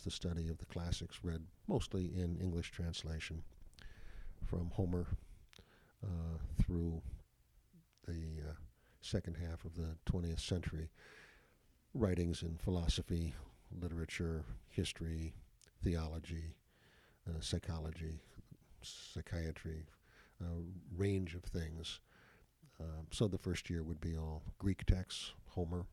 the 0.00 0.10
study 0.10 0.48
of 0.48 0.58
the 0.58 0.66
classics, 0.66 1.20
read 1.22 1.42
mostly 1.66 2.06
in 2.06 2.38
English 2.40 2.70
translation, 2.70 3.42
from 4.46 4.70
Homer 4.72 5.06
uh, 6.02 6.38
through 6.62 7.02
the 8.06 8.48
uh, 8.48 8.52
second 9.00 9.36
half 9.36 9.64
of 9.64 9.74
the 9.74 9.96
20th 10.10 10.40
century. 10.40 10.90
Writings 11.94 12.42
in 12.42 12.56
philosophy, 12.56 13.34
literature, 13.80 14.44
history, 14.68 15.34
theology, 15.82 16.54
uh, 17.28 17.40
psychology, 17.40 18.20
psychiatry, 18.82 19.86
a 20.40 20.44
range 20.96 21.34
of 21.34 21.42
things. 21.42 22.00
Um, 22.80 23.06
so 23.10 23.26
the 23.26 23.38
first 23.38 23.68
year 23.68 23.82
would 23.82 24.00
be 24.00 24.16
all 24.16 24.42
Greek 24.58 24.84
texts, 24.86 25.32
Homer, 25.48 25.86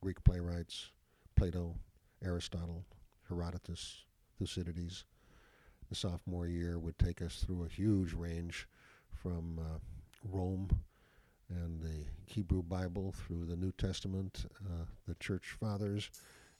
Greek 0.00 0.22
playwrights, 0.24 0.90
Plato, 1.36 1.76
Aristotle, 2.22 2.84
Herodotus, 3.30 4.04
Thucydides. 4.38 5.04
The 5.88 5.94
sophomore 5.94 6.46
year 6.46 6.78
would 6.78 6.98
take 6.98 7.22
us 7.22 7.42
through 7.44 7.64
a 7.64 7.68
huge 7.68 8.12
range 8.12 8.68
from 9.10 9.58
uh, 9.58 9.78
Rome 10.24 10.68
and 11.48 11.80
the 11.80 12.04
Hebrew 12.26 12.62
Bible 12.62 13.14
through 13.16 13.46
the 13.46 13.56
New 13.56 13.72
Testament, 13.72 14.46
uh, 14.64 14.84
the 15.08 15.14
Church 15.14 15.56
Fathers, 15.58 16.10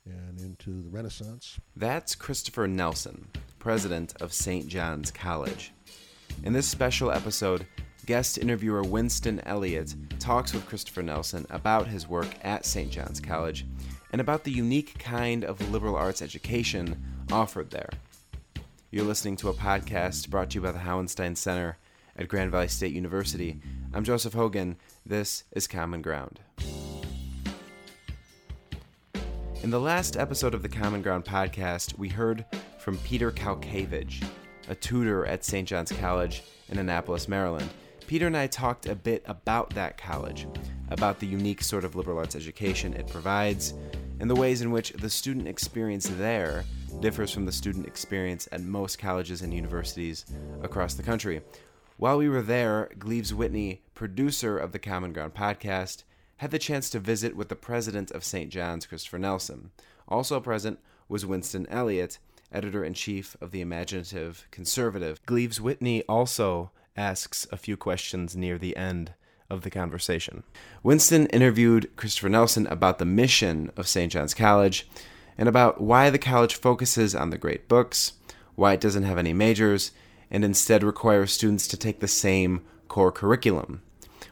and 0.05 0.41
into 0.41 0.83
the 0.83 0.89
Renaissance. 0.89 1.61
That's 1.77 2.15
Christopher 2.15 2.67
Nelson, 2.67 3.29
president 3.59 4.15
of 4.21 4.33
St. 4.33 4.67
John's 4.67 5.11
College. 5.11 5.73
In 6.43 6.53
this 6.53 6.67
special 6.67 7.11
episode, 7.11 7.67
guest 8.07 8.39
interviewer 8.39 8.83
Winston 8.83 9.41
Elliott 9.45 9.95
talks 10.19 10.53
with 10.53 10.67
Christopher 10.67 11.03
Nelson 11.03 11.47
about 11.51 11.87
his 11.87 12.09
work 12.09 12.29
at 12.43 12.65
St. 12.65 12.91
John's 12.91 13.21
College 13.21 13.67
and 14.13 14.21
about 14.21 14.45
the 14.45 14.51
unique 14.51 14.99
kind 14.99 15.45
of 15.45 15.71
liberal 15.71 15.97
arts 15.97 16.23
education 16.23 17.03
offered 17.31 17.71
there. 17.71 17.91
You're 18.91 19.05
listening 19.05 19.37
to 19.37 19.49
a 19.49 19.55
podcast 19.55 20.29
brought 20.31 20.51
to 20.51 20.57
you 20.57 20.61
by 20.63 20.73
the 20.73 20.81
Hauenstein 20.81 21.37
Center 21.37 21.79
at 22.17 22.29
Grand 22.29 22.51
Valley 22.51 22.69
State 22.69 22.93
University. 22.93 23.61
I'm 23.95 24.05
Joseph 24.05 24.35
Hogan. 24.35 24.77
This 25.07 25.45
is 25.53 25.69
Common 25.69 26.03
Ground. 26.03 26.41
In 29.63 29.71
the 29.71 29.81
last 29.81 30.17
episode 30.17 30.55
of 30.55 30.63
the 30.63 30.69
Common 30.69 31.03
Ground 31.03 31.25
podcast, 31.25 31.97
we 31.99 32.09
heard 32.09 32.45
from 32.79 32.97
Peter 32.99 33.31
Kalkavage, 33.31 34.25
a 34.69 34.75
tutor 34.75 35.27
at 35.27 35.45
St. 35.45 35.69
John's 35.69 35.93
College 35.93 36.43
in 36.69 36.79
Annapolis, 36.79 37.29
Maryland. 37.29 37.69
Peter 38.07 38.27
and 38.27 38.37
I 38.37 38.49
talked 38.49 38.87
a 38.87 38.95
bit 38.97 39.23
about 39.27 39.71
that 39.71 39.97
college, 39.97 40.49
about 40.89 41.21
the 41.21 41.27
unique 41.27 41.63
sort 41.63 41.85
of 41.85 41.95
liberal 41.95 42.19
arts 42.19 42.35
education 42.35 42.93
it 42.95 43.07
provides, 43.07 43.75
and 44.21 44.31
the 44.31 44.37
ways 44.37 44.61
in 44.61 44.71
which 44.71 44.93
the 44.93 45.11
student 45.11 45.49
experience 45.49 46.09
there 46.09 46.65
differs 47.01 47.33
from 47.33 47.47
the 47.47 47.53
student 47.53 47.87
experience 47.87 48.49
at 48.53 48.61
most 48.61 48.99
colleges 48.99 49.43
and 49.43 49.53
universities 49.53 50.27
across 50.63 50.95
the 50.95 51.03
country. 51.03 51.41
While 51.97 52.19
we 52.19 52.29
were 52.29 52.43
there, 52.43 52.91
Gleaves 52.99 53.35
Whitney, 53.35 53.83
producer 53.95 54.57
of 54.59 54.73
the 54.73 54.79
Common 54.79 55.13
Ground 55.13 55.35
podcast, 55.35 56.05
had 56.37 56.51
the 56.51 56.59
chance 56.59 56.89
to 56.91 57.01
visit 57.01 57.37
with 57.37 57.49
the 57.49 57.57
president 57.57 58.11
of 58.11 58.25
St. 58.25 58.51
John's, 58.51 58.87
Christopher 58.87 59.19
Nelson. 59.19 59.71
Also 60.09 60.41
present 60.41 60.79
was 61.09 61.27
Winston 61.27 61.67
Elliott, 61.69 62.19
editor 62.53 62.85
in 62.85 62.95
chief 62.95 63.37
of 63.41 63.51
the 63.51 63.61
Imaginative 63.61 64.47
Conservative. 64.51 65.25
Gleaves 65.27 65.61
Whitney 65.61 66.03
also 66.09 66.71
asks 66.97 67.47
a 67.53 67.57
few 67.57 67.77
questions 67.77 68.37
near 68.37 68.59
the 68.59 68.77
end 68.77 69.15
of 69.51 69.63
the 69.63 69.71
conversation. 69.71 70.45
Winston 70.83 71.27
interviewed 71.27 71.95
Christopher 71.97 72.29
Nelson 72.29 72.67
about 72.69 72.99
the 72.99 73.05
mission 73.05 73.71
of 73.77 73.89
St. 73.89 74.13
John's 74.13 74.35
College 74.35 74.89
and 75.37 75.49
about 75.49 75.81
why 75.81 76.11
the 76.11 76.19
college 76.19 76.55
focuses 76.55 77.15
on 77.15 77.31
the 77.31 77.39
great 77.39 77.69
books, 77.69 78.15
why 78.55 78.75
it 78.75 78.81
doesn't 78.81 79.03
have 79.03 79.19
any 79.19 79.33
majors, 79.33 79.91
and 80.31 80.45
instead 80.45 80.83
requires 80.83 81.33
students 81.33 81.67
to 81.69 81.77
take 81.77 82.01
the 82.01 82.09
same 82.09 82.63
core 82.89 83.13
curriculum. 83.13 83.83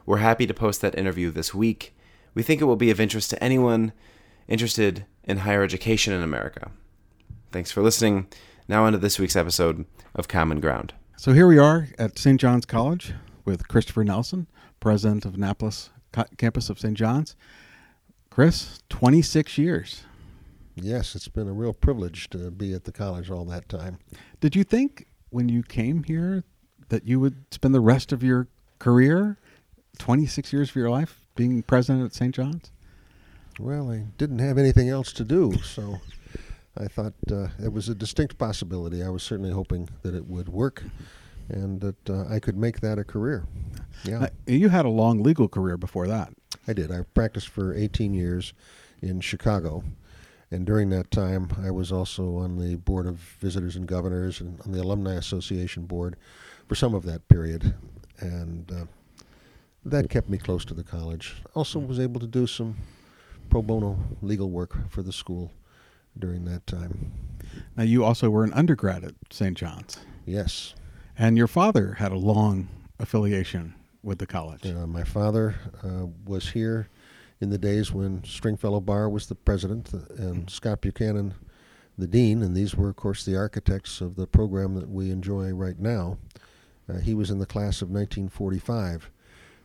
We're 0.07 0.19
happy 0.19 0.47
to 0.47 0.55
post 0.55 0.81
that 0.81 0.99
interview 0.99 1.31
this 1.31 1.53
week. 1.53 1.95
We 2.35 2.43
think 2.43 2.61
it 2.61 2.65
will 2.65 2.77
be 2.77 2.91
of 2.91 3.01
interest 3.01 3.31
to 3.31 3.43
anyone 3.43 3.93
interested 4.47 5.05
in 5.25 5.39
higher 5.39 5.63
education 5.63 6.13
in 6.13 6.23
America. 6.23 6.71
Thanks 7.53 7.71
for 7.71 7.83
listening. 7.83 8.29
Now, 8.69 8.85
on 8.85 8.93
to 8.93 8.99
this 8.99 9.19
week's 9.19 9.37
episode 9.37 9.87
of 10.15 10.29
Common 10.29 10.61
Ground. 10.61 10.93
So, 11.17 11.33
here 11.33 11.47
we 11.47 11.59
are 11.59 11.89
at 11.99 12.19
St. 12.19 12.41
John's 12.41 12.67
College 12.67 13.13
with 13.45 13.67
Christopher 13.69 14.05
Nelson, 14.05 14.47
president 14.81 15.25
of 15.25 15.35
Annapolis 15.35 15.91
campus 16.37 16.71
of 16.71 16.79
St. 16.79 16.97
John's. 16.97 17.37
Chris, 18.31 18.81
26 18.89 19.59
years. 19.59 20.03
Yes, 20.77 21.15
it's 21.15 21.29
been 21.29 21.49
a 21.49 21.53
real 21.53 21.73
privilege 21.73 22.31
to 22.31 22.51
be 22.51 22.73
at 22.73 22.85
the 22.85 22.93
college 22.93 23.31
all 23.31 23.45
that 23.47 23.69
time. 23.69 23.99
Did 24.41 24.55
you 24.55 24.65
think 24.65 25.07
when 25.31 25.49
you 25.49 25.63
came 25.63 26.05
here 26.05 26.45
that 26.89 27.05
you 27.05 27.19
would 27.21 27.45
spend 27.51 27.75
the 27.75 27.81
rest 27.81 28.13
of 28.13 28.23
your 28.23 28.47
career, 28.79 29.39
26 29.99 30.53
years 30.53 30.71
of 30.71 30.77
your 30.77 30.91
life, 30.91 31.21
being 31.35 31.63
president 31.63 32.05
at 32.05 32.15
St. 32.15 32.35
John's? 32.35 32.71
Well, 33.59 33.91
I 33.91 34.05
didn't 34.19 34.39
have 34.39 34.57
anything 34.57 34.89
else 34.89 35.13
to 35.15 35.25
do, 35.25 35.55
so 35.65 36.01
I 36.77 36.87
thought 36.87 37.15
uh, 37.31 37.49
it 37.61 37.73
was 37.73 37.89
a 37.89 37.95
distinct 37.95 38.39
possibility. 38.39 39.03
I 39.03 39.09
was 39.09 39.25
certainly 39.25 39.51
hoping 39.51 39.89
that 40.03 40.15
it 40.15 40.27
would 40.27 40.49
work 40.49 40.85
and 41.49 41.81
that 41.81 42.11
uh, 42.11 42.27
I 42.29 42.41
could 42.41 42.57
make 42.57 42.81
that 42.81 42.99
a 42.99 43.05
career. 43.05 43.47
Yeah. 44.05 44.25
Uh, 44.25 44.29
you 44.47 44.69
had 44.69 44.85
a 44.85 44.91
long 44.91 45.23
legal 45.23 45.49
career 45.49 45.77
before 45.77 46.07
that. 46.07 46.33
I 46.67 46.73
did. 46.73 46.91
I 46.91 47.03
practiced 47.15 47.49
for 47.49 47.75
18 47.75 48.15
years 48.15 48.53
in 49.01 49.21
Chicago 49.21 49.85
and 50.51 50.65
during 50.65 50.89
that 50.91 51.11
time, 51.11 51.51
I 51.63 51.71
was 51.71 51.93
also 51.93 52.37
on 52.37 52.59
the 52.59 52.77
board 52.77 53.07
of 53.07 53.17
visitors 53.17 53.77
and 53.77 53.87
governors 53.87 54.41
and 54.41 54.61
on 54.63 54.73
the 54.73 54.81
Alumni 54.81 55.15
Association 55.15 55.85
board 55.85 56.17
for 56.67 56.75
some 56.75 56.95
of 56.95 57.05
that 57.05 57.29
period. 57.29 57.75
And 58.19 58.71
uh, 58.73 59.23
that 59.85 60.09
kept 60.09 60.31
me 60.31 60.39
close 60.39 60.65
to 60.67 60.75
the 60.75 60.83
college. 60.83 61.37
Also, 61.55 61.79
was 61.79 62.01
able 62.01 62.21
to 62.21 62.27
do 62.27 62.47
some 62.47 62.77
pro 63.51 63.61
bono 63.61 63.99
legal 64.23 64.49
work 64.49 64.91
for 64.91 65.03
the 65.03 65.13
school 65.13 65.53
during 66.19 66.47
that 66.47 66.67
time. 66.67 67.13
Now, 67.77 67.83
you 67.83 68.05
also 68.05 68.31
were 68.31 68.45
an 68.45 68.53
undergrad 68.55 69.05
at 69.05 69.15
St. 69.31 69.57
John's. 69.57 69.99
Yes. 70.25 70.75
And 71.21 71.37
your 71.37 71.49
father 71.49 71.95
had 71.95 72.13
a 72.13 72.17
long 72.17 72.69
affiliation 73.01 73.75
with 74.05 74.19
the 74.19 74.27
college. 74.27 74.65
Uh, 74.65 74.87
my 74.87 75.03
father 75.03 75.57
uh, 75.83 76.07
was 76.25 76.51
here 76.51 76.89
in 77.41 77.51
the 77.51 77.59
days 77.59 77.93
when 77.93 78.23
Stringfellow 78.23 78.81
Barr 78.81 79.09
was 79.09 79.27
the 79.27 79.35
president 79.35 79.93
and 79.93 80.49
Scott 80.49 80.81
Buchanan 80.81 81.35
the 81.99 82.07
dean, 82.07 82.43
and 82.43 82.57
these 82.57 82.77
were, 82.77 82.91
of 82.91 82.97
course, 82.97 83.25
the 83.25 83.37
architects 83.37 84.01
of 84.01 84.15
the 84.15 84.29
program 84.29 84.77
that 84.77 84.89
we 84.89 85.11
enjoy 85.11 85.51
right 85.51 85.81
now. 85.81 86.17
Uh, 86.89 86.99
he 86.99 87.13
was 87.13 87.31
in 87.33 87.41
the 87.41 87.47
class 87.47 87.83
of 87.83 87.91
1945, 87.91 89.11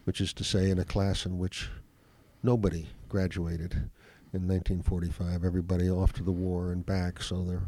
which 0.05 0.19
is 0.19 0.33
to 0.33 0.43
say, 0.43 0.71
in 0.71 0.79
a 0.79 0.83
class 0.83 1.27
in 1.27 1.37
which 1.37 1.69
nobody 2.41 2.87
graduated 3.07 3.73
in 4.33 4.47
1945. 4.47 5.45
Everybody 5.45 5.87
off 5.87 6.11
to 6.13 6.23
the 6.23 6.31
war 6.31 6.71
and 6.71 6.83
back, 6.83 7.21
so 7.21 7.43
there, 7.43 7.61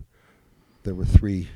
there 0.81 0.95
were 0.95 1.05
three 1.05 1.49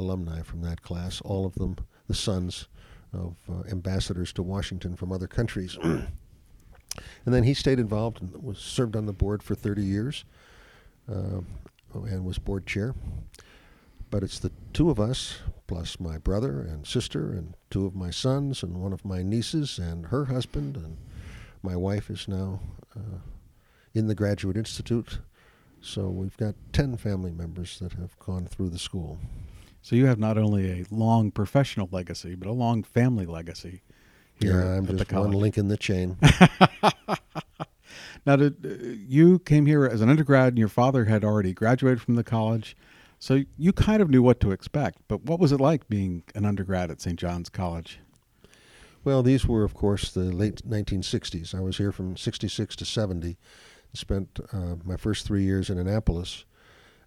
alumni 0.00 0.42
from 0.42 0.62
that 0.62 0.82
class, 0.82 1.20
all 1.20 1.46
of 1.46 1.54
them 1.54 1.76
the 2.08 2.14
sons 2.14 2.66
of 3.12 3.36
uh, 3.48 3.62
ambassadors 3.70 4.32
to 4.32 4.42
Washington 4.42 4.96
from 4.96 5.12
other 5.12 5.28
countries. 5.28 5.78
And 7.24 7.34
then 7.34 7.44
he 7.44 7.54
stayed 7.54 7.78
involved 7.78 8.20
and 8.20 8.42
was 8.42 8.58
served 8.58 8.96
on 8.96 9.06
the 9.06 9.12
board 9.12 9.42
for 9.42 9.54
30 9.54 9.82
years 9.82 10.24
uh, 11.08 11.40
and 11.94 12.24
was 12.24 12.38
board 12.38 12.66
chair. 12.66 12.94
But 14.10 14.22
it's 14.24 14.40
the 14.40 14.50
two 14.72 14.90
of 14.90 14.98
us, 14.98 15.38
plus 15.68 16.00
my 16.00 16.18
brother 16.18 16.60
and 16.60 16.84
sister, 16.84 17.30
and 17.30 17.54
two 17.70 17.86
of 17.86 17.94
my 17.94 18.10
sons, 18.10 18.64
and 18.64 18.82
one 18.82 18.92
of 18.92 19.04
my 19.04 19.22
nieces, 19.22 19.78
and 19.78 20.06
her 20.06 20.24
husband, 20.24 20.76
and 20.76 20.96
my 21.62 21.76
wife 21.76 22.10
is 22.10 22.26
now 22.26 22.58
uh, 22.96 23.20
in 23.94 24.08
the 24.08 24.16
Graduate 24.16 24.56
Institute. 24.56 25.20
So 25.80 26.08
we've 26.08 26.36
got 26.36 26.56
10 26.72 26.96
family 26.96 27.30
members 27.30 27.78
that 27.78 27.92
have 27.92 28.18
gone 28.18 28.46
through 28.46 28.70
the 28.70 28.78
school. 28.78 29.18
So 29.82 29.96
you 29.96 30.06
have 30.06 30.18
not 30.18 30.36
only 30.36 30.80
a 30.80 30.84
long 30.90 31.30
professional 31.30 31.88
legacy, 31.90 32.34
but 32.34 32.48
a 32.48 32.52
long 32.52 32.82
family 32.82 33.26
legacy 33.26 33.82
here. 34.40 34.60
Yeah, 34.60 34.76
I'm 34.76 34.86
just 34.86 35.12
one 35.12 35.32
link 35.32 35.56
in 35.56 35.68
the 35.68 35.76
chain. 35.76 36.18
now, 38.26 38.36
did, 38.36 38.56
uh, 38.64 38.68
you 39.08 39.38
came 39.40 39.66
here 39.66 39.86
as 39.86 40.00
an 40.00 40.10
undergrad, 40.10 40.48
and 40.48 40.58
your 40.58 40.68
father 40.68 41.06
had 41.06 41.24
already 41.24 41.52
graduated 41.52 42.02
from 42.02 42.16
the 42.16 42.24
college, 42.24 42.76
so 43.18 43.44
you 43.56 43.72
kind 43.72 44.02
of 44.02 44.10
knew 44.10 44.22
what 44.22 44.40
to 44.40 44.50
expect. 44.50 44.98
But 45.08 45.24
what 45.24 45.40
was 45.40 45.52
it 45.52 45.60
like 45.60 45.88
being 45.88 46.24
an 46.34 46.44
undergrad 46.44 46.90
at 46.90 47.00
St. 47.00 47.18
John's 47.18 47.48
College? 47.48 48.00
Well, 49.02 49.22
these 49.22 49.46
were, 49.46 49.64
of 49.64 49.74
course, 49.74 50.10
the 50.10 50.24
late 50.24 50.68
1960s. 50.68 51.54
I 51.54 51.60
was 51.60 51.78
here 51.78 51.92
from 51.92 52.16
66 52.16 52.76
to 52.76 52.84
70. 52.84 53.38
Spent 53.92 54.38
uh, 54.52 54.76
my 54.84 54.96
first 54.96 55.26
three 55.26 55.42
years 55.42 55.68
in 55.68 55.78
Annapolis. 55.78 56.44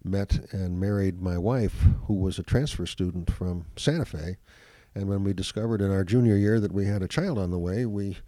Met 0.04 0.52
and 0.52 0.78
married 0.78 1.22
my 1.22 1.38
wife, 1.38 1.84
who 2.06 2.14
was 2.14 2.38
a 2.38 2.42
transfer 2.42 2.84
student 2.86 3.32
from 3.32 3.66
Santa 3.76 4.04
Fe 4.04 4.36
and 4.94 5.08
when 5.08 5.24
we 5.24 5.32
discovered 5.32 5.80
in 5.80 5.90
our 5.90 6.04
junior 6.04 6.36
year 6.36 6.60
that 6.60 6.72
we 6.72 6.86
had 6.86 7.02
a 7.02 7.08
child 7.08 7.38
on 7.38 7.50
the 7.50 7.58
way, 7.58 7.84
we 7.84 8.18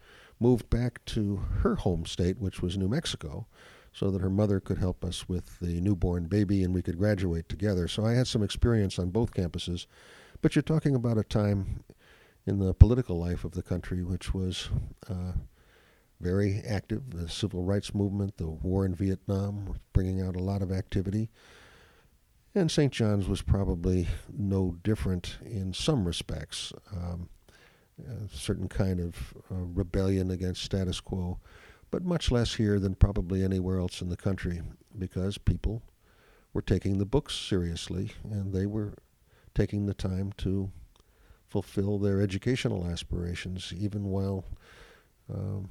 moved 0.40 0.69
back 0.69 1.05
to 1.06 1.37
her 1.61 1.76
home 1.76 2.05
state, 2.05 2.38
which 2.38 2.61
was 2.61 2.76
New 2.76 2.88
Mexico. 2.88 3.46
so 3.93 4.11
that 4.11 4.20
her 4.20 4.28
mother 4.28 4.61
could 4.61 4.76
help 4.76 5.02
us 5.02 5.26
with 5.26 5.58
the 5.58 5.81
newborn 5.81 6.25
baby 6.25 6.62
and 6.62 6.75
we 6.75 6.82
could 6.82 6.99
graduate 6.99 7.49
together. 7.49 7.88
So 7.88 8.05
I 8.05 8.12
had 8.12 8.26
some 8.26 8.43
experience 8.43 8.99
on 8.99 9.08
both 9.08 9.32
campuses. 9.32 9.87
But 10.43 10.55
you're 10.55 10.62
talking 10.62 10.94
about 10.94 11.17
a 11.17 11.23
time 11.23 11.82
in 12.44 12.58
the 12.58 12.75
political 12.75 13.19
life 13.19 13.43
of 13.43 13.52
the 13.52 13.62
country 13.62 14.05
which 14.05 14.34
was 14.34 14.69
uh, 15.08 15.32
very 16.20 16.61
active. 16.69 17.08
The 17.08 17.26
civil 17.26 17.62
rights 17.62 17.94
movement, 17.94 18.37
the 18.37 18.50
war 18.50 18.84
in 18.84 18.94
Vietnam, 18.94 19.81
bringing 19.94 20.20
out 20.20 20.37
a 20.37 20.43
lot 20.43 20.61
of 20.61 20.70
activity. 20.70 21.31
And 22.56 22.70
St. 22.70 22.91
John's 22.91 23.29
was 23.29 23.43
probably 23.43 24.08
no 24.32 24.79
different 24.82 25.37
in 25.44 25.75
some 25.75 26.06
respects. 26.06 26.73
Um, 26.91 27.29
a 28.00 28.35
certain 28.35 28.67
kind 28.67 28.99
of 28.99 29.35
uh, 29.50 29.56
rebellion 29.56 30.31
against 30.31 30.62
status 30.62 30.99
quo, 30.99 31.38
but 31.91 32.03
much 32.03 32.31
less 32.31 32.55
here 32.55 32.79
than 32.79 32.94
probably 32.94 33.44
anywhere 33.44 33.79
else 33.79 34.00
in 34.00 34.08
the 34.08 34.17
country 34.17 34.62
because 34.99 35.37
people 35.37 35.82
were 36.55 36.62
taking 36.62 36.97
the 36.97 37.05
books 37.05 37.35
seriously 37.35 38.12
and 38.25 38.55
they 38.55 38.64
were 38.64 38.94
taking 39.55 39.85
the 39.85 39.94
time 39.94 40.32
to 40.38 40.70
fulfill 41.47 41.99
their 41.99 42.23
educational 42.23 42.87
aspirations, 42.87 43.70
even 43.76 44.05
while 44.05 44.47
um, 45.31 45.69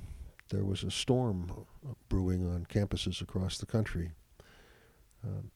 there 0.49 0.63
was 0.63 0.83
a 0.83 0.91
storm 0.91 1.65
brewing 2.09 2.47
on 2.47 2.63
campuses 2.67 3.21
across 3.21 3.57
the 3.57 3.65
country. 3.65 4.11
Um, 5.23 5.49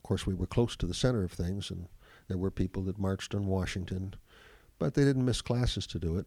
of 0.00 0.08
course, 0.08 0.26
we 0.26 0.34
were 0.34 0.46
close 0.46 0.76
to 0.76 0.86
the 0.86 0.94
center 0.94 1.22
of 1.22 1.32
things, 1.32 1.70
and 1.70 1.86
there 2.26 2.38
were 2.38 2.50
people 2.50 2.82
that 2.84 2.98
marched 2.98 3.34
on 3.34 3.46
Washington, 3.46 4.14
but 4.78 4.94
they 4.94 5.04
didn't 5.04 5.26
miss 5.26 5.42
classes 5.42 5.86
to 5.88 5.98
do 5.98 6.16
it. 6.16 6.26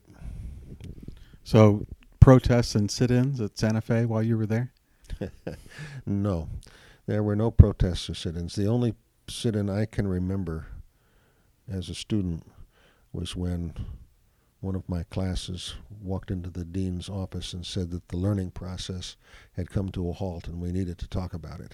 So, 1.44 1.88
protests 2.20 2.76
and 2.76 2.92
sit 2.92 3.10
ins 3.10 3.42
at 3.42 3.58
Santa 3.58 3.82
Fe 3.82 4.06
while 4.06 4.22
you 4.22 4.38
were 4.38 4.46
there? 4.46 4.72
no, 6.06 6.50
there 7.08 7.24
were 7.24 7.36
no 7.36 7.50
protests 7.50 8.12
or 8.12 8.14
sit 8.14 8.38
ins. 8.38 8.54
The 8.54 8.68
only 8.68 8.94
sit 9.28 9.56
in 9.56 9.72
I 9.72 9.86
can 9.86 10.08
remember 10.08 10.68
as 11.68 11.90
a 11.90 11.96
student 11.96 12.46
was 13.12 13.36
when 13.36 13.74
one 14.62 14.76
of 14.76 14.88
my 14.88 15.02
classes 15.02 15.74
walked 16.00 16.30
into 16.30 16.52
the 16.52 16.64
dean's 16.64 17.10
office 17.10 17.54
and 17.54 17.66
said 17.66 17.90
that 17.90 18.08
the 18.10 18.18
learning 18.18 18.52
process 18.52 19.18
had 19.54 19.72
come 19.72 19.90
to 19.90 20.10
a 20.10 20.14
halt 20.14 20.48
and 20.48 20.62
we 20.62 20.72
needed 20.72 21.00
to 21.00 21.08
talk 21.08 21.34
about 21.34 21.60
it. 21.60 21.74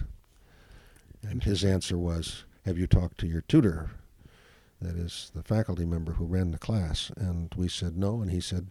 And 1.22 1.42
his 1.42 1.64
answer 1.64 1.98
was, 1.98 2.44
Have 2.64 2.78
you 2.78 2.86
talked 2.86 3.18
to 3.18 3.26
your 3.26 3.42
tutor? 3.42 3.90
That 4.80 4.96
is 4.96 5.30
the 5.34 5.42
faculty 5.42 5.84
member 5.84 6.12
who 6.12 6.24
ran 6.24 6.52
the 6.52 6.58
class. 6.58 7.10
And 7.16 7.52
we 7.56 7.68
said 7.68 7.96
no, 7.96 8.22
and 8.22 8.30
he 8.30 8.40
said, 8.40 8.70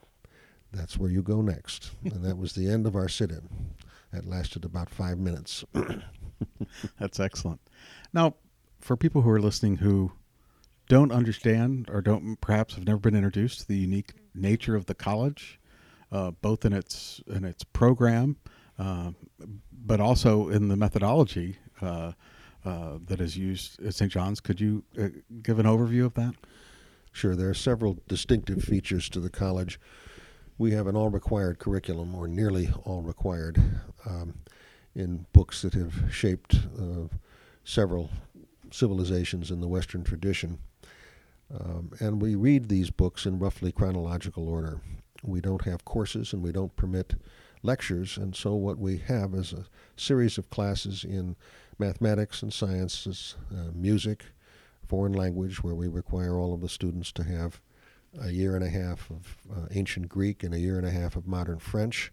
That's 0.71 0.97
where 0.97 1.11
you 1.11 1.21
go 1.21 1.41
next. 1.41 1.91
and 2.03 2.23
that 2.23 2.37
was 2.37 2.53
the 2.53 2.69
end 2.69 2.87
of 2.87 2.95
our 2.95 3.09
sit 3.09 3.31
in. 3.31 3.49
That 4.11 4.25
lasted 4.25 4.65
about 4.65 4.89
five 4.89 5.19
minutes. 5.19 5.63
That's 6.99 7.19
excellent. 7.19 7.61
Now, 8.13 8.35
for 8.79 8.95
people 8.95 9.21
who 9.21 9.29
are 9.29 9.41
listening 9.41 9.77
who 9.77 10.11
don't 10.87 11.11
understand 11.11 11.89
or 11.91 12.01
don't 12.01 12.39
perhaps 12.41 12.75
have 12.75 12.85
never 12.85 12.99
been 12.99 13.15
introduced 13.15 13.61
to 13.61 13.67
the 13.67 13.77
unique 13.77 14.13
nature 14.33 14.75
of 14.75 14.85
the 14.87 14.95
college, 14.95 15.59
uh, 16.11 16.31
both 16.31 16.65
in 16.65 16.73
its 16.73 17.21
in 17.27 17.45
its 17.45 17.63
program, 17.63 18.37
uh, 18.79 19.11
but 19.71 19.99
also 19.99 20.49
in 20.49 20.69
the 20.69 20.75
methodology 20.75 21.57
uh, 21.81 22.13
uh 22.65 22.97
that 23.07 23.21
is 23.21 23.37
used 23.37 23.81
at 23.83 23.95
St. 23.95 24.11
John's. 24.11 24.39
Could 24.39 24.59
you 24.59 24.83
uh, 24.99 25.09
give 25.41 25.59
an 25.59 25.65
overview 25.65 26.05
of 26.05 26.13
that? 26.15 26.35
Sure. 27.11 27.35
There 27.35 27.49
are 27.49 27.55
several 27.55 27.97
distinctive 28.07 28.63
features 28.63 29.09
to 29.09 29.19
the 29.19 29.29
college. 29.29 29.79
We 30.57 30.71
have 30.71 30.87
an 30.87 30.95
all 30.95 31.09
required 31.09 31.57
curriculum, 31.59 32.13
or 32.13 32.27
nearly 32.27 32.69
all 32.83 33.01
required, 33.01 33.61
um, 34.05 34.35
in 34.93 35.25
books 35.33 35.61
that 35.61 35.73
have 35.73 36.13
shaped 36.13 36.59
uh, 36.77 37.07
several 37.63 38.09
civilizations 38.71 39.51
in 39.51 39.61
the 39.61 39.67
Western 39.67 40.03
tradition. 40.03 40.59
Um, 41.53 41.91
and 41.99 42.21
we 42.21 42.35
read 42.35 42.69
these 42.69 42.89
books 42.89 43.25
in 43.25 43.39
roughly 43.39 43.71
chronological 43.71 44.47
order. 44.47 44.81
We 45.23 45.41
don't 45.41 45.63
have 45.63 45.85
courses 45.85 46.33
and 46.33 46.43
we 46.43 46.51
don't 46.51 46.75
permit 46.75 47.15
lectures, 47.63 48.17
and 48.17 48.35
so 48.35 48.55
what 48.55 48.77
we 48.77 48.97
have 48.97 49.33
is 49.33 49.51
a 49.51 49.65
series 49.97 50.37
of 50.37 50.49
classes 50.49 51.03
in 51.03 51.35
mathematics 51.79 52.43
and 52.43 52.53
sciences, 52.53 53.35
uh, 53.51 53.71
music, 53.73 54.25
foreign 54.87 55.13
language, 55.13 55.63
where 55.63 55.75
we 55.75 55.87
require 55.87 56.37
all 56.37 56.53
of 56.53 56.61
the 56.61 56.69
students 56.69 57.11
to 57.13 57.23
have 57.23 57.61
a 58.21 58.31
year 58.31 58.55
and 58.55 58.63
a 58.63 58.69
half 58.69 59.09
of 59.09 59.37
uh, 59.51 59.67
ancient 59.71 60.09
Greek 60.09 60.43
and 60.43 60.53
a 60.53 60.59
year 60.59 60.77
and 60.77 60.85
a 60.85 60.91
half 60.91 61.15
of 61.15 61.27
modern 61.27 61.59
French, 61.59 62.11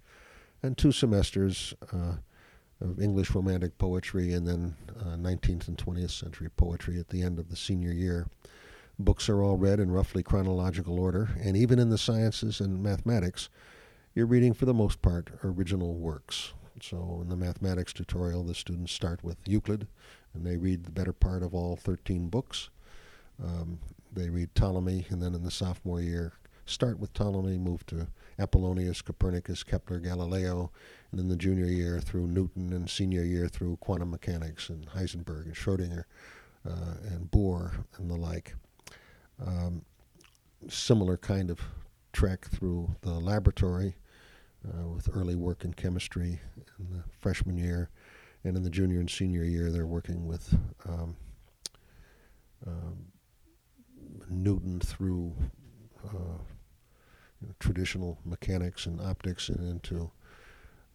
and 0.63 0.77
two 0.77 0.93
semesters 0.93 1.75
uh, 1.93 2.15
of 2.81 3.01
English 3.01 3.31
Romantic 3.31 3.79
poetry, 3.79 4.33
and 4.33 4.47
then 4.47 4.77
19th 5.05 5.63
uh, 5.63 5.65
and 5.69 5.79
20th 5.79 6.11
century 6.11 6.51
poetry 6.57 6.99
at 6.99 7.09
the 7.09 7.23
end 7.23 7.39
of 7.39 7.49
the 7.49 7.57
senior 7.57 7.93
year. 7.93 8.27
Books 8.99 9.29
are 9.29 9.43
all 9.43 9.57
read 9.57 9.81
in 9.81 9.91
roughly 9.91 10.23
chronological 10.23 10.99
order, 10.99 11.31
and 11.41 11.57
even 11.57 11.79
in 11.79 11.91
the 11.91 11.99
sciences 11.99 12.61
and 12.61 12.83
mathematics, 12.83 13.49
you're 14.15 14.27
reading 14.27 14.55
for 14.55 14.65
the 14.65 14.75
most 14.75 15.03
part 15.03 15.31
original 15.45 15.95
works. 15.95 16.55
So 16.83 17.21
in 17.23 17.29
the 17.29 17.37
mathematics 17.37 17.93
tutorial, 17.93 18.45
the 18.45 18.55
students 18.55 18.93
start 18.93 19.25
with 19.25 19.37
Euclid, 19.47 19.87
and 20.35 20.47
they 20.47 20.57
read 20.57 20.85
the 20.85 20.91
better 20.91 21.13
part 21.13 21.43
of 21.43 21.55
all 21.55 21.77
13 21.77 22.29
books. 22.29 22.71
Um, 23.43 23.79
they 24.13 24.29
read 24.31 24.55
Ptolemy, 24.55 25.07
and 25.11 25.23
then 25.23 25.35
in 25.35 25.43
the 25.43 25.51
sophomore 25.51 26.01
year, 26.01 26.33
start 26.65 26.99
with 26.99 27.13
Ptolemy, 27.13 27.59
move 27.59 27.85
to 27.87 28.09
Apollonius, 28.39 29.03
Copernicus, 29.03 29.63
Kepler, 29.63 29.99
Galileo, 29.99 30.71
and 31.11 31.21
in 31.21 31.29
the 31.29 31.37
junior 31.37 31.67
year 31.67 32.01
through 32.01 32.27
Newton, 32.27 32.73
and 32.73 32.89
senior 32.89 33.23
year 33.23 33.49
through 33.49 33.77
quantum 33.79 34.11
mechanics 34.11 34.69
and 34.69 34.87
Heisenberg 34.87 35.47
and 35.47 35.55
Schrodinger 35.55 36.05
uh, 36.67 36.95
and 37.11 37.31
Bohr 37.31 37.85
and 37.99 38.11
the 38.11 38.17
like 38.17 38.55
um, 39.45 39.83
similar 40.69 41.17
kind 41.17 41.51
of 41.51 41.61
trek 42.13 42.47
through 42.47 42.95
the 43.03 43.11
laboratory 43.11 43.97
uh, 44.69 44.89
with 44.89 45.09
early 45.13 45.35
work 45.35 45.65
in 45.65 45.73
chemistry 45.75 46.41
in 46.79 46.91
the 46.91 47.03
freshman 47.21 47.57
year. 47.57 47.91
And 48.45 48.57
in 48.57 48.63
the 48.63 48.71
junior 48.71 49.01
and 49.01 49.11
senior 49.11 49.45
year, 49.45 49.71
they're 49.71 49.87
working 49.87 50.27
with 50.27 50.57
um, 50.89 51.17
um, 52.67 53.07
Newton 54.29 54.81
through 54.81 55.35
uh, 56.05 56.39
you 57.41 57.49
know, 57.49 57.55
traditional 57.59 58.19
mechanics 58.25 58.87
and 58.87 59.01
optics 59.01 59.49
and 59.49 59.69
into 59.69 60.11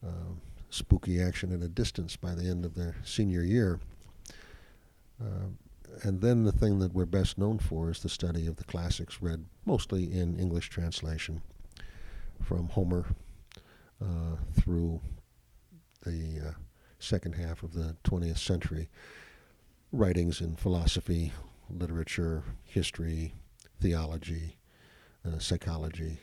um, 0.05 0.41
spooky 0.69 1.21
action 1.21 1.51
at 1.53 1.61
a 1.61 1.67
distance 1.67 2.15
by 2.15 2.33
the 2.33 2.47
end 2.49 2.65
of 2.65 2.75
their 2.75 2.95
senior 3.03 3.43
year. 3.43 3.79
Uh, 5.21 5.47
and 6.03 6.21
then 6.21 6.43
the 6.45 6.51
thing 6.51 6.79
that 6.79 6.93
we're 6.93 7.05
best 7.05 7.37
known 7.37 7.59
for 7.59 7.91
is 7.91 7.99
the 7.99 8.09
study 8.09 8.47
of 8.47 8.55
the 8.55 8.63
classics, 8.63 9.21
read 9.21 9.45
mostly 9.65 10.11
in 10.11 10.39
English 10.39 10.69
translation, 10.69 11.41
from 12.41 12.69
Homer 12.69 13.05
uh, 14.01 14.35
through 14.59 14.99
the 16.03 16.39
uh, 16.47 16.51
second 16.99 17.33
half 17.33 17.63
of 17.63 17.73
the 17.73 17.95
20th 18.03 18.37
century. 18.37 18.89
Writings 19.91 20.41
in 20.41 20.55
philosophy, 20.55 21.33
literature, 21.69 22.43
history, 22.63 23.33
theology, 23.79 24.57
uh, 25.25 25.37
psychology, 25.39 26.17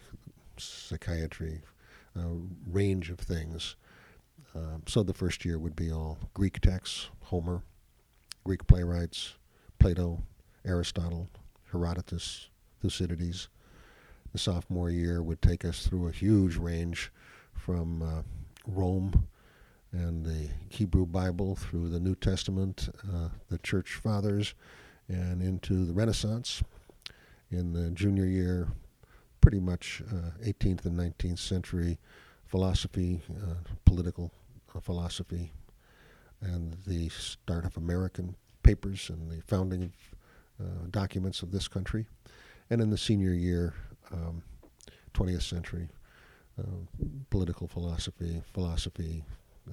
psychiatry, 0.57 1.61
a 2.17 2.23
range 2.67 3.11
of 3.11 3.19
things. 3.19 3.77
Um, 4.55 4.83
so 4.87 5.03
the 5.03 5.15
first 5.15 5.45
year 5.45 5.59
would 5.59 5.77
be 5.77 5.93
all 5.93 6.19
Greek 6.35 6.61
texts, 6.61 7.09
Homer, 7.25 7.63
Greek 8.45 8.67
playwrights, 8.67 9.35
Plato, 9.79 10.23
Aristotle, 10.65 11.29
Herodotus, 11.71 12.49
Thucydides. 12.81 13.49
The 14.33 14.39
sophomore 14.39 14.91
year 14.91 15.23
would 15.23 15.43
take 15.43 15.65
us 15.65 15.87
through 15.87 16.09
a 16.09 16.13
huge 16.13 16.57
range 16.57 17.13
from 17.69 18.01
uh, 18.01 18.23
Rome 18.67 19.29
and 19.93 20.25
the 20.25 20.49
Hebrew 20.71 21.05
Bible 21.05 21.55
through 21.55 21.91
the 21.91 22.01
New 22.01 22.15
Testament, 22.15 22.89
uh, 23.15 23.29
the 23.51 23.59
Church 23.59 23.97
Fathers, 24.03 24.55
and 25.07 25.43
into 25.43 25.85
the 25.85 25.93
Renaissance. 25.93 26.63
In 27.51 27.75
the 27.75 27.91
junior 27.91 28.25
year, 28.25 28.69
pretty 29.43 29.61
much 29.61 30.03
uh, 30.11 30.31
18th 30.47 30.87
and 30.87 30.99
19th 30.99 31.41
century 31.41 31.99
philosophy, 32.47 33.21
uh, 33.37 33.57
political 33.85 34.33
uh, 34.75 34.81
philosophy, 34.81 35.53
and 36.41 36.75
the 36.87 37.11
start 37.11 37.67
of 37.67 37.77
American 37.77 38.35
papers 38.63 39.11
and 39.11 39.31
the 39.31 39.43
founding 39.43 39.93
uh, 40.59 40.87
documents 40.91 41.43
of 41.43 41.51
this 41.51 41.69
country. 41.69 42.07
And 42.71 42.81
in 42.81 42.89
the 42.89 42.97
senior 42.97 43.35
year, 43.35 43.75
um, 44.11 44.43
20th 45.13 45.43
century, 45.43 45.89
uh, 46.59 46.63
political 47.31 47.69
philosophy, 47.69 48.43
philosophy, 48.53 49.25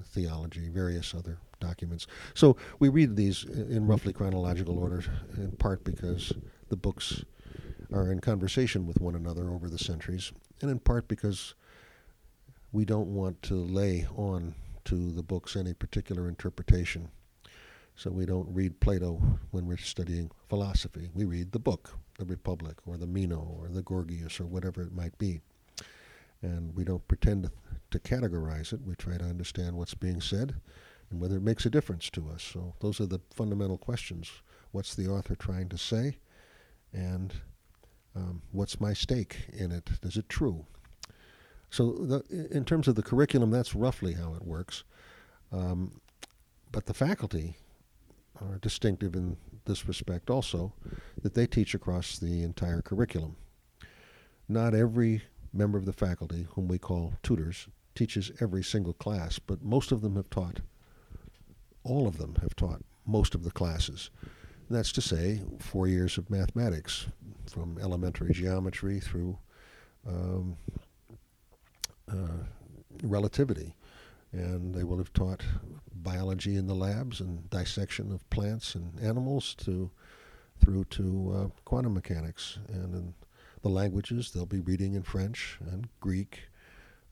theology, 0.04 0.68
various 0.68 1.14
other 1.14 1.38
documents. 1.60 2.06
So 2.34 2.56
we 2.78 2.88
read 2.88 3.16
these 3.16 3.44
in 3.44 3.86
roughly 3.86 4.12
chronological 4.12 4.78
order, 4.78 5.04
in 5.36 5.52
part 5.52 5.84
because 5.84 6.32
the 6.68 6.76
books 6.76 7.24
are 7.92 8.10
in 8.10 8.20
conversation 8.20 8.86
with 8.86 9.00
one 9.00 9.14
another 9.14 9.50
over 9.50 9.68
the 9.68 9.78
centuries, 9.78 10.32
and 10.60 10.70
in 10.70 10.78
part 10.78 11.08
because 11.08 11.54
we 12.72 12.84
don't 12.84 13.14
want 13.14 13.42
to 13.42 13.54
lay 13.54 14.06
on 14.16 14.54
to 14.84 15.12
the 15.12 15.22
books 15.22 15.56
any 15.56 15.72
particular 15.72 16.28
interpretation. 16.28 17.08
So 17.94 18.10
we 18.10 18.26
don't 18.26 18.48
read 18.52 18.78
Plato 18.80 19.22
when 19.52 19.66
we're 19.66 19.78
studying 19.78 20.30
philosophy. 20.48 21.08
We 21.14 21.24
read 21.24 21.52
the 21.52 21.58
book, 21.58 21.96
the 22.18 22.26
Republic, 22.26 22.76
or 22.86 22.98
the 22.98 23.06
Meno, 23.06 23.56
or 23.58 23.68
the 23.68 23.82
Gorgias, 23.82 24.38
or 24.38 24.44
whatever 24.44 24.82
it 24.82 24.92
might 24.92 25.16
be. 25.16 25.40
And 26.42 26.74
we 26.74 26.84
don't 26.84 27.06
pretend 27.08 27.44
to, 27.44 27.50
to 27.90 27.98
categorize 27.98 28.72
it. 28.72 28.80
We 28.86 28.94
try 28.94 29.16
to 29.16 29.24
understand 29.24 29.76
what's 29.76 29.94
being 29.94 30.20
said 30.20 30.54
and 31.10 31.20
whether 31.20 31.36
it 31.36 31.42
makes 31.42 31.66
a 31.66 31.70
difference 31.70 32.10
to 32.10 32.28
us. 32.28 32.42
So 32.42 32.74
those 32.80 33.00
are 33.00 33.06
the 33.06 33.20
fundamental 33.32 33.78
questions. 33.78 34.30
What's 34.72 34.94
the 34.94 35.08
author 35.08 35.34
trying 35.34 35.68
to 35.70 35.78
say? 35.78 36.18
And 36.92 37.32
um, 38.14 38.42
what's 38.52 38.80
my 38.80 38.92
stake 38.92 39.36
in 39.52 39.72
it? 39.72 39.90
Is 40.02 40.16
it 40.16 40.28
true? 40.28 40.66
So, 41.70 41.92
the, 41.92 42.48
in 42.50 42.64
terms 42.64 42.88
of 42.88 42.94
the 42.94 43.02
curriculum, 43.02 43.50
that's 43.50 43.74
roughly 43.74 44.14
how 44.14 44.34
it 44.34 44.42
works. 44.42 44.84
Um, 45.52 46.00
but 46.72 46.86
the 46.86 46.94
faculty 46.94 47.56
are 48.40 48.58
distinctive 48.58 49.14
in 49.14 49.36
this 49.64 49.86
respect 49.88 50.30
also, 50.30 50.72
that 51.22 51.34
they 51.34 51.46
teach 51.46 51.74
across 51.74 52.18
the 52.18 52.42
entire 52.42 52.82
curriculum. 52.82 53.36
Not 54.48 54.74
every 54.74 55.22
member 55.56 55.78
of 55.78 55.86
the 55.86 55.92
faculty, 55.92 56.46
whom 56.50 56.68
we 56.68 56.78
call 56.78 57.14
tutors, 57.22 57.68
teaches 57.94 58.30
every 58.40 58.62
single 58.62 58.92
class, 58.92 59.38
but 59.38 59.62
most 59.62 59.90
of 59.92 60.02
them 60.02 60.16
have 60.16 60.30
taught, 60.30 60.60
all 61.82 62.06
of 62.06 62.18
them 62.18 62.36
have 62.42 62.54
taught 62.54 62.82
most 63.06 63.34
of 63.34 63.42
the 63.42 63.50
classes. 63.50 64.10
And 64.68 64.76
that's 64.76 64.92
to 64.92 65.00
say, 65.00 65.42
four 65.58 65.86
years 65.86 66.18
of 66.18 66.28
mathematics, 66.28 67.06
from 67.50 67.78
elementary 67.80 68.32
geometry 68.32 69.00
through 69.00 69.38
um, 70.06 70.56
uh, 72.10 72.44
relativity. 73.02 73.74
And 74.32 74.74
they 74.74 74.84
will 74.84 74.98
have 74.98 75.12
taught 75.12 75.42
biology 75.94 76.56
in 76.56 76.66
the 76.66 76.74
labs 76.74 77.20
and 77.20 77.48
dissection 77.48 78.12
of 78.12 78.28
plants 78.28 78.74
and 78.74 79.00
animals 79.00 79.54
to 79.64 79.90
through 80.60 80.84
to 80.84 81.34
uh, 81.34 81.60
quantum 81.64 81.94
mechanics. 81.94 82.58
And 82.68 82.94
in 82.94 83.14
the 83.66 83.72
languages, 83.72 84.30
they'll 84.30 84.46
be 84.46 84.60
reading 84.60 84.94
in 84.94 85.02
French 85.02 85.58
and 85.72 85.88
Greek. 85.98 86.42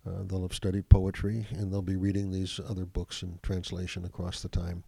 Uh, 0.06 0.22
they'll 0.24 0.42
have 0.42 0.54
studied 0.54 0.88
poetry, 0.88 1.48
and 1.50 1.72
they'll 1.72 1.82
be 1.82 1.96
reading 1.96 2.30
these 2.30 2.60
other 2.68 2.84
books 2.84 3.24
in 3.24 3.40
translation 3.42 4.04
across 4.04 4.40
the 4.40 4.48
time. 4.48 4.84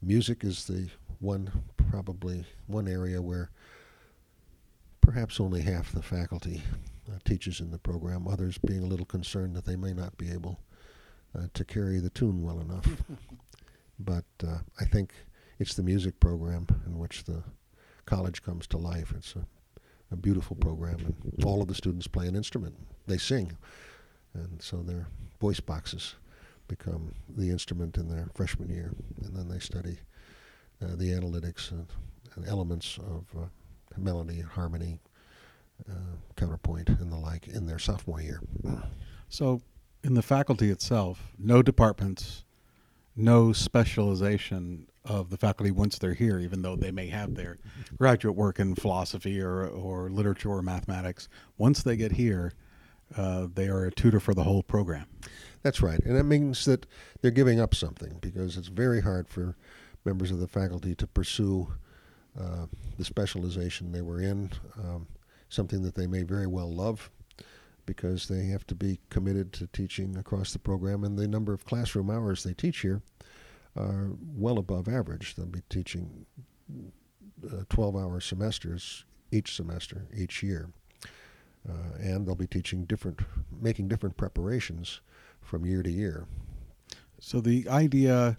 Music 0.00 0.44
is 0.44 0.64
the 0.66 0.88
one, 1.18 1.50
probably 1.90 2.44
one 2.68 2.86
area 2.86 3.20
where 3.20 3.50
perhaps 5.00 5.40
only 5.40 5.60
half 5.60 5.90
the 5.90 6.02
faculty 6.02 6.62
uh, 7.08 7.18
teaches 7.24 7.58
in 7.58 7.72
the 7.72 7.78
program, 7.78 8.28
others 8.28 8.58
being 8.58 8.84
a 8.84 8.86
little 8.86 9.06
concerned 9.06 9.56
that 9.56 9.64
they 9.64 9.74
may 9.74 9.92
not 9.92 10.16
be 10.18 10.30
able 10.30 10.60
uh, 11.36 11.48
to 11.52 11.64
carry 11.64 11.98
the 11.98 12.10
tune 12.10 12.42
well 12.42 12.60
enough. 12.60 12.86
but 13.98 14.24
uh, 14.46 14.58
I 14.78 14.84
think 14.84 15.14
it's 15.58 15.74
the 15.74 15.82
music 15.82 16.20
program 16.20 16.68
in 16.86 16.96
which 17.00 17.24
the 17.24 17.42
college 18.06 18.44
comes 18.44 18.68
to 18.68 18.76
life. 18.76 19.12
It's 19.16 19.34
a, 19.34 19.44
a 20.12 20.16
beautiful 20.16 20.56
program, 20.56 20.98
and 21.24 21.44
all 21.44 21.62
of 21.62 21.68
the 21.68 21.74
students 21.74 22.06
play 22.06 22.26
an 22.28 22.36
instrument. 22.36 22.74
They 23.06 23.18
sing, 23.18 23.56
and 24.34 24.60
so 24.60 24.78
their 24.78 25.06
voice 25.40 25.60
boxes 25.60 26.14
become 26.68 27.14
the 27.36 27.50
instrument 27.50 27.96
in 27.96 28.08
their 28.08 28.28
freshman 28.34 28.68
year, 28.68 28.92
and 29.24 29.36
then 29.36 29.48
they 29.48 29.58
study 29.58 29.98
uh, 30.82 30.96
the 30.96 31.10
analytics 31.10 31.70
and, 31.70 31.86
and 32.36 32.46
elements 32.46 32.98
of 32.98 33.24
uh, 33.36 33.46
melody, 33.96 34.40
harmony, 34.40 34.98
uh, 35.90 36.16
counterpoint, 36.36 36.88
and 36.88 37.10
the 37.10 37.16
like 37.16 37.48
in 37.48 37.66
their 37.66 37.78
sophomore 37.78 38.20
year. 38.20 38.40
So, 39.28 39.62
in 40.04 40.14
the 40.14 40.22
faculty 40.22 40.70
itself, 40.70 41.32
no 41.38 41.62
departments, 41.62 42.44
no 43.16 43.52
specialization 43.52 44.86
of 45.04 45.30
the 45.30 45.36
faculty 45.36 45.70
once 45.70 45.98
they're 45.98 46.14
here, 46.14 46.38
even 46.38 46.62
though 46.62 46.76
they 46.76 46.90
may 46.90 47.08
have 47.08 47.34
their 47.34 47.58
graduate 47.98 48.36
work 48.36 48.60
in 48.60 48.74
philosophy 48.74 49.40
or, 49.40 49.66
or 49.66 50.10
literature 50.10 50.50
or 50.50 50.62
mathematics. 50.62 51.28
Once 51.58 51.82
they 51.82 51.96
get 51.96 52.12
here, 52.12 52.52
uh, 53.16 53.48
they 53.52 53.68
are 53.68 53.84
a 53.84 53.90
tutor 53.90 54.20
for 54.20 54.34
the 54.34 54.44
whole 54.44 54.62
program. 54.62 55.06
That's 55.62 55.82
right. 55.82 56.00
And 56.04 56.16
that 56.16 56.24
means 56.24 56.64
that 56.64 56.86
they're 57.20 57.30
giving 57.30 57.60
up 57.60 57.74
something 57.74 58.18
because 58.20 58.56
it's 58.56 58.68
very 58.68 59.00
hard 59.00 59.28
for 59.28 59.56
members 60.04 60.30
of 60.30 60.40
the 60.40 60.48
faculty 60.48 60.94
to 60.94 61.06
pursue 61.06 61.72
uh, 62.38 62.66
the 62.96 63.04
specialization 63.04 63.92
they 63.92 64.00
were 64.00 64.20
in, 64.20 64.50
um, 64.78 65.06
something 65.48 65.82
that 65.82 65.94
they 65.94 66.06
may 66.06 66.22
very 66.22 66.46
well 66.46 66.72
love 66.72 67.10
because 67.86 68.28
they 68.28 68.46
have 68.46 68.66
to 68.68 68.74
be 68.74 68.98
committed 69.10 69.52
to 69.54 69.66
teaching 69.68 70.16
across 70.16 70.52
the 70.52 70.58
program, 70.58 71.04
and 71.04 71.18
the 71.18 71.28
number 71.28 71.52
of 71.52 71.64
classroom 71.64 72.10
hours 72.10 72.42
they 72.42 72.54
teach 72.54 72.80
here 72.80 73.02
are 73.76 74.10
well 74.34 74.58
above 74.58 74.88
average. 74.88 75.34
They'll 75.34 75.46
be 75.46 75.62
teaching 75.68 76.26
uh, 77.44 77.64
12 77.68 77.96
hour 77.96 78.20
semesters 78.20 79.04
each 79.30 79.56
semester, 79.56 80.06
each 80.14 80.42
year. 80.42 80.70
Uh, 81.68 81.96
and 82.00 82.26
they'll 82.26 82.34
be 82.34 82.46
teaching 82.46 82.84
different, 82.84 83.20
making 83.60 83.86
different 83.88 84.16
preparations 84.16 85.00
from 85.40 85.64
year 85.64 85.82
to 85.82 85.90
year. 85.90 86.26
So 87.20 87.40
the 87.40 87.68
idea, 87.68 88.36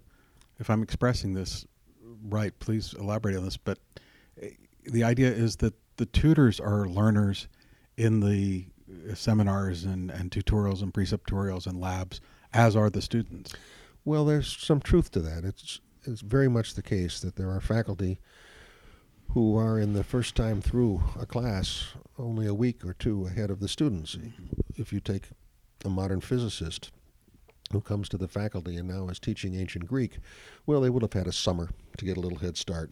if 0.60 0.70
I'm 0.70 0.84
expressing 0.84 1.34
this 1.34 1.66
right, 2.24 2.58
please 2.60 2.94
elaborate 3.00 3.38
on 3.38 3.46
this. 3.46 3.56
But 3.56 3.80
eh, 4.42 4.50
the 4.84 5.04
idea 5.04 5.32
is 5.32 5.58
that 5.58 5.74
the 5.96 6.06
tutors 6.06 6.60
are 6.60 6.88
learners 6.88 7.48
in 7.96 8.20
the 8.20 8.66
seminars 9.14 9.84
and, 9.84 10.12
and 10.12 10.32
tutorials 10.32 10.82
and 10.82 10.94
preceptorials 10.94 11.68
and 11.68 11.80
labs, 11.80 12.22
as 12.54 12.76
are 12.76 12.90
the 12.90 13.02
students. 13.02 13.54
Well, 14.06 14.26
there's 14.26 14.56
some 14.58 14.80
truth 14.80 15.12
to 15.12 15.20
that. 15.22 15.44
It's 15.44 15.80
it's 16.06 16.22
very 16.22 16.50
much 16.50 16.74
the 16.74 16.82
case 16.82 17.22
that 17.22 17.38
there 17.38 17.50
are 17.50 17.62
faculty 17.62 18.20
who 19.30 19.58
are 19.58 19.80
in 19.80 19.94
the 19.94 20.04
first 20.04 20.36
time 20.36 20.62
through 20.62 21.02
a 21.20 21.26
class 21.26 21.94
only 22.20 22.46
a 22.46 22.54
week 22.54 22.86
or 22.86 22.94
two 22.94 23.26
ahead 23.26 23.50
of 23.50 23.60
the 23.60 23.68
students. 23.68 24.16
Mm-hmm. 24.16 24.60
If 24.76 24.94
you 24.94 25.00
take 25.00 25.30
a 25.86 25.90
modern 25.90 26.22
physicist 26.22 26.92
who 27.72 27.82
comes 27.82 28.10
to 28.10 28.18
the 28.18 28.28
faculty 28.28 28.76
and 28.76 28.88
now 28.88 29.08
is 29.08 29.20
teaching 29.20 29.56
ancient 29.56 29.88
Greek, 29.88 30.18
well, 30.66 30.82
they 30.82 30.90
will 30.90 31.02
have 31.02 31.14
had 31.14 31.28
a 31.28 31.32
summer 31.32 31.70
to 31.98 32.06
get 32.06 32.18
a 32.18 32.20
little 32.20 32.40
head 32.40 32.58
start, 32.58 32.92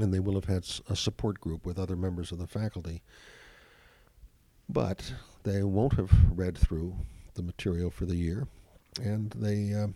and 0.00 0.12
they 0.12 0.20
will 0.20 0.34
have 0.34 0.44
had 0.44 0.66
a 0.90 0.96
support 0.96 1.40
group 1.40 1.64
with 1.64 1.78
other 1.78 1.96
members 1.96 2.30
of 2.30 2.38
the 2.38 2.46
faculty. 2.46 3.02
But 4.68 5.12
they 5.44 5.62
won't 5.62 5.94
have 5.94 6.12
read 6.30 6.58
through 6.58 6.96
the 7.34 7.42
material 7.42 7.90
for 7.90 8.04
the 8.04 8.16
year, 8.16 8.48
and 9.02 9.30
they 9.30 9.72
uh, 9.72 9.88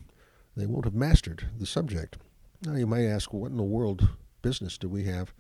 they 0.57 0.67
won't 0.67 0.85
have 0.85 0.95
mastered 0.95 1.47
the 1.59 1.67
subject. 1.67 2.17
Now 2.65 2.77
you 2.77 2.87
might 2.87 3.07
ask, 3.07 3.33
what 3.33 3.51
in 3.51 3.57
the 3.57 3.63
world 3.63 4.09
business 4.41 4.79
do 4.79 4.89
we 4.89 5.05
have 5.05 5.35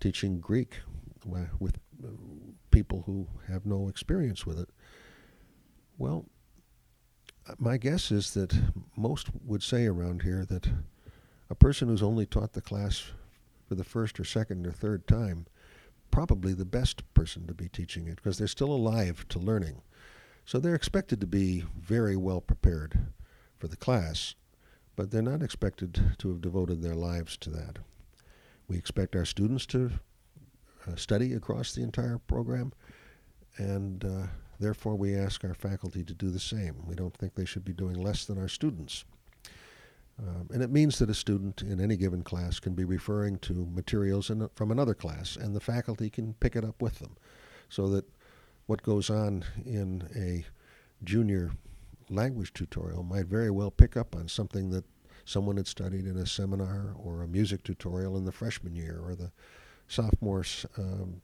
teaching 0.00 0.40
Greek 0.40 0.80
with 1.58 1.78
uh, 2.04 2.08
people 2.70 3.02
who 3.06 3.26
have 3.46 3.64
no 3.66 3.88
experience 3.88 4.44
with 4.44 4.58
it? 4.58 4.68
Well, 5.96 6.26
my 7.58 7.76
guess 7.76 8.10
is 8.10 8.34
that 8.34 8.56
most 8.96 9.28
would 9.44 9.62
say 9.62 9.86
around 9.86 10.22
here 10.22 10.44
that 10.44 10.68
a 11.50 11.54
person 11.54 11.88
who's 11.88 12.02
only 12.02 12.26
taught 12.26 12.52
the 12.52 12.60
class 12.60 13.12
for 13.66 13.74
the 13.74 13.84
first 13.84 14.20
or 14.20 14.24
second 14.24 14.66
or 14.66 14.72
third 14.72 15.06
time 15.06 15.46
probably 16.10 16.52
the 16.52 16.64
best 16.64 17.02
person 17.14 17.46
to 17.46 17.54
be 17.54 17.68
teaching 17.68 18.06
it 18.08 18.16
because 18.16 18.38
they're 18.38 18.46
still 18.46 18.72
alive 18.72 19.26
to 19.28 19.38
learning. 19.38 19.82
So 20.44 20.58
they're 20.58 20.74
expected 20.74 21.20
to 21.20 21.26
be 21.26 21.64
very 21.78 22.16
well 22.16 22.40
prepared 22.40 22.98
for 23.58 23.68
the 23.68 23.76
class, 23.76 24.34
but 24.96 25.10
they're 25.10 25.22
not 25.22 25.42
expected 25.42 26.16
to 26.18 26.28
have 26.30 26.40
devoted 26.40 26.82
their 26.82 26.94
lives 26.94 27.36
to 27.38 27.50
that. 27.50 27.78
We 28.68 28.76
expect 28.76 29.16
our 29.16 29.24
students 29.24 29.66
to 29.66 29.90
uh, 30.86 30.96
study 30.96 31.34
across 31.34 31.72
the 31.72 31.82
entire 31.82 32.18
program, 32.18 32.72
and 33.58 34.04
uh, 34.04 34.26
Therefore, 34.60 34.96
we 34.96 35.14
ask 35.14 35.44
our 35.44 35.54
faculty 35.54 36.02
to 36.02 36.14
do 36.14 36.30
the 36.30 36.40
same. 36.40 36.82
We 36.84 36.96
don't 36.96 37.16
think 37.16 37.34
they 37.34 37.44
should 37.44 37.64
be 37.64 37.72
doing 37.72 37.94
less 37.94 38.24
than 38.24 38.38
our 38.38 38.48
students. 38.48 39.04
Um, 40.20 40.48
and 40.52 40.62
it 40.62 40.70
means 40.70 40.98
that 40.98 41.10
a 41.10 41.14
student 41.14 41.62
in 41.62 41.80
any 41.80 41.96
given 41.96 42.22
class 42.22 42.58
can 42.58 42.74
be 42.74 42.84
referring 42.84 43.38
to 43.38 43.68
materials 43.72 44.30
in, 44.30 44.48
from 44.54 44.70
another 44.70 44.94
class, 44.94 45.36
and 45.36 45.54
the 45.54 45.60
faculty 45.60 46.10
can 46.10 46.34
pick 46.34 46.56
it 46.56 46.64
up 46.64 46.82
with 46.82 46.98
them. 46.98 47.16
So 47.68 47.88
that 47.90 48.04
what 48.66 48.82
goes 48.82 49.10
on 49.10 49.44
in 49.64 50.08
a 50.16 50.44
junior 51.04 51.52
language 52.10 52.52
tutorial 52.52 53.02
might 53.02 53.26
very 53.26 53.50
well 53.50 53.70
pick 53.70 53.96
up 53.96 54.16
on 54.16 54.28
something 54.28 54.70
that 54.70 54.84
someone 55.24 55.56
had 55.56 55.66
studied 55.66 56.06
in 56.06 56.16
a 56.16 56.26
seminar 56.26 56.94
or 56.98 57.22
a 57.22 57.28
music 57.28 57.62
tutorial 57.62 58.16
in 58.16 58.24
the 58.24 58.32
freshman 58.32 58.74
year 58.74 59.00
or 59.04 59.14
the 59.14 59.30
sophomore 59.86 60.44
um, 60.78 61.20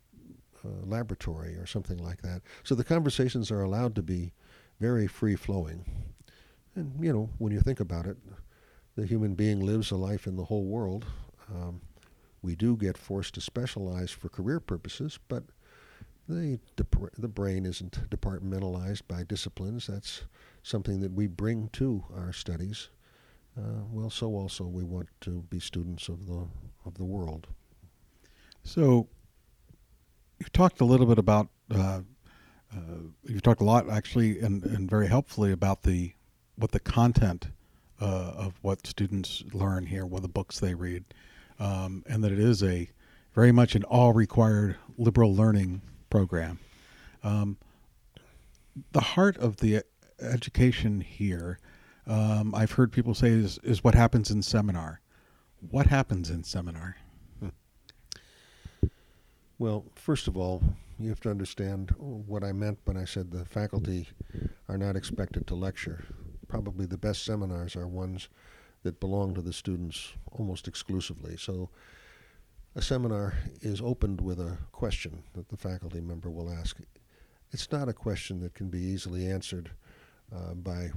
uh, 0.65 0.69
laboratory 0.85 1.57
or 1.57 1.67
something 1.67 1.99
like 1.99 2.23
that. 2.23 2.43
So 2.63 2.75
the 2.75 2.85
conversations 2.85 3.51
are 3.51 3.63
allowed 3.63 3.95
to 3.97 4.03
be 4.03 4.33
very 4.79 5.07
free 5.07 5.37
flowing. 5.37 5.85
And, 6.75 6.93
you 7.03 7.13
know, 7.13 7.31
when 7.39 7.53
you 7.53 7.61
think 7.61 7.81
about 7.81 8.07
it, 8.07 8.17
the 8.97 9.07
human 9.07 9.35
being 9.35 9.61
lives 9.61 9.91
a 9.91 9.97
life 9.97 10.27
in 10.27 10.37
the 10.37 10.45
whole 10.45 10.65
world. 10.65 11.05
Um, 11.53 11.81
we 12.43 12.55
do 12.55 12.77
get 12.77 12.99
forced 12.99 13.35
to 13.35 13.41
specialize 13.41 14.11
for 14.11 14.29
career 14.29 14.61
purposes, 14.61 15.19
but 15.29 15.45
the, 16.29 16.59
the 16.77 17.29
brain 17.29 17.67
isn't 17.67 18.09
departmentalized 18.11 19.03
by 19.09 19.25
disciplines. 19.25 19.87
That's 19.87 20.23
something 20.63 21.01
that 21.01 21.13
we 21.13 21.27
bring 21.27 21.69
to 21.75 22.05
our 22.17 22.33
studies, 22.33 22.89
uh, 23.59 23.85
well, 23.91 24.11
so 24.11 24.35
also 24.35 24.65
we 24.65 24.83
want 24.83 25.09
to 25.23 25.45
be 25.49 25.61
students 25.61 26.09
of 26.09 26.27
the 26.27 26.47
of 26.85 26.95
the 26.95 27.05
world. 27.05 27.47
So, 28.63 29.09
you've 30.39 30.53
talked 30.53 30.81
a 30.81 30.85
little 30.85 31.07
bit 31.07 31.19
about. 31.19 31.49
Uh, 31.71 32.01
uh, 32.75 33.03
you've 33.23 33.43
talked 33.43 33.61
a 33.61 33.65
lot, 33.65 33.89
actually, 33.89 34.41
and, 34.41 34.65
and 34.65 34.91
very 34.91 35.07
helpfully 35.07 35.53
about 35.53 35.83
the 35.83 36.13
what 36.57 36.73
the 36.73 36.81
content 36.81 37.49
uh, 38.01 38.33
of 38.37 38.55
what 38.63 38.87
students 38.87 39.45
learn 39.53 39.87
here, 39.87 40.07
what 40.07 40.23
the 40.23 40.29
books 40.29 40.61
they 40.61 40.75
read, 40.75 41.05
um, 41.59 42.05
and 42.09 42.23
that 42.25 42.33
it 42.33 42.39
is 42.39 42.63
a 42.63 42.91
very 43.35 43.53
much 43.53 43.75
an 43.75 43.85
all 43.85 44.13
required 44.13 44.77
liberal 44.97 45.35
learning 45.35 45.83
program. 46.11 46.59
Um, 47.23 47.57
the 48.93 49.01
heart 49.01 49.37
of 49.39 49.59
the 49.59 49.83
education 50.21 51.01
here, 51.01 51.59
um, 52.07 52.55
I've 52.55 52.73
heard 52.73 52.93
people 52.93 53.15
say, 53.15 53.29
is, 53.29 53.59
is 53.63 53.83
what 53.83 53.95
happens 53.95 54.31
in 54.31 54.43
seminar. 54.43 55.01
What 55.71 55.87
happens 55.87 56.31
in 56.31 56.45
seminar? 56.45 56.97
Well, 59.59 59.85
first 59.95 60.27
of 60.27 60.37
all, 60.37 60.63
you 60.99 61.09
have 61.09 61.21
to 61.21 61.31
understand 61.31 61.91
what 61.97 62.45
I 62.45 62.53
meant 62.53 62.79
when 62.85 62.97
I 62.97 63.05
said 63.05 63.31
the 63.31 63.45
faculty 63.45 64.09
are 64.69 64.77
not 64.77 64.97
expected 64.97 65.47
to 65.47 65.55
lecture. 65.55 66.05
Probably 66.55 66.87
the 66.87 66.97
best 66.97 67.25
seminars 67.25 67.75
are 67.75 67.89
ones 67.89 68.29
that 68.85 69.01
belong 69.01 69.35
to 69.35 69.43
the 69.43 69.53
students 69.53 70.13
almost 70.31 70.69
exclusively. 70.69 71.37
So 71.37 71.69
a 72.77 72.81
seminar 72.81 73.35
is 73.61 73.81
opened 73.81 74.21
with 74.21 74.39
a 74.39 74.57
question 74.71 75.25
that 75.33 75.49
the 75.49 75.57
faculty 75.57 76.01
member 76.01 76.31
will 76.31 76.49
ask. 76.49 76.79
It's 77.51 77.73
not 77.73 77.89
a 77.89 77.93
question 77.93 78.39
that 78.43 78.55
can 78.55 78.69
be 78.69 78.79
easily 78.79 79.29
answered 79.29 79.73
uh, 80.33 80.55
by, 80.55 80.93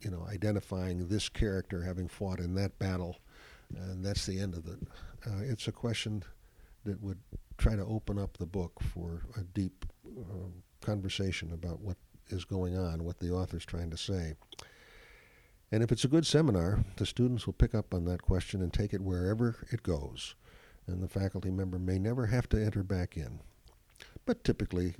you 0.00 0.10
know, 0.10 0.26
identifying 0.26 1.06
this 1.06 1.28
character 1.28 1.82
having 1.82 2.08
fought 2.08 2.40
in 2.40 2.54
that 2.54 2.78
battle, 2.78 3.18
and 3.76 4.02
that's 4.02 4.24
the 4.24 4.40
end 4.40 4.54
of 4.54 4.66
it. 4.68 4.78
Uh, 5.26 5.42
it's 5.42 5.68
a 5.68 5.72
question 5.72 6.22
that 6.86 6.98
would 7.02 7.18
try 7.58 7.76
to 7.76 7.84
open 7.84 8.18
up 8.18 8.38
the 8.38 8.46
book 8.46 8.72
for 8.94 9.24
a 9.36 9.42
deep 9.52 9.84
uh, 10.18 10.48
conversation 10.80 11.52
about 11.52 11.78
what 11.78 11.98
is 12.30 12.46
going 12.46 12.78
on, 12.78 13.04
what 13.04 13.18
the 13.18 13.30
author's 13.30 13.66
trying 13.66 13.90
to 13.90 13.98
say. 13.98 14.32
And 15.70 15.82
if 15.82 15.92
it's 15.92 16.04
a 16.04 16.08
good 16.08 16.26
seminar, 16.26 16.84
the 16.96 17.06
students 17.06 17.46
will 17.46 17.52
pick 17.52 17.74
up 17.74 17.92
on 17.92 18.04
that 18.06 18.22
question 18.22 18.62
and 18.62 18.72
take 18.72 18.94
it 18.94 19.02
wherever 19.02 19.56
it 19.70 19.82
goes 19.82 20.34
and 20.88 21.02
the 21.02 21.08
faculty 21.08 21.50
member 21.50 21.78
may 21.78 21.98
never 21.98 22.26
have 22.26 22.48
to 22.48 22.64
enter 22.64 22.82
back 22.82 23.16
in. 23.16 23.40
But 24.24 24.42
typically, 24.42 24.94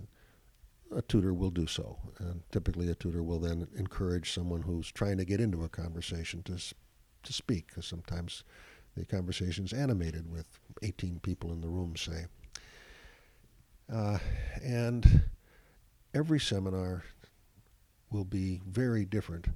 a 0.95 1.03
tutor 1.03 1.35
will 1.35 1.51
do 1.51 1.67
so. 1.67 1.99
And 2.19 2.43
typically, 2.53 2.91
a 2.91 2.95
tutor 2.95 3.23
will 3.23 3.41
then 3.41 3.67
encourage 3.77 4.33
someone 4.33 4.63
who's 4.63 4.93
trying 4.93 5.17
to 5.19 5.25
get 5.25 5.41
into 5.41 5.65
a 5.65 5.69
conversation 5.69 6.43
to, 6.45 6.57
to 6.57 7.33
speak, 7.33 7.69
because 7.69 7.87
sometimes 7.87 8.45
the 8.97 9.07
conversation's 9.07 9.73
animated 9.73 10.31
with 10.31 10.47
18 10.83 11.21
people 11.21 11.53
in 11.53 11.61
the 11.61 11.69
room, 11.69 11.97
say. 11.97 12.27
Uh, 13.93 14.19
and 14.63 15.23
every 16.15 16.39
seminar 16.39 17.05
will 18.11 18.25
be 18.25 18.61
very 18.67 19.05
different, 19.05 19.47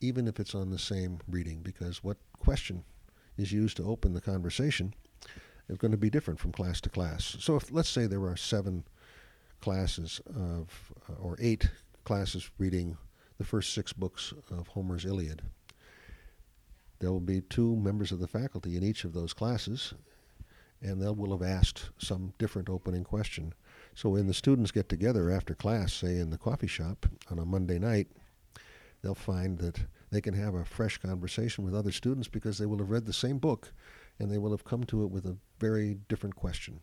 even 0.00 0.28
if 0.28 0.38
it's 0.38 0.54
on 0.54 0.70
the 0.70 0.78
same 0.78 1.18
reading, 1.28 1.60
because 1.62 2.02
what 2.04 2.16
question 2.38 2.84
is 3.36 3.52
used 3.52 3.76
to 3.76 3.84
open 3.84 4.14
the 4.14 4.20
conversation 4.20 4.94
is 5.68 5.78
going 5.78 5.90
to 5.90 5.96
be 5.96 6.10
different 6.10 6.40
from 6.40 6.52
class 6.52 6.80
to 6.80 6.88
class. 6.88 7.36
So 7.40 7.56
if 7.56 7.70
let's 7.72 7.88
say 7.88 8.06
there 8.06 8.24
are 8.24 8.36
seven 8.36 8.84
classes 9.60 10.20
of 10.34 10.92
uh, 11.08 11.14
or 11.20 11.36
eight 11.40 11.70
classes 12.04 12.50
reading 12.58 12.96
the 13.38 13.44
first 13.44 13.74
six 13.74 13.92
books 13.92 14.32
of 14.50 14.68
Homer's 14.68 15.04
Iliad, 15.04 15.42
there 17.00 17.12
will 17.12 17.20
be 17.20 17.40
two 17.42 17.76
members 17.76 18.10
of 18.10 18.18
the 18.18 18.26
faculty 18.26 18.76
in 18.76 18.82
each 18.82 19.04
of 19.04 19.12
those 19.12 19.32
classes, 19.32 19.94
and 20.80 21.00
they 21.00 21.10
will 21.10 21.36
have 21.36 21.48
asked 21.48 21.90
some 21.98 22.32
different 22.38 22.68
opening 22.68 23.04
question. 23.04 23.52
So 23.94 24.10
when 24.10 24.26
the 24.26 24.34
students 24.34 24.70
get 24.70 24.88
together 24.88 25.30
after 25.30 25.54
class, 25.54 25.92
say 25.92 26.18
in 26.18 26.30
the 26.30 26.38
coffee 26.38 26.66
shop 26.66 27.06
on 27.30 27.38
a 27.38 27.44
Monday 27.44 27.78
night, 27.78 28.08
they'll 29.02 29.14
find 29.14 29.58
that 29.58 29.80
they 30.10 30.20
can 30.20 30.34
have 30.34 30.54
a 30.54 30.64
fresh 30.64 30.98
conversation 30.98 31.64
with 31.64 31.74
other 31.74 31.92
students 31.92 32.28
because 32.28 32.58
they 32.58 32.66
will 32.66 32.78
have 32.78 32.90
read 32.90 33.06
the 33.06 33.12
same 33.12 33.38
book 33.38 33.72
and 34.18 34.30
they 34.30 34.38
will 34.38 34.50
have 34.50 34.64
come 34.64 34.84
to 34.84 35.04
it 35.04 35.10
with 35.10 35.26
a 35.26 35.36
very 35.58 35.98
different 36.08 36.34
question. 36.34 36.80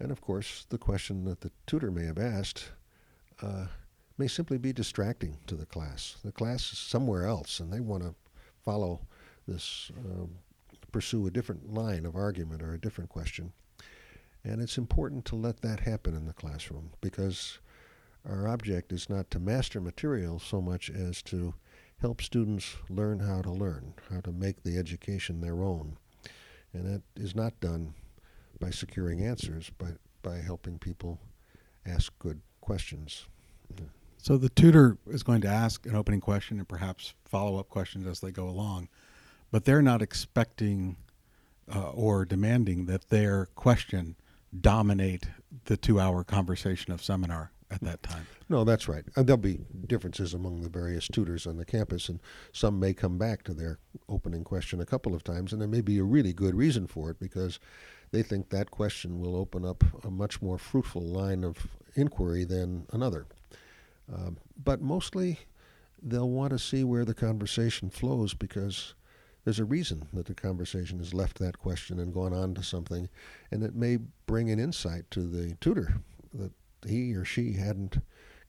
And 0.00 0.10
of 0.10 0.20
course, 0.20 0.66
the 0.68 0.78
question 0.78 1.24
that 1.24 1.40
the 1.40 1.50
tutor 1.66 1.90
may 1.90 2.04
have 2.04 2.18
asked 2.18 2.70
uh, 3.42 3.66
may 4.16 4.26
simply 4.26 4.58
be 4.58 4.72
distracting 4.72 5.38
to 5.46 5.54
the 5.54 5.66
class. 5.66 6.16
The 6.24 6.32
class 6.32 6.72
is 6.72 6.78
somewhere 6.78 7.26
else, 7.26 7.60
and 7.60 7.72
they 7.72 7.80
want 7.80 8.02
to 8.02 8.14
follow 8.64 9.00
this, 9.46 9.90
um, 10.04 10.30
pursue 10.90 11.26
a 11.26 11.30
different 11.30 11.72
line 11.72 12.04
of 12.04 12.16
argument 12.16 12.62
or 12.62 12.74
a 12.74 12.80
different 12.80 13.10
question. 13.10 13.52
And 14.44 14.60
it's 14.60 14.78
important 14.78 15.24
to 15.26 15.36
let 15.36 15.60
that 15.62 15.80
happen 15.80 16.14
in 16.14 16.26
the 16.26 16.32
classroom 16.32 16.90
because 17.00 17.58
our 18.28 18.46
object 18.46 18.92
is 18.92 19.08
not 19.08 19.30
to 19.30 19.38
master 19.38 19.80
material 19.80 20.38
so 20.38 20.60
much 20.60 20.90
as 20.90 21.22
to 21.22 21.54
help 22.00 22.22
students 22.22 22.76
learn 22.88 23.20
how 23.20 23.42
to 23.42 23.50
learn, 23.50 23.94
how 24.12 24.20
to 24.20 24.32
make 24.32 24.62
the 24.62 24.76
education 24.76 25.40
their 25.40 25.62
own. 25.62 25.96
And 26.72 26.84
that 26.86 27.02
is 27.16 27.34
not 27.34 27.58
done 27.60 27.94
by 28.60 28.70
securing 28.70 29.22
answers, 29.22 29.70
but 29.78 29.96
by 30.22 30.36
helping 30.36 30.78
people 30.78 31.18
ask 31.86 32.12
good 32.18 32.40
questions. 32.60 33.26
So 34.18 34.36
the 34.36 34.48
tutor 34.48 34.98
is 35.08 35.22
going 35.22 35.40
to 35.42 35.48
ask 35.48 35.86
an 35.86 35.96
opening 35.96 36.20
question 36.20 36.58
and 36.58 36.68
perhaps 36.68 37.14
follow 37.24 37.58
up 37.58 37.68
questions 37.68 38.06
as 38.06 38.20
they 38.20 38.30
go 38.30 38.48
along, 38.48 38.88
but 39.50 39.64
they're 39.64 39.82
not 39.82 40.02
expecting 40.02 40.96
uh, 41.74 41.90
or 41.90 42.24
demanding 42.24 42.86
that 42.86 43.08
their 43.08 43.46
question 43.54 44.16
dominate 44.60 45.28
the 45.64 45.76
two 45.76 46.00
hour 46.00 46.24
conversation 46.24 46.92
of 46.92 47.02
seminar 47.02 47.52
at 47.70 47.80
that 47.82 48.02
time. 48.02 48.26
No, 48.48 48.64
that's 48.64 48.88
right. 48.88 49.04
And 49.16 49.26
there'll 49.26 49.36
be 49.36 49.60
differences 49.86 50.34
among 50.34 50.62
the 50.62 50.68
various 50.68 51.06
tutors 51.06 51.46
on 51.46 51.56
the 51.56 51.64
campus, 51.64 52.08
and 52.08 52.20
some 52.52 52.80
may 52.80 52.94
come 52.94 53.18
back 53.18 53.42
to 53.44 53.54
their 53.54 53.78
opening 54.08 54.44
question 54.44 54.80
a 54.80 54.86
couple 54.86 55.14
of 55.14 55.22
times, 55.22 55.52
and 55.52 55.60
there 55.60 55.68
may 55.68 55.80
be 55.80 55.98
a 55.98 56.04
really 56.04 56.32
good 56.32 56.54
reason 56.54 56.86
for 56.86 57.10
it 57.10 57.18
because 57.18 57.58
they 58.10 58.22
think 58.22 58.48
that 58.48 58.70
question 58.70 59.20
will 59.20 59.36
open 59.36 59.64
up 59.64 59.84
a 60.04 60.10
much 60.10 60.40
more 60.40 60.58
fruitful 60.58 61.02
line 61.02 61.44
of 61.44 61.66
inquiry 61.94 62.44
than 62.44 62.86
another. 62.92 63.26
Um, 64.12 64.38
but 64.62 64.80
mostly, 64.80 65.40
they'll 66.02 66.30
want 66.30 66.50
to 66.50 66.58
see 66.58 66.84
where 66.84 67.04
the 67.04 67.14
conversation 67.14 67.90
flows 67.90 68.32
because 68.32 68.94
there's 69.44 69.58
a 69.58 69.64
reason 69.64 70.08
that 70.12 70.26
the 70.26 70.34
conversation 70.34 70.98
has 70.98 71.14
left 71.14 71.38
that 71.38 71.58
question 71.58 71.98
and 71.98 72.14
gone 72.14 72.32
on 72.32 72.54
to 72.54 72.62
something, 72.62 73.08
and 73.50 73.62
it 73.62 73.74
may 73.74 73.98
bring 74.26 74.50
an 74.50 74.58
insight 74.58 75.10
to 75.10 75.20
the 75.20 75.54
tutor 75.56 75.94
that 76.32 76.52
he 76.86 77.14
or 77.14 77.24
she 77.24 77.54
hadn't 77.54 77.98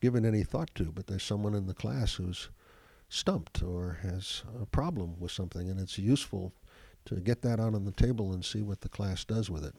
given 0.01 0.25
any 0.25 0.43
thought 0.43 0.73
to, 0.75 0.85
but 0.85 1.07
there's 1.07 1.23
someone 1.23 1.55
in 1.55 1.67
the 1.67 1.73
class 1.73 2.15
who's 2.15 2.49
stumped 3.09 3.63
or 3.63 3.99
has 4.03 4.43
a 4.61 4.65
problem 4.65 5.19
with 5.19 5.31
something, 5.31 5.69
and 5.69 5.79
it's 5.79 5.97
useful 5.97 6.53
to 7.05 7.15
get 7.15 7.41
that 7.41 7.59
out 7.59 7.73
on 7.73 7.85
the 7.85 7.91
table 7.91 8.31
and 8.33 8.45
see 8.45 8.61
what 8.61 8.81
the 8.81 8.89
class 8.89 9.25
does 9.25 9.49
with 9.49 9.65
it. 9.65 9.75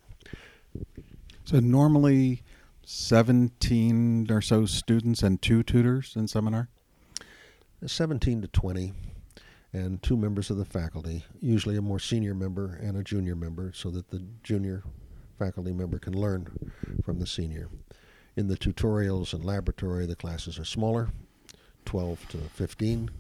So 1.45 1.61
normally, 1.61 2.43
17 2.85 4.29
or 4.31 4.41
so 4.41 4.67
students 4.67 5.23
and 5.23 5.41
two 5.41 5.63
tutors 5.63 6.17
in 6.17 6.27
seminar? 6.27 6.69
17 7.87 8.43
to 8.43 8.49
20 8.49 8.93
and 9.73 10.03
two 10.03 10.17
members 10.17 10.51
of 10.51 10.57
the 10.57 10.65
faculty, 10.65 11.25
usually 11.41 11.77
a 11.77 11.83
more 11.83 12.01
senior 12.01 12.35
member 12.35 12.79
and 12.83 12.97
a 12.97 13.05
junior 13.05 13.37
member, 13.37 13.73
so 13.73 13.91
that 13.91 14.11
the 14.11 14.23
junior 14.43 14.83
faculty 15.39 15.73
member 15.73 15.99
can 15.99 16.13
learn 16.13 16.73
from 17.05 17.19
the 17.19 17.27
senior. 17.27 17.69
In 18.37 18.49
the 18.49 18.57
tutorials 18.57 19.35
and 19.35 19.45
laboratory, 19.45 20.07
the 20.07 20.17
classes 20.17 20.59
are 20.59 20.65
smaller, 20.65 21.09
12 21.85 22.29
to 22.29 22.39
15, 22.39 23.11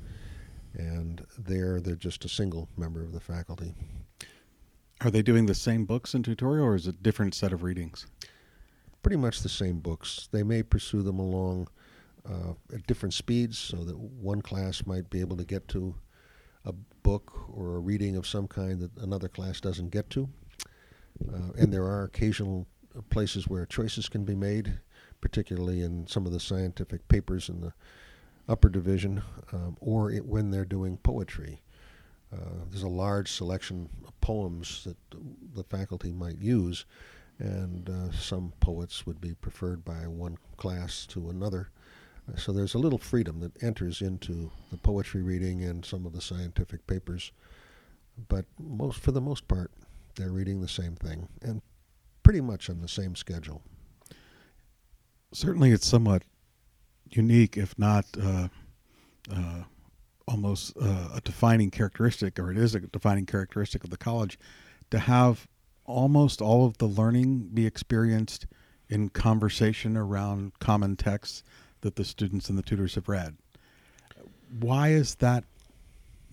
and 0.74 1.26
there 1.36 1.80
they're 1.80 1.96
just 1.96 2.24
a 2.24 2.28
single 2.28 2.68
member 2.76 3.02
of 3.02 3.12
the 3.12 3.20
faculty. 3.20 3.74
Are 5.00 5.10
they 5.10 5.22
doing 5.22 5.46
the 5.46 5.54
same 5.54 5.84
books 5.84 6.14
in 6.14 6.22
tutorial, 6.22 6.66
or 6.66 6.74
is 6.74 6.86
it 6.86 6.94
a 6.94 7.02
different 7.02 7.34
set 7.34 7.52
of 7.52 7.62
readings? 7.62 8.06
Pretty 9.02 9.16
much 9.16 9.40
the 9.40 9.48
same 9.48 9.80
books. 9.80 10.28
They 10.30 10.42
may 10.42 10.62
pursue 10.62 11.02
them 11.02 11.18
along 11.18 11.68
uh, 12.28 12.52
at 12.72 12.86
different 12.86 13.14
speeds, 13.14 13.58
so 13.58 13.78
that 13.78 13.98
one 13.98 14.42
class 14.42 14.86
might 14.86 15.08
be 15.10 15.20
able 15.20 15.36
to 15.38 15.44
get 15.44 15.66
to 15.68 15.94
a 16.64 16.72
book 17.02 17.32
or 17.52 17.76
a 17.76 17.80
reading 17.80 18.16
of 18.16 18.26
some 18.26 18.46
kind 18.46 18.78
that 18.80 18.96
another 19.02 19.28
class 19.28 19.60
doesn't 19.60 19.90
get 19.90 20.10
to. 20.10 20.28
Uh, 21.26 21.52
and 21.58 21.72
there 21.72 21.84
are 21.84 22.04
occasional 22.04 22.66
places 23.08 23.48
where 23.48 23.66
choices 23.66 24.08
can 24.08 24.24
be 24.24 24.34
made 24.34 24.78
particularly 25.20 25.82
in 25.82 26.06
some 26.06 26.26
of 26.26 26.32
the 26.32 26.40
scientific 26.40 27.06
papers 27.08 27.48
in 27.48 27.60
the 27.60 27.72
upper 28.48 28.68
division, 28.68 29.22
um, 29.52 29.76
or 29.80 30.10
it, 30.10 30.26
when 30.26 30.50
they're 30.50 30.64
doing 30.64 30.96
poetry. 30.98 31.62
Uh, 32.32 32.64
there's 32.68 32.82
a 32.82 32.88
large 32.88 33.30
selection 33.30 33.88
of 34.06 34.20
poems 34.20 34.84
that 34.84 34.96
the 35.54 35.64
faculty 35.64 36.12
might 36.12 36.38
use, 36.38 36.84
and 37.38 37.90
uh, 37.90 38.12
some 38.12 38.52
poets 38.60 39.06
would 39.06 39.20
be 39.20 39.34
preferred 39.34 39.84
by 39.84 40.06
one 40.06 40.36
class 40.56 41.06
to 41.06 41.30
another. 41.30 41.70
So 42.36 42.52
there's 42.52 42.74
a 42.74 42.78
little 42.78 42.98
freedom 42.98 43.40
that 43.40 43.62
enters 43.62 44.02
into 44.02 44.50
the 44.70 44.76
poetry 44.76 45.22
reading 45.22 45.64
and 45.64 45.84
some 45.84 46.06
of 46.06 46.12
the 46.12 46.20
scientific 46.20 46.86
papers, 46.86 47.32
but 48.28 48.44
most 48.58 49.00
for 49.00 49.10
the 49.10 49.20
most 49.20 49.48
part, 49.48 49.70
they're 50.14 50.30
reading 50.30 50.60
the 50.60 50.68
same 50.68 50.94
thing 50.94 51.28
and 51.42 51.62
pretty 52.22 52.40
much 52.40 52.70
on 52.70 52.80
the 52.80 52.88
same 52.88 53.16
schedule. 53.16 53.62
Certainly, 55.32 55.70
it's 55.70 55.86
somewhat 55.86 56.22
unique, 57.10 57.56
if 57.56 57.78
not 57.78 58.04
uh, 58.20 58.48
uh, 59.32 59.62
almost 60.26 60.76
uh, 60.80 61.08
a 61.14 61.20
defining 61.22 61.70
characteristic, 61.70 62.38
or 62.38 62.50
it 62.50 62.58
is 62.58 62.74
a 62.74 62.80
defining 62.80 63.26
characteristic 63.26 63.84
of 63.84 63.90
the 63.90 63.96
college, 63.96 64.38
to 64.90 64.98
have 64.98 65.46
almost 65.84 66.40
all 66.40 66.66
of 66.66 66.78
the 66.78 66.86
learning 66.86 67.50
be 67.52 67.66
experienced 67.66 68.46
in 68.88 69.08
conversation 69.08 69.96
around 69.96 70.58
common 70.58 70.96
texts 70.96 71.42
that 71.80 71.96
the 71.96 72.04
students 72.04 72.48
and 72.48 72.58
the 72.58 72.62
tutors 72.62 72.94
have 72.96 73.08
read. 73.08 73.36
Why 74.58 74.88
is 74.88 75.16
that 75.16 75.44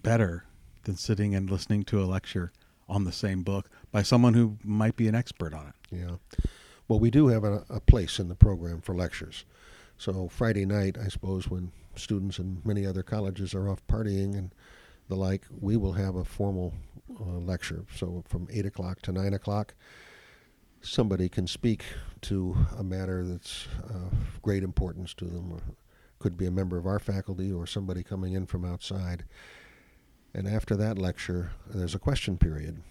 better 0.02 0.46
than 0.84 0.96
sitting 0.96 1.36
and 1.36 1.50
listening 1.50 1.84
to 1.84 2.02
a 2.02 2.06
lecture 2.06 2.52
on 2.90 3.04
the 3.04 3.12
same 3.12 3.44
book 3.44 3.70
by 3.92 4.02
someone 4.02 4.34
who 4.34 4.58
might 4.64 4.96
be 4.96 5.08
an 5.08 5.16
expert 5.16 5.54
on 5.54 5.68
it? 5.68 5.98
Yeah. 5.98 6.16
Well, 6.88 7.00
we 7.00 7.12
do 7.12 7.28
have 7.28 7.44
a, 7.44 7.66
a 7.70 7.80
place 7.80 8.20
in 8.20 8.30
the 8.30 8.36
program 8.36 8.82
for 8.82 8.96
lectures. 8.96 9.46
So 9.98 10.28
Friday 10.30 10.66
night, 10.66 10.98
I 11.04 11.08
suppose, 11.10 11.50
when 11.50 11.72
students 11.96 12.40
and 12.40 12.64
many 12.66 12.86
other 12.86 13.04
colleges 13.04 13.54
are 13.54 13.70
off 13.70 13.86
partying 13.88 14.38
and 14.38 14.54
the 15.10 15.16
like, 15.16 15.44
we 15.60 15.76
will 15.76 15.94
have 15.94 16.16
a 16.16 16.24
formal 16.24 16.74
uh, 17.20 17.40
lecture. 17.40 17.86
So 17.96 18.24
from 18.28 18.48
8 18.52 18.66
o'clock 18.66 19.02
to 19.04 19.12
9 19.12 19.34
o'clock, 19.34 19.74
somebody 20.82 21.28
can 21.30 21.48
speak 21.48 21.84
to 22.22 22.56
a 22.78 22.84
matter 22.84 23.26
that's 23.26 23.68
of 23.90 24.42
great 24.42 24.64
importance 24.64 25.14
to 25.16 25.26
them, 25.26 25.52
or 25.52 25.60
could 26.20 26.38
be 26.38 26.46
a 26.46 26.52
member 26.52 26.78
of 26.78 26.86
our 26.86 27.00
faculty 27.00 27.52
or 27.52 27.66
somebody 27.66 28.04
coming 28.04 28.34
in 28.34 28.46
from 28.46 28.66
outside. 28.66 29.24
And 30.34 30.48
after 30.48 30.76
that 30.76 30.98
lecture, 30.98 31.52
there's 31.68 31.96
a 31.96 32.00
question 32.00 32.38
period. 32.38 32.82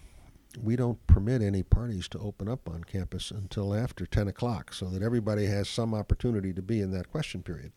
We 0.61 0.75
don't 0.75 1.05
permit 1.07 1.41
any 1.41 1.63
parties 1.63 2.07
to 2.09 2.19
open 2.19 2.47
up 2.47 2.67
on 2.67 2.83
campus 2.83 3.31
until 3.31 3.73
after 3.73 4.05
10 4.05 4.27
o'clock 4.27 4.73
so 4.73 4.85
that 4.87 5.03
everybody 5.03 5.45
has 5.45 5.69
some 5.69 5.93
opportunity 5.93 6.53
to 6.53 6.61
be 6.61 6.81
in 6.81 6.91
that 6.91 7.11
question 7.11 7.43
period. 7.43 7.73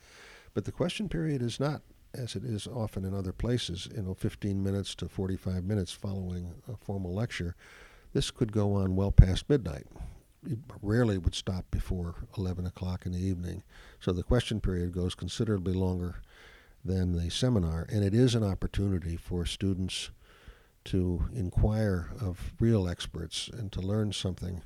But 0.54 0.64
the 0.64 0.72
question 0.72 1.08
period 1.08 1.42
is 1.42 1.60
not, 1.60 1.82
as 2.14 2.34
it 2.34 2.44
is 2.44 2.66
often 2.66 3.04
in 3.04 3.14
other 3.14 3.32
places, 3.32 3.88
you 3.94 4.02
know, 4.02 4.14
15 4.14 4.62
minutes 4.62 4.94
to 4.96 5.08
45 5.08 5.64
minutes 5.64 5.92
following 5.92 6.54
a 6.72 6.76
formal 6.76 7.14
lecture. 7.14 7.54
This 8.12 8.30
could 8.30 8.52
go 8.52 8.74
on 8.74 8.96
well 8.96 9.12
past 9.12 9.48
midnight. 9.48 9.86
It 10.46 10.58
rarely 10.80 11.18
would 11.18 11.34
stop 11.34 11.66
before 11.70 12.14
11 12.38 12.66
o'clock 12.66 13.04
in 13.04 13.12
the 13.12 13.24
evening. 13.24 13.62
So 14.00 14.12
the 14.12 14.22
question 14.22 14.60
period 14.60 14.92
goes 14.92 15.14
considerably 15.14 15.74
longer 15.74 16.16
than 16.84 17.12
the 17.12 17.30
seminar, 17.30 17.86
and 17.92 18.02
it 18.02 18.14
is 18.14 18.34
an 18.34 18.42
opportunity 18.42 19.16
for 19.16 19.44
students 19.44 20.10
to 20.84 21.28
inquire 21.34 22.10
of 22.20 22.52
real 22.60 22.88
experts 22.88 23.48
and 23.52 23.70
to 23.72 23.80
learn 23.80 24.12
something 24.12 24.62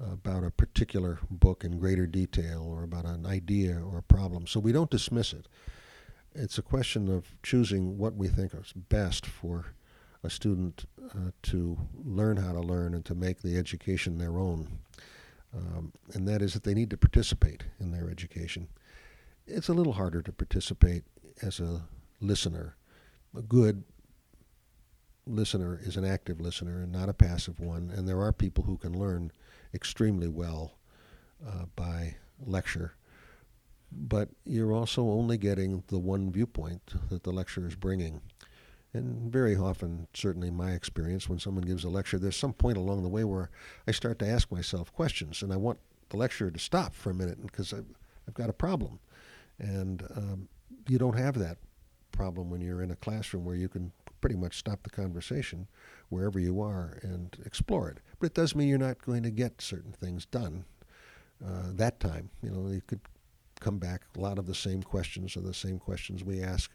about 0.00 0.44
a 0.44 0.50
particular 0.50 1.18
book 1.30 1.64
in 1.64 1.78
greater 1.78 2.06
detail 2.06 2.66
or 2.68 2.82
about 2.82 3.04
an 3.04 3.26
idea 3.26 3.80
or 3.80 3.98
a 3.98 4.02
problem. 4.02 4.46
So 4.46 4.58
we 4.58 4.72
don't 4.72 4.90
dismiss 4.90 5.32
it. 5.32 5.46
It's 6.34 6.58
a 6.58 6.62
question 6.62 7.08
of 7.08 7.34
choosing 7.42 7.98
what 7.98 8.14
we 8.14 8.28
think 8.28 8.54
is 8.54 8.72
best 8.72 9.26
for 9.26 9.66
a 10.24 10.30
student 10.30 10.84
uh, 11.10 11.30
to 11.42 11.78
learn 12.04 12.36
how 12.36 12.52
to 12.52 12.60
learn 12.60 12.94
and 12.94 13.04
to 13.04 13.14
make 13.14 13.42
the 13.42 13.56
education 13.56 14.18
their 14.18 14.38
own. 14.38 14.78
Um, 15.54 15.92
and 16.14 16.26
that 16.28 16.40
is 16.40 16.54
that 16.54 16.64
they 16.64 16.74
need 16.74 16.90
to 16.90 16.96
participate 16.96 17.64
in 17.78 17.90
their 17.90 18.08
education. 18.08 18.68
It's 19.46 19.68
a 19.68 19.74
little 19.74 19.92
harder 19.92 20.22
to 20.22 20.32
participate 20.32 21.04
as 21.42 21.60
a 21.60 21.82
listener. 22.20 22.76
A 23.36 23.42
good 23.42 23.84
listener 25.26 25.80
is 25.82 25.96
an 25.96 26.04
active 26.04 26.40
listener 26.40 26.82
and 26.82 26.92
not 26.92 27.08
a 27.08 27.14
passive 27.14 27.60
one, 27.60 27.90
and 27.94 28.08
there 28.08 28.20
are 28.20 28.32
people 28.32 28.64
who 28.64 28.76
can 28.76 28.98
learn 28.98 29.30
extremely 29.74 30.28
well 30.28 30.78
uh, 31.46 31.66
by 31.76 32.16
lecture. 32.44 32.94
But 33.90 34.30
you're 34.44 34.72
also 34.72 35.02
only 35.02 35.36
getting 35.36 35.84
the 35.88 35.98
one 35.98 36.32
viewpoint 36.32 36.94
that 37.10 37.22
the 37.22 37.32
lecturer 37.32 37.66
is 37.66 37.74
bringing. 37.74 38.22
And 38.94 39.32
very 39.32 39.56
often, 39.56 40.06
certainly 40.12 40.48
in 40.48 40.56
my 40.56 40.72
experience, 40.72 41.28
when 41.28 41.38
someone 41.38 41.64
gives 41.64 41.84
a 41.84 41.88
lecture, 41.88 42.18
there's 42.18 42.36
some 42.36 42.52
point 42.52 42.76
along 42.76 43.02
the 43.02 43.08
way 43.08 43.24
where 43.24 43.50
I 43.86 43.90
start 43.92 44.18
to 44.20 44.28
ask 44.28 44.50
myself 44.50 44.92
questions, 44.92 45.42
and 45.42 45.52
I 45.52 45.56
want 45.56 45.78
the 46.10 46.16
lecturer 46.16 46.50
to 46.50 46.58
stop 46.58 46.94
for 46.94 47.10
a 47.10 47.14
minute 47.14 47.40
because 47.40 47.72
I've, 47.72 47.86
I've 48.28 48.34
got 48.34 48.50
a 48.50 48.54
problem. 48.54 48.98
And 49.58 50.02
um, 50.16 50.48
you 50.88 50.98
don't 50.98 51.18
have 51.18 51.38
that 51.38 51.58
problem 52.10 52.50
when 52.50 52.60
you're 52.60 52.82
in 52.82 52.90
a 52.90 52.96
classroom 52.96 53.44
where 53.44 53.56
you 53.56 53.68
can 53.68 53.92
pretty 54.22 54.36
much 54.36 54.56
stop 54.56 54.82
the 54.82 54.90
conversation 54.90 55.68
wherever 56.08 56.38
you 56.38 56.62
are 56.62 56.98
and 57.02 57.36
explore 57.44 57.90
it. 57.90 57.98
But 58.18 58.28
it 58.28 58.34
does 58.34 58.54
mean 58.54 58.68
you're 58.68 58.78
not 58.78 59.04
going 59.04 59.22
to 59.24 59.30
get 59.30 59.60
certain 59.60 59.92
things 59.92 60.24
done 60.24 60.64
uh, 61.44 61.72
that 61.74 62.00
time. 62.00 62.30
You 62.42 62.50
know, 62.50 62.70
you 62.70 62.80
could 62.86 63.00
come 63.60 63.78
back. 63.78 64.02
A 64.16 64.20
lot 64.20 64.38
of 64.38 64.46
the 64.46 64.54
same 64.54 64.82
questions 64.82 65.36
are 65.36 65.42
the 65.42 65.52
same 65.52 65.78
questions 65.78 66.24
we 66.24 66.42
ask 66.42 66.70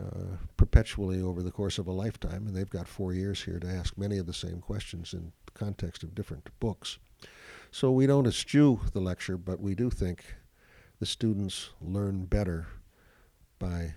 uh, 0.00 0.36
perpetually 0.56 1.22
over 1.22 1.42
the 1.42 1.52
course 1.52 1.78
of 1.78 1.86
a 1.86 1.92
lifetime, 1.92 2.46
and 2.46 2.54
they've 2.54 2.68
got 2.68 2.88
four 2.88 3.14
years 3.14 3.44
here 3.44 3.60
to 3.60 3.68
ask 3.68 3.96
many 3.96 4.18
of 4.18 4.26
the 4.26 4.34
same 4.34 4.60
questions 4.60 5.14
in 5.14 5.32
the 5.46 5.52
context 5.52 6.02
of 6.02 6.14
different 6.14 6.48
books. 6.58 6.98
So 7.70 7.90
we 7.92 8.06
don't 8.06 8.26
eschew 8.26 8.80
the 8.92 9.00
lecture, 9.00 9.36
but 9.36 9.60
we 9.60 9.74
do 9.74 9.90
think 9.90 10.24
the 10.98 11.06
students 11.06 11.70
learn 11.80 12.24
better 12.24 12.66
by 13.58 13.94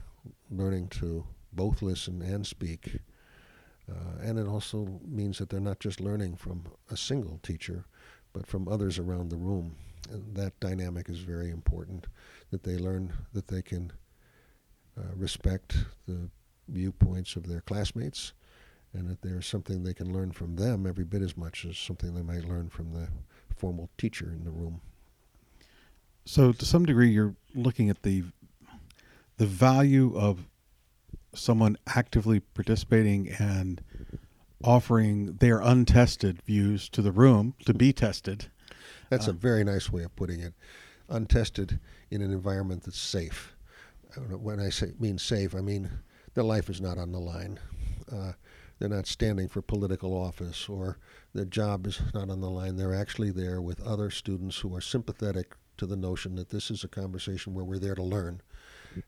learning 0.51 0.89
to 0.89 1.25
both 1.53 1.81
listen 1.81 2.21
and 2.21 2.45
speak. 2.45 2.99
Uh, 3.89 4.21
and 4.21 4.37
it 4.37 4.47
also 4.47 4.99
means 5.05 5.37
that 5.37 5.49
they're 5.49 5.59
not 5.59 5.79
just 5.79 6.01
learning 6.01 6.35
from 6.35 6.65
a 6.91 6.97
single 6.97 7.39
teacher, 7.41 7.85
but 8.33 8.45
from 8.45 8.67
others 8.67 8.99
around 8.99 9.29
the 9.29 9.37
room. 9.37 9.75
And 10.11 10.35
that 10.35 10.59
dynamic 10.59 11.09
is 11.09 11.19
very 11.19 11.49
important, 11.49 12.07
that 12.51 12.63
they 12.63 12.77
learn 12.77 13.13
that 13.33 13.47
they 13.47 13.61
can 13.61 13.91
uh, 14.97 15.13
respect 15.15 15.77
the 16.07 16.29
viewpoints 16.67 17.35
of 17.35 17.47
their 17.47 17.61
classmates 17.61 18.33
and 18.93 19.09
that 19.09 19.21
there's 19.21 19.45
something 19.45 19.83
they 19.83 19.93
can 19.93 20.13
learn 20.13 20.31
from 20.31 20.55
them 20.55 20.85
every 20.85 21.03
bit 21.03 21.21
as 21.21 21.37
much 21.37 21.65
as 21.65 21.77
something 21.77 22.13
they 22.13 22.21
might 22.21 22.45
learn 22.45 22.69
from 22.69 22.91
the 22.93 23.07
formal 23.55 23.89
teacher 23.97 24.31
in 24.31 24.43
the 24.43 24.51
room. 24.51 24.81
So, 26.25 26.51
to 26.51 26.65
some 26.65 26.85
degree, 26.85 27.09
you're 27.09 27.35
looking 27.55 27.89
at 27.89 28.03
the 28.03 28.23
the 29.37 29.45
value 29.45 30.17
of 30.17 30.47
someone 31.33 31.77
actively 31.87 32.39
participating 32.39 33.29
and 33.39 33.81
offering 34.63 35.33
their 35.35 35.59
untested 35.59 36.41
views 36.43 36.89
to 36.89 37.01
the 37.01 37.11
room 37.11 37.53
to 37.65 37.73
be 37.73 37.93
tested. 37.93 38.47
That's 39.09 39.27
uh, 39.27 39.31
a 39.31 39.33
very 39.33 39.63
nice 39.63 39.91
way 39.91 40.03
of 40.03 40.15
putting 40.15 40.39
it. 40.39 40.53
Untested 41.09 41.79
in 42.09 42.21
an 42.21 42.31
environment 42.31 42.83
that's 42.83 42.99
safe. 42.99 43.55
When 44.29 44.59
I 44.59 44.69
say 44.69 44.93
mean 44.99 45.17
safe, 45.17 45.53
I 45.53 45.61
mean 45.61 45.89
their 46.33 46.43
life 46.43 46.69
is 46.69 46.81
not 46.81 46.97
on 46.97 47.11
the 47.11 47.19
line. 47.19 47.59
Uh, 48.11 48.33
they're 48.79 48.89
not 48.89 49.07
standing 49.07 49.47
for 49.47 49.61
political 49.61 50.13
office 50.13 50.67
or 50.69 50.97
their 51.33 51.45
job 51.45 51.87
is 51.87 52.01
not 52.13 52.29
on 52.29 52.41
the 52.41 52.49
line. 52.49 52.77
They're 52.77 52.95
actually 52.95 53.31
there 53.31 53.61
with 53.61 53.81
other 53.81 54.09
students 54.09 54.57
who 54.57 54.75
are 54.75 54.81
sympathetic 54.81 55.55
to 55.77 55.85
the 55.85 55.95
notion 55.95 56.35
that 56.35 56.49
this 56.49 56.71
is 56.71 56.83
a 56.83 56.87
conversation 56.87 57.53
where 57.53 57.65
we're 57.65 57.79
there 57.79 57.95
to 57.95 58.03
learn 58.03 58.41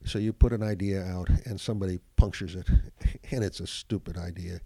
so 0.04 0.18
you 0.18 0.32
put 0.32 0.52
an 0.52 0.62
idea 0.62 1.02
out 1.04 1.28
and 1.46 1.60
somebody 1.60 1.98
punctures 2.16 2.54
it, 2.54 2.68
and 3.30 3.44
it's 3.44 3.60
a 3.60 3.66
stupid 3.66 4.16
idea, 4.16 4.60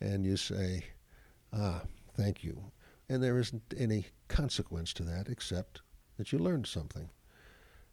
and 0.00 0.24
you 0.24 0.36
say, 0.36 0.84
ah, 1.52 1.82
thank 2.16 2.42
you. 2.44 2.58
And 3.08 3.22
there 3.22 3.38
isn't 3.38 3.74
any 3.76 4.06
consequence 4.28 4.92
to 4.94 5.02
that 5.04 5.28
except 5.28 5.82
that 6.16 6.32
you 6.32 6.38
learned 6.38 6.66
something. 6.66 7.10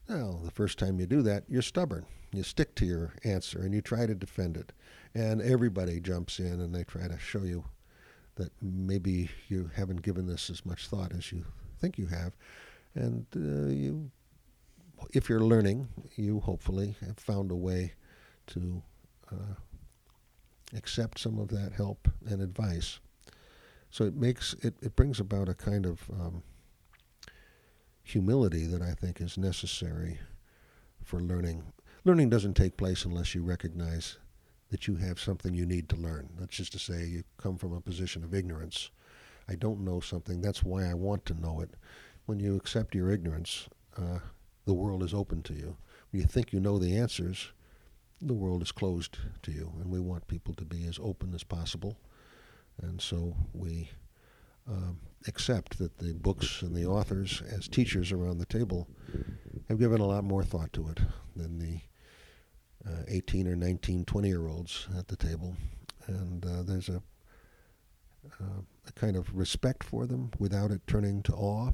Now, 0.08 0.40
the 0.44 0.52
first 0.52 0.80
time 0.80 1.00
you 1.00 1.06
do 1.06 1.22
that, 1.24 1.44
you're 1.48 1.62
stubborn. 1.62 2.06
You 2.32 2.44
stick 2.44 2.76
to 2.76 2.86
your 2.86 3.14
answer 3.24 3.62
and 3.62 3.74
you 3.74 3.82
try 3.82 4.06
to 4.06 4.16
defend 4.16 4.58
it. 4.58 4.72
And 5.14 5.42
everybody 5.42 6.00
jumps 6.00 6.40
in 6.40 6.62
and 6.62 6.74
they 6.74 6.84
try 6.84 7.08
to 7.08 7.18
show 7.20 7.44
you 7.44 7.66
that 8.36 8.52
maybe 8.62 9.30
you 9.50 9.70
haven't 9.76 10.02
given 10.02 10.26
this 10.26 10.50
as 10.50 10.66
much 10.66 10.88
thought 10.88 11.14
as 11.14 11.32
you 11.32 11.46
think 11.80 11.98
you 11.98 12.08
have. 12.08 12.34
And 12.96 13.26
uh, 13.36 13.72
you 13.72 14.10
if 15.14 15.30
you're 15.30 15.40
learning, 15.40 15.88
you 16.16 16.40
hopefully 16.40 16.96
have 17.06 17.18
found 17.18 17.52
a 17.52 17.56
way 17.56 17.94
to 18.48 18.82
uh, 19.32 19.56
accept 20.76 21.20
some 21.20 21.40
of 21.40 21.50
that 21.50 21.74
help 21.74 22.08
and 22.28 22.42
advice. 22.42 23.00
So 23.92 24.04
it 24.04 24.16
makes 24.16 24.54
it, 24.62 24.76
it 24.82 24.96
brings 24.96 25.20
about 25.20 25.50
a 25.50 25.54
kind 25.54 25.86
of 25.86 26.02
um, 26.12 26.44
humility 28.04 28.66
that 28.68 28.82
I 28.82 28.92
think 28.92 29.22
is 29.22 29.38
necessary 29.38 30.20
for 31.04 31.20
learning. 31.22 31.64
Learning 32.06 32.30
doesn't 32.30 32.54
take 32.56 32.78
place 32.78 33.06
unless 33.06 33.34
you 33.36 33.44
recognize 33.44 34.18
that 34.70 34.88
you 34.88 34.96
have 34.96 35.20
something 35.20 35.54
you 35.54 35.66
need 35.66 35.90
to 35.90 35.96
learn. 35.96 36.30
That's 36.40 36.56
just 36.56 36.72
to 36.74 36.80
say 36.80 37.06
you 37.06 37.24
come 37.38 37.58
from 37.58 37.74
a 37.74 37.82
position 37.82 38.24
of 38.24 38.34
ignorance. 38.34 38.92
I 39.48 39.56
don't 39.56 39.84
know 39.84 40.00
something. 40.00 40.42
That's 40.42 40.64
why 40.64 40.86
I 40.86 40.94
want 40.94 41.26
to 41.26 41.34
know 41.34 41.60
it. 41.62 41.72
When 42.28 42.40
you 42.40 42.56
accept 42.56 42.94
your 42.94 43.10
ignorance, 43.12 43.68
uh, 43.98 44.20
the 44.66 44.74
world 44.74 45.04
is 45.04 45.14
open 45.14 45.42
to 45.44 45.54
you. 45.54 45.78
When 46.12 46.22
you 46.22 46.28
think 46.28 46.54
you 46.54 46.60
know 46.60 46.80
the 46.80 46.98
answers, 46.98 47.52
the 48.22 48.34
world 48.34 48.62
is 48.62 48.72
closed 48.72 49.18
to 49.44 49.52
you, 49.52 49.72
and 49.80 49.90
we 49.90 50.00
want 50.00 50.28
people 50.28 50.54
to 50.56 50.66
be 50.66 50.86
as 50.86 51.00
open 51.02 51.34
as 51.34 51.44
possible. 51.44 51.98
And 52.82 53.02
so 53.02 53.36
we 53.54 53.90
um, 54.68 55.00
accept 55.28 55.78
that 55.80 55.98
the 55.98 56.14
books 56.14 56.62
and 56.62 56.76
the 56.76 56.86
authors, 56.86 57.42
as 57.50 57.68
teachers 57.68 58.12
around 58.12 58.38
the 58.38 58.46
table, 58.46 58.88
have 59.68 59.80
given 59.80 60.02
a 60.02 60.06
lot 60.06 60.24
more 60.24 60.44
thought 60.44 60.74
to 60.74 60.90
it 60.90 61.00
than 61.36 61.60
the 61.60 61.80
uh, 62.88 63.04
18 63.08 63.48
or 63.48 63.56
19, 63.56 64.06
20 64.06 64.28
year 64.28 64.48
olds 64.48 64.88
at 64.98 65.08
the 65.08 65.16
table. 65.16 65.56
And 66.08 66.46
uh, 66.46 66.64
there's 66.64 66.90
a, 66.90 67.02
uh, 68.42 68.62
a 68.88 68.92
kind 68.94 69.16
of 69.16 69.34
respect 69.36 69.84
for 69.84 70.06
them 70.06 70.32
without 70.40 70.72
it 70.72 70.82
turning 70.88 71.22
to 71.24 71.34
awe, 71.34 71.72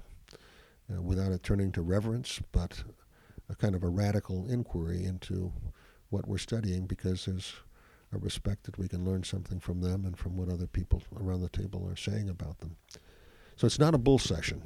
uh, 0.93 1.01
without 1.01 1.31
it 1.31 1.43
turning 1.43 1.71
to 1.71 1.81
reverence, 1.81 2.39
but 2.51 2.83
a 3.49 3.55
kind 3.55 3.75
of 3.75 3.83
a 3.83 3.89
radical 3.89 4.47
inquiry 4.49 5.05
into 5.05 5.51
what 6.09 6.27
we're 6.27 6.37
studying 6.37 6.85
because 6.85 7.25
there's 7.25 7.53
a 8.13 8.17
respect 8.17 8.63
that 8.63 8.77
we 8.77 8.87
can 8.87 9.05
learn 9.05 9.23
something 9.23 9.59
from 9.59 9.81
them 9.81 10.05
and 10.05 10.17
from 10.17 10.37
what 10.37 10.49
other 10.49 10.67
people 10.67 11.01
around 11.19 11.41
the 11.41 11.49
table 11.49 11.87
are 11.89 11.95
saying 11.95 12.29
about 12.29 12.59
them. 12.59 12.75
So 13.57 13.65
it's 13.65 13.79
not 13.79 13.95
a 13.95 13.97
bull 13.97 14.19
session. 14.19 14.61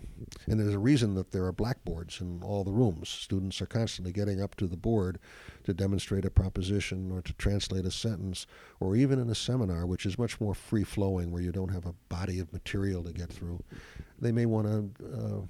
And 0.48 0.60
there's 0.60 0.74
a 0.74 0.80
reason 0.80 1.14
that 1.14 1.30
there 1.32 1.46
are 1.46 1.52
blackboards 1.52 2.22
in 2.22 2.42
all 2.42 2.64
the 2.64 2.72
rooms. 2.72 3.08
Students 3.08 3.62
are 3.62 3.68
constantly 3.68 4.12
getting 4.12 4.42
up 4.42 4.56
to 4.56 4.66
the 4.66 4.78
board 4.78 5.20
to 5.64 5.76
demonstrate 5.76 6.26
a 6.26 6.32
proposition 6.32 7.12
or 7.12 7.22
to 7.22 7.34
translate 7.34 7.86
a 7.86 7.92
sentence, 7.92 8.48
or 8.80 8.96
even 8.96 9.20
in 9.20 9.30
a 9.30 9.36
seminar, 9.36 9.86
which 9.86 10.08
is 10.08 10.18
much 10.18 10.42
more 10.42 10.56
free 10.56 10.84
flowing, 10.84 11.32
where 11.32 11.42
you 11.42 11.52
don't 11.52 11.72
have 11.72 11.86
a 11.86 11.94
body 12.10 12.40
of 12.40 12.52
material 12.52 13.04
to 13.04 13.14
get 13.14 13.32
through. 13.32 13.60
They 14.20 14.32
may 14.32 14.48
want 14.48 14.66
to 14.66 15.06
uh, 15.06 15.42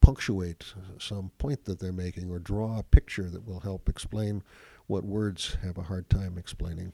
punctuate 0.00 0.64
some 0.98 1.30
point 1.38 1.64
that 1.64 1.78
they're 1.78 1.92
making 1.92 2.30
or 2.30 2.38
draw 2.38 2.78
a 2.78 2.82
picture 2.82 3.28
that 3.28 3.46
will 3.46 3.60
help 3.60 3.88
explain 3.88 4.42
what 4.86 5.04
words 5.04 5.56
have 5.62 5.78
a 5.78 5.82
hard 5.82 6.08
time 6.10 6.36
explaining. 6.38 6.92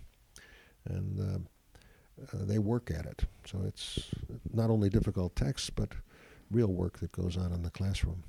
And 0.84 1.20
uh, 1.20 1.38
uh, 2.36 2.44
they 2.44 2.58
work 2.58 2.90
at 2.90 3.06
it. 3.06 3.24
So 3.46 3.62
it's 3.66 4.10
not 4.52 4.70
only 4.70 4.88
difficult 4.88 5.36
text, 5.36 5.74
but 5.74 5.90
real 6.50 6.72
work 6.72 6.98
that 7.00 7.12
goes 7.12 7.36
on 7.36 7.52
in 7.52 7.62
the 7.62 7.70
classroom. 7.70 8.24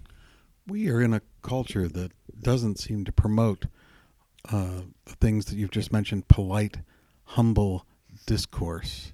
We 0.68 0.90
are 0.90 1.02
in 1.02 1.14
a 1.14 1.22
culture 1.42 1.88
that 1.88 2.12
doesn't 2.42 2.80
seem 2.80 3.06
to 3.06 3.12
promote 3.12 3.66
uh, 4.52 4.82
the 5.06 5.16
things 5.16 5.46
that 5.46 5.56
you've 5.56 5.72
just 5.72 5.92
mentioned 5.92 6.28
polite, 6.28 6.78
humble 7.24 7.86
discourse. 8.26 9.14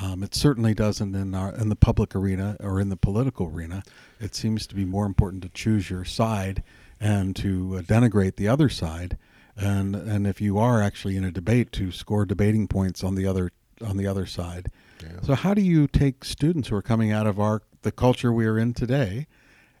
Um, 0.00 0.22
it 0.22 0.34
certainly 0.34 0.74
doesn't 0.74 1.14
in 1.14 1.34
our 1.34 1.52
in 1.54 1.68
the 1.68 1.76
public 1.76 2.14
arena 2.14 2.56
or 2.60 2.80
in 2.80 2.88
the 2.88 2.96
political 2.96 3.46
arena. 3.46 3.82
It 4.20 4.34
seems 4.34 4.66
to 4.68 4.74
be 4.74 4.84
more 4.84 5.06
important 5.06 5.42
to 5.42 5.48
choose 5.48 5.90
your 5.90 6.04
side 6.04 6.62
and 7.00 7.34
to 7.36 7.78
uh, 7.78 7.82
denigrate 7.82 8.36
the 8.36 8.48
other 8.48 8.68
side, 8.68 9.18
and 9.56 9.96
and 9.96 10.26
if 10.26 10.40
you 10.40 10.58
are 10.58 10.82
actually 10.82 11.16
in 11.16 11.24
a 11.24 11.30
debate, 11.30 11.72
to 11.72 11.90
score 11.90 12.24
debating 12.24 12.68
points 12.68 13.02
on 13.02 13.14
the 13.14 13.26
other 13.26 13.50
on 13.84 13.96
the 13.96 14.06
other 14.06 14.26
side. 14.26 14.70
Yeah. 15.02 15.20
So 15.22 15.34
how 15.34 15.54
do 15.54 15.62
you 15.62 15.86
take 15.86 16.24
students 16.24 16.68
who 16.68 16.76
are 16.76 16.82
coming 16.82 17.12
out 17.12 17.26
of 17.26 17.40
our 17.40 17.62
the 17.82 17.92
culture 17.92 18.32
we 18.32 18.46
are 18.46 18.58
in 18.58 18.74
today 18.74 19.26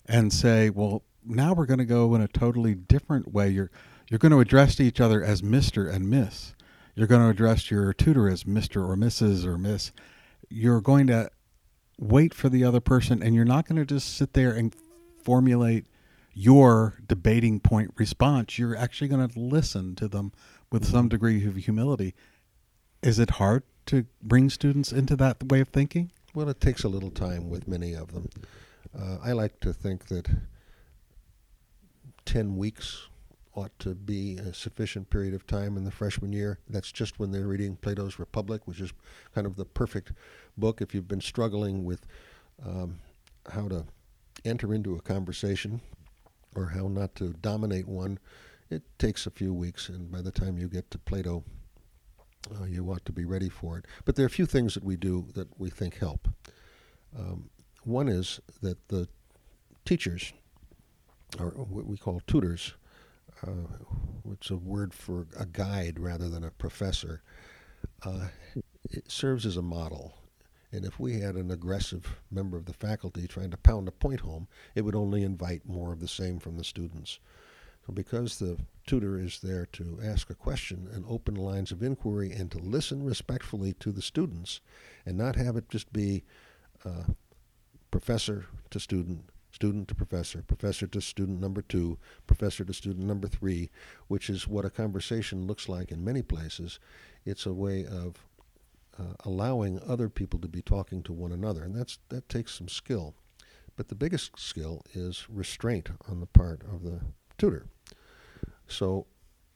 and 0.06 0.32
say, 0.32 0.70
well, 0.70 1.02
now 1.24 1.52
we're 1.52 1.66
going 1.66 1.78
to 1.78 1.84
go 1.84 2.14
in 2.14 2.22
a 2.22 2.28
totally 2.28 2.74
different 2.74 3.32
way. 3.32 3.48
You're 3.50 3.70
you're 4.08 4.18
going 4.18 4.32
to 4.32 4.40
address 4.40 4.80
each 4.80 5.00
other 5.00 5.22
as 5.22 5.42
Mr. 5.42 5.92
and 5.92 6.08
Miss. 6.08 6.54
You're 6.98 7.06
going 7.06 7.22
to 7.22 7.28
address 7.28 7.70
your 7.70 7.92
tutor 7.92 8.28
as 8.28 8.42
Mr. 8.42 8.78
or 8.78 8.96
Mrs. 8.96 9.44
or 9.44 9.56
Miss. 9.56 9.92
You're 10.48 10.80
going 10.80 11.06
to 11.06 11.30
wait 11.96 12.34
for 12.34 12.48
the 12.48 12.64
other 12.64 12.80
person 12.80 13.22
and 13.22 13.36
you're 13.36 13.44
not 13.44 13.68
going 13.68 13.76
to 13.76 13.86
just 13.86 14.16
sit 14.16 14.32
there 14.32 14.50
and 14.50 14.74
formulate 15.22 15.84
your 16.34 16.98
debating 17.06 17.60
point 17.60 17.92
response. 17.94 18.58
You're 18.58 18.76
actually 18.76 19.06
going 19.06 19.28
to 19.28 19.38
listen 19.38 19.94
to 19.94 20.08
them 20.08 20.32
with 20.72 20.84
some 20.84 21.08
degree 21.08 21.46
of 21.46 21.54
humility. 21.54 22.16
Is 23.00 23.20
it 23.20 23.30
hard 23.30 23.62
to 23.86 24.06
bring 24.20 24.50
students 24.50 24.90
into 24.90 25.14
that 25.14 25.40
way 25.44 25.60
of 25.60 25.68
thinking? 25.68 26.10
Well, 26.34 26.48
it 26.48 26.60
takes 26.60 26.82
a 26.82 26.88
little 26.88 27.12
time 27.12 27.48
with 27.48 27.68
many 27.68 27.94
of 27.94 28.12
them. 28.12 28.28
Uh, 28.92 29.18
I 29.22 29.30
like 29.30 29.60
to 29.60 29.72
think 29.72 30.06
that 30.08 30.28
10 32.24 32.56
weeks 32.56 33.06
ought 33.54 33.76
to 33.80 33.94
be 33.94 34.36
a 34.36 34.52
sufficient 34.52 35.10
period 35.10 35.34
of 35.34 35.46
time 35.46 35.76
in 35.76 35.84
the 35.84 35.90
freshman 35.90 36.32
year. 36.32 36.58
That's 36.68 36.92
just 36.92 37.18
when 37.18 37.32
they're 37.32 37.46
reading 37.46 37.76
Plato's 37.76 38.18
Republic, 38.18 38.62
which 38.66 38.80
is 38.80 38.92
kind 39.34 39.46
of 39.46 39.56
the 39.56 39.64
perfect 39.64 40.12
book 40.56 40.80
if 40.80 40.94
you've 40.94 41.08
been 41.08 41.20
struggling 41.20 41.84
with 41.84 42.06
um, 42.64 42.98
how 43.50 43.68
to 43.68 43.84
enter 44.44 44.74
into 44.74 44.96
a 44.96 45.00
conversation 45.00 45.80
or 46.54 46.66
how 46.66 46.88
not 46.88 47.14
to 47.16 47.34
dominate 47.40 47.88
one. 47.88 48.18
It 48.70 48.82
takes 48.98 49.26
a 49.26 49.30
few 49.30 49.54
weeks, 49.54 49.88
and 49.88 50.10
by 50.10 50.20
the 50.20 50.30
time 50.30 50.58
you 50.58 50.68
get 50.68 50.90
to 50.90 50.98
Plato, 50.98 51.42
uh, 52.54 52.64
you 52.64 52.84
want 52.84 53.04
to 53.06 53.12
be 53.12 53.24
ready 53.24 53.48
for 53.48 53.78
it. 53.78 53.86
But 54.04 54.16
there 54.16 54.24
are 54.24 54.26
a 54.26 54.30
few 54.30 54.46
things 54.46 54.74
that 54.74 54.84
we 54.84 54.96
do 54.96 55.26
that 55.34 55.48
we 55.58 55.70
think 55.70 55.98
help. 55.98 56.28
Um, 57.18 57.50
one 57.84 58.08
is 58.08 58.40
that 58.60 58.88
the 58.88 59.08
teachers, 59.84 60.32
or 61.38 61.46
what 61.50 61.86
we 61.86 61.96
call 61.96 62.20
tutors, 62.26 62.74
which 64.22 64.46
is 64.46 64.50
a 64.52 64.56
word 64.56 64.92
for 64.92 65.26
a 65.38 65.46
guide 65.46 65.98
rather 65.98 66.28
than 66.28 66.44
a 66.44 66.50
professor, 66.50 67.22
uh, 68.04 68.28
it 68.90 69.10
serves 69.10 69.46
as 69.46 69.56
a 69.56 69.62
model. 69.62 70.14
And 70.70 70.84
if 70.84 71.00
we 71.00 71.20
had 71.20 71.36
an 71.36 71.50
aggressive 71.50 72.20
member 72.30 72.56
of 72.56 72.66
the 72.66 72.74
faculty 72.74 73.26
trying 73.26 73.50
to 73.50 73.56
pound 73.56 73.88
a 73.88 73.92
point 73.92 74.20
home, 74.20 74.48
it 74.74 74.82
would 74.82 74.94
only 74.94 75.22
invite 75.22 75.66
more 75.66 75.92
of 75.92 76.00
the 76.00 76.08
same 76.08 76.38
from 76.38 76.56
the 76.56 76.64
students. 76.64 77.18
So 77.86 77.94
because 77.94 78.38
the 78.38 78.58
tutor 78.86 79.18
is 79.18 79.40
there 79.40 79.66
to 79.72 79.98
ask 80.04 80.28
a 80.28 80.34
question 80.34 80.88
and 80.92 81.04
open 81.08 81.34
lines 81.34 81.72
of 81.72 81.82
inquiry 81.82 82.32
and 82.32 82.50
to 82.50 82.58
listen 82.58 83.02
respectfully 83.02 83.72
to 83.74 83.90
the 83.90 84.02
students 84.02 84.60
and 85.06 85.16
not 85.16 85.36
have 85.36 85.56
it 85.56 85.70
just 85.70 85.90
be 85.90 86.22
uh, 86.84 87.04
professor 87.90 88.46
to 88.70 88.78
student, 88.78 89.30
student 89.58 89.88
to 89.88 89.94
professor, 89.96 90.40
professor 90.46 90.86
to 90.86 91.00
student 91.00 91.40
number 91.40 91.62
two, 91.62 91.98
professor 92.28 92.64
to 92.64 92.72
student 92.72 93.04
number 93.04 93.26
three, 93.26 93.70
which 94.06 94.30
is 94.30 94.46
what 94.46 94.64
a 94.64 94.70
conversation 94.70 95.48
looks 95.48 95.68
like 95.68 95.90
in 95.90 96.04
many 96.04 96.22
places. 96.22 96.78
It's 97.24 97.44
a 97.44 97.52
way 97.52 97.84
of 97.84 98.24
uh, 98.96 99.14
allowing 99.24 99.80
other 99.84 100.08
people 100.08 100.38
to 100.38 100.46
be 100.46 100.62
talking 100.62 101.02
to 101.02 101.12
one 101.12 101.32
another, 101.32 101.64
and 101.64 101.74
that's 101.74 101.98
that 102.08 102.28
takes 102.28 102.54
some 102.54 102.68
skill. 102.68 103.16
But 103.74 103.88
the 103.88 103.96
biggest 103.96 104.38
skill 104.38 104.82
is 104.94 105.26
restraint 105.28 105.88
on 106.08 106.20
the 106.20 106.26
part 106.26 106.62
of 106.62 106.84
the 106.84 107.00
tutor. 107.36 107.66
So 108.68 109.06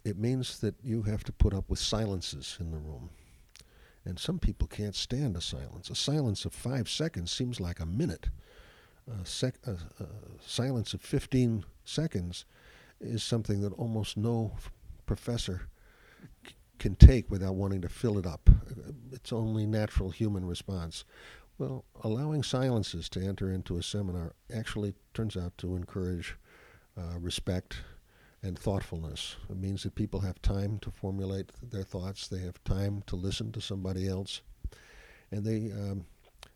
it 0.04 0.18
means 0.18 0.58
that 0.58 0.74
you 0.82 1.02
have 1.02 1.22
to 1.24 1.32
put 1.32 1.54
up 1.54 1.70
with 1.70 1.78
silences 1.78 2.56
in 2.58 2.72
the 2.72 2.78
room. 2.78 3.10
And 4.04 4.18
some 4.18 4.40
people 4.40 4.66
can't 4.66 4.96
stand 4.96 5.36
a 5.36 5.40
silence. 5.40 5.90
A 5.90 5.94
silence 5.94 6.44
of 6.44 6.52
five 6.52 6.88
seconds 6.88 7.30
seems 7.30 7.60
like 7.60 7.78
a 7.78 7.86
minute. 7.86 8.30
A, 9.10 9.26
sec- 9.26 9.58
a, 9.66 9.72
a 9.72 10.06
silence 10.46 10.94
of 10.94 11.00
15 11.00 11.64
seconds 11.84 12.44
is 13.00 13.22
something 13.22 13.60
that 13.62 13.72
almost 13.72 14.16
no 14.16 14.52
professor 15.06 15.68
c- 16.46 16.54
can 16.78 16.94
take 16.94 17.30
without 17.30 17.54
wanting 17.56 17.80
to 17.82 17.88
fill 17.88 18.18
it 18.18 18.26
up. 18.26 18.48
It's 19.10 19.32
only 19.32 19.66
natural 19.66 20.10
human 20.10 20.44
response. 20.44 21.04
Well, 21.58 21.84
allowing 22.02 22.42
silences 22.42 23.08
to 23.10 23.20
enter 23.20 23.50
into 23.50 23.76
a 23.76 23.82
seminar 23.82 24.34
actually 24.54 24.94
turns 25.14 25.36
out 25.36 25.56
to 25.58 25.76
encourage 25.76 26.36
uh, 26.96 27.18
respect 27.18 27.78
and 28.42 28.58
thoughtfulness. 28.58 29.36
It 29.48 29.56
means 29.56 29.82
that 29.82 29.94
people 29.94 30.20
have 30.20 30.42
time 30.42 30.78
to 30.80 30.90
formulate 30.90 31.50
their 31.62 31.84
thoughts. 31.84 32.26
They 32.28 32.40
have 32.40 32.62
time 32.64 33.02
to 33.06 33.16
listen 33.16 33.52
to 33.52 33.60
somebody 33.60 34.08
else, 34.08 34.42
and 35.30 35.44
they 35.44 35.70
um, 35.72 36.04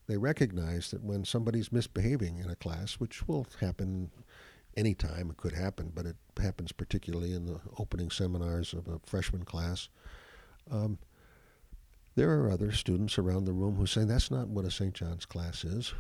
they 0.07 0.17
recognize 0.17 0.91
that 0.91 1.03
when 1.03 1.25
somebody's 1.25 1.73
misbehaving 1.73 2.39
in 2.39 2.51
a 2.51 2.57
class, 2.57 2.95
which 2.95 3.27
will 3.27 3.47
happen 3.61 4.11
anytime, 4.77 5.31
it 5.31 5.37
could 5.37 5.55
happen, 5.55 5.91
but 5.95 6.07
it 6.07 6.17
happens 6.41 6.73
particularly 6.73 7.33
in 7.33 7.47
the 7.47 7.61
opening 7.79 8.11
seminars 8.11 8.73
of 8.73 8.87
a 8.89 9.01
freshman 9.05 9.45
class. 9.45 9.89
Um, 10.71 10.99
there 12.15 12.31
are 12.31 12.51
other 12.51 12.73
students 12.73 13.19
around 13.19 13.45
the 13.45 13.53
room 13.53 13.77
who 13.77 13.87
say 13.87 14.05
that's 14.05 14.31
not 14.31 14.49
what 14.49 14.65
a 14.65 14.71
St. 14.71 14.95
John's 14.95 15.27
class 15.27 15.65
is, 15.65 15.93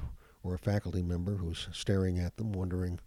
or 0.42 0.54
a 0.54 0.58
faculty 0.58 1.02
member 1.02 1.36
who's 1.36 1.68
staring 1.72 2.18
at 2.18 2.36
them, 2.36 2.52
wondering 2.52 3.00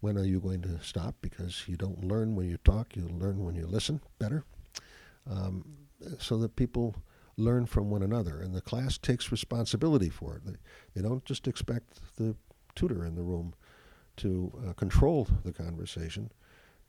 when 0.00 0.16
are 0.16 0.24
you 0.24 0.40
going 0.40 0.62
to 0.62 0.82
stop? 0.82 1.14
Because 1.20 1.64
you 1.66 1.76
don't 1.76 2.04
learn 2.04 2.34
when 2.34 2.48
you 2.48 2.58
talk, 2.64 2.96
you 2.96 3.08
learn 3.08 3.44
when 3.44 3.54
you 3.54 3.66
listen 3.66 4.00
better. 4.18 4.44
Um, 5.28 5.64
so 6.18 6.38
that 6.38 6.56
people 6.56 6.94
learn 7.36 7.66
from 7.66 7.90
one 7.90 8.02
another, 8.02 8.40
and 8.40 8.54
the 8.54 8.60
class 8.60 8.98
takes 8.98 9.30
responsibility 9.30 10.08
for 10.08 10.36
it. 10.36 10.44
They, 10.44 10.56
they 10.94 11.02
don't 11.06 11.24
just 11.24 11.46
expect 11.46 12.16
the 12.16 12.34
tutor 12.74 13.04
in 13.04 13.14
the 13.14 13.22
room 13.22 13.54
to 14.18 14.52
uh, 14.66 14.72
control 14.72 15.28
the 15.44 15.52
conversation. 15.52 16.30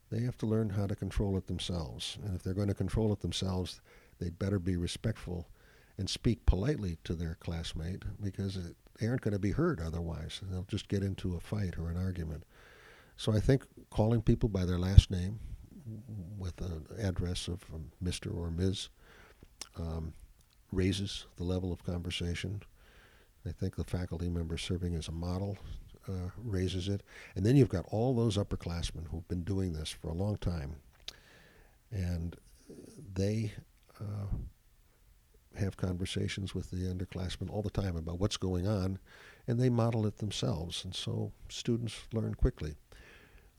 They 0.09 0.21
have 0.21 0.37
to 0.37 0.45
learn 0.45 0.69
how 0.69 0.87
to 0.87 0.95
control 0.95 1.37
it 1.37 1.47
themselves. 1.47 2.17
And 2.23 2.35
if 2.35 2.43
they're 2.43 2.53
going 2.53 2.69
to 2.69 2.73
control 2.73 3.11
it 3.11 3.19
themselves, 3.19 3.81
they'd 4.19 4.39
better 4.39 4.59
be 4.59 4.77
respectful 4.77 5.49
and 5.97 6.09
speak 6.09 6.45
politely 6.45 6.97
to 7.03 7.13
their 7.13 7.35
classmate 7.41 8.03
because 8.21 8.57
they 8.99 9.07
aren't 9.07 9.21
going 9.21 9.33
to 9.33 9.39
be 9.39 9.51
heard 9.51 9.81
otherwise. 9.81 10.39
They'll 10.43 10.63
just 10.63 10.87
get 10.87 11.03
into 11.03 11.35
a 11.35 11.39
fight 11.41 11.77
or 11.77 11.89
an 11.89 11.97
argument. 11.97 12.43
So 13.17 13.33
I 13.33 13.39
think 13.39 13.65
calling 13.89 14.21
people 14.21 14.47
by 14.47 14.63
their 14.63 14.79
last 14.79 15.11
name, 15.11 15.39
with 16.37 16.59
an 16.61 16.85
address 16.99 17.47
of 17.47 17.63
um, 17.73 17.91
Mr. 18.03 18.35
or 18.35 18.51
Ms. 18.51 18.89
Um, 19.77 20.13
raises 20.71 21.25
the 21.37 21.43
level 21.43 21.71
of 21.71 21.83
conversation. 21.83 22.61
I 23.45 23.51
think 23.51 23.75
the 23.75 23.83
faculty 23.83 24.29
member 24.29 24.57
serving 24.57 24.95
as 24.95 25.07
a 25.07 25.13
model 25.13 25.57
uh, 26.07 26.29
raises 26.43 26.89
it. 26.89 27.03
And 27.35 27.45
then 27.45 27.55
you've 27.55 27.69
got 27.69 27.85
all 27.89 28.13
those 28.13 28.37
upperclassmen 28.37 29.07
who've 29.09 29.27
been 29.27 29.43
doing 29.43 29.73
this 29.73 29.89
for 29.89 30.09
a 30.09 30.13
long 30.13 30.37
time. 30.37 30.75
And 31.91 32.35
they 33.13 33.53
uh, 33.99 34.27
have 35.57 35.77
conversations 35.77 36.53
with 36.53 36.69
the 36.71 36.93
underclassmen 36.93 37.49
all 37.49 37.61
the 37.61 37.69
time 37.69 37.95
about 37.95 38.19
what's 38.19 38.37
going 38.37 38.67
on, 38.67 38.99
and 39.47 39.59
they 39.59 39.69
model 39.69 40.05
it 40.05 40.17
themselves. 40.17 40.83
And 40.83 40.93
so 40.93 41.31
students 41.49 41.95
learn 42.13 42.35
quickly. 42.35 42.75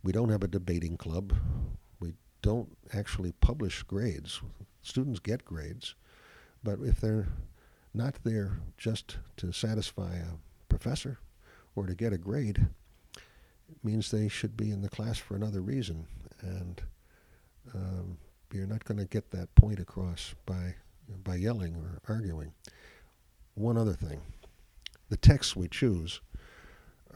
We 0.02 0.12
don't 0.12 0.28
have 0.30 0.44
a 0.44 0.48
debating 0.48 0.96
club. 0.96 1.32
We 2.00 2.12
don't 2.42 2.76
actually 2.92 3.32
publish 3.32 3.82
grades. 3.82 4.40
Students 4.82 5.18
get 5.18 5.44
grades, 5.44 5.94
but 6.62 6.78
if 6.82 7.00
they're 7.00 7.28
not 7.94 8.14
there 8.24 8.58
just 8.76 9.16
to 9.36 9.52
satisfy 9.52 10.16
a 10.16 10.36
professor 10.68 11.18
or 11.74 11.86
to 11.86 11.94
get 11.94 12.12
a 12.12 12.18
grade, 12.18 12.66
it 13.16 13.84
means 13.84 14.10
they 14.10 14.28
should 14.28 14.56
be 14.56 14.70
in 14.70 14.82
the 14.82 14.88
class 14.88 15.18
for 15.18 15.36
another 15.36 15.60
reason. 15.60 16.06
And 16.40 16.82
um, 17.74 18.18
you're 18.52 18.66
not 18.66 18.84
going 18.84 18.98
to 18.98 19.04
get 19.04 19.30
that 19.30 19.54
point 19.54 19.80
across 19.80 20.34
by 20.46 20.74
by 21.24 21.36
yelling 21.36 21.74
or 21.74 22.00
arguing. 22.06 22.52
One 23.54 23.78
other 23.78 23.94
thing, 23.94 24.20
the 25.08 25.16
texts 25.16 25.56
we 25.56 25.68
choose 25.68 26.20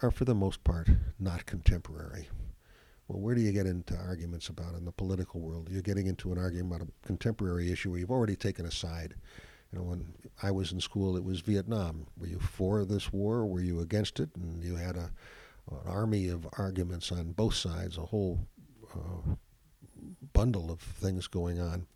are 0.01 0.11
for 0.11 0.25
the 0.25 0.35
most 0.35 0.65
part 0.65 0.89
not 1.19 1.47
contemporary. 1.47 2.29
Well, 3.13 3.21
where 3.21 3.35
do 3.35 3.43
you 3.43 3.53
get 3.53 3.67
into 3.67 3.95
arguments 3.95 4.49
about 4.49 4.75
in 4.75 4.87
the 4.87 4.93
political 4.93 5.39
world? 5.39 5.69
You're 5.71 5.83
getting 5.83 6.07
into 6.07 6.33
an 6.33 6.39
argument 6.39 6.73
about 6.73 6.89
a 6.89 7.07
contemporary 7.07 7.71
issue 7.71 7.91
where 7.91 8.01
you've 8.01 8.11
already 8.11 8.37
taken 8.37 8.65
a 8.65 8.71
side. 8.71 9.15
You 9.71 9.79
know, 9.79 9.85
when 9.85 10.15
I 10.43 10.51
was 10.51 10.73
in 10.73 10.81
school, 10.81 11.15
it 11.19 11.23
was 11.23 11.41
Vietnam. 11.41 12.07
Were 12.17 12.27
you 12.27 12.39
for 12.39 12.87
this 12.87 13.13
war? 13.13 13.45
Were 13.45 13.61
you 13.61 13.81
against 13.81 14.19
it? 14.19 14.31
And 14.35 14.65
you 14.65 14.77
had 14.77 14.97
a 14.97 15.11
an 15.71 15.79
army 15.87 16.29
of 16.29 16.49
arguments 16.59 17.13
on 17.13 17.33
both 17.33 17.55
sides, 17.55 17.99
a 17.99 18.07
whole 18.07 18.41
uh, 18.95 19.35
bundle 20.33 20.73
of 20.73 20.81
things 20.81 21.29
going 21.29 21.61
on. 21.61 21.87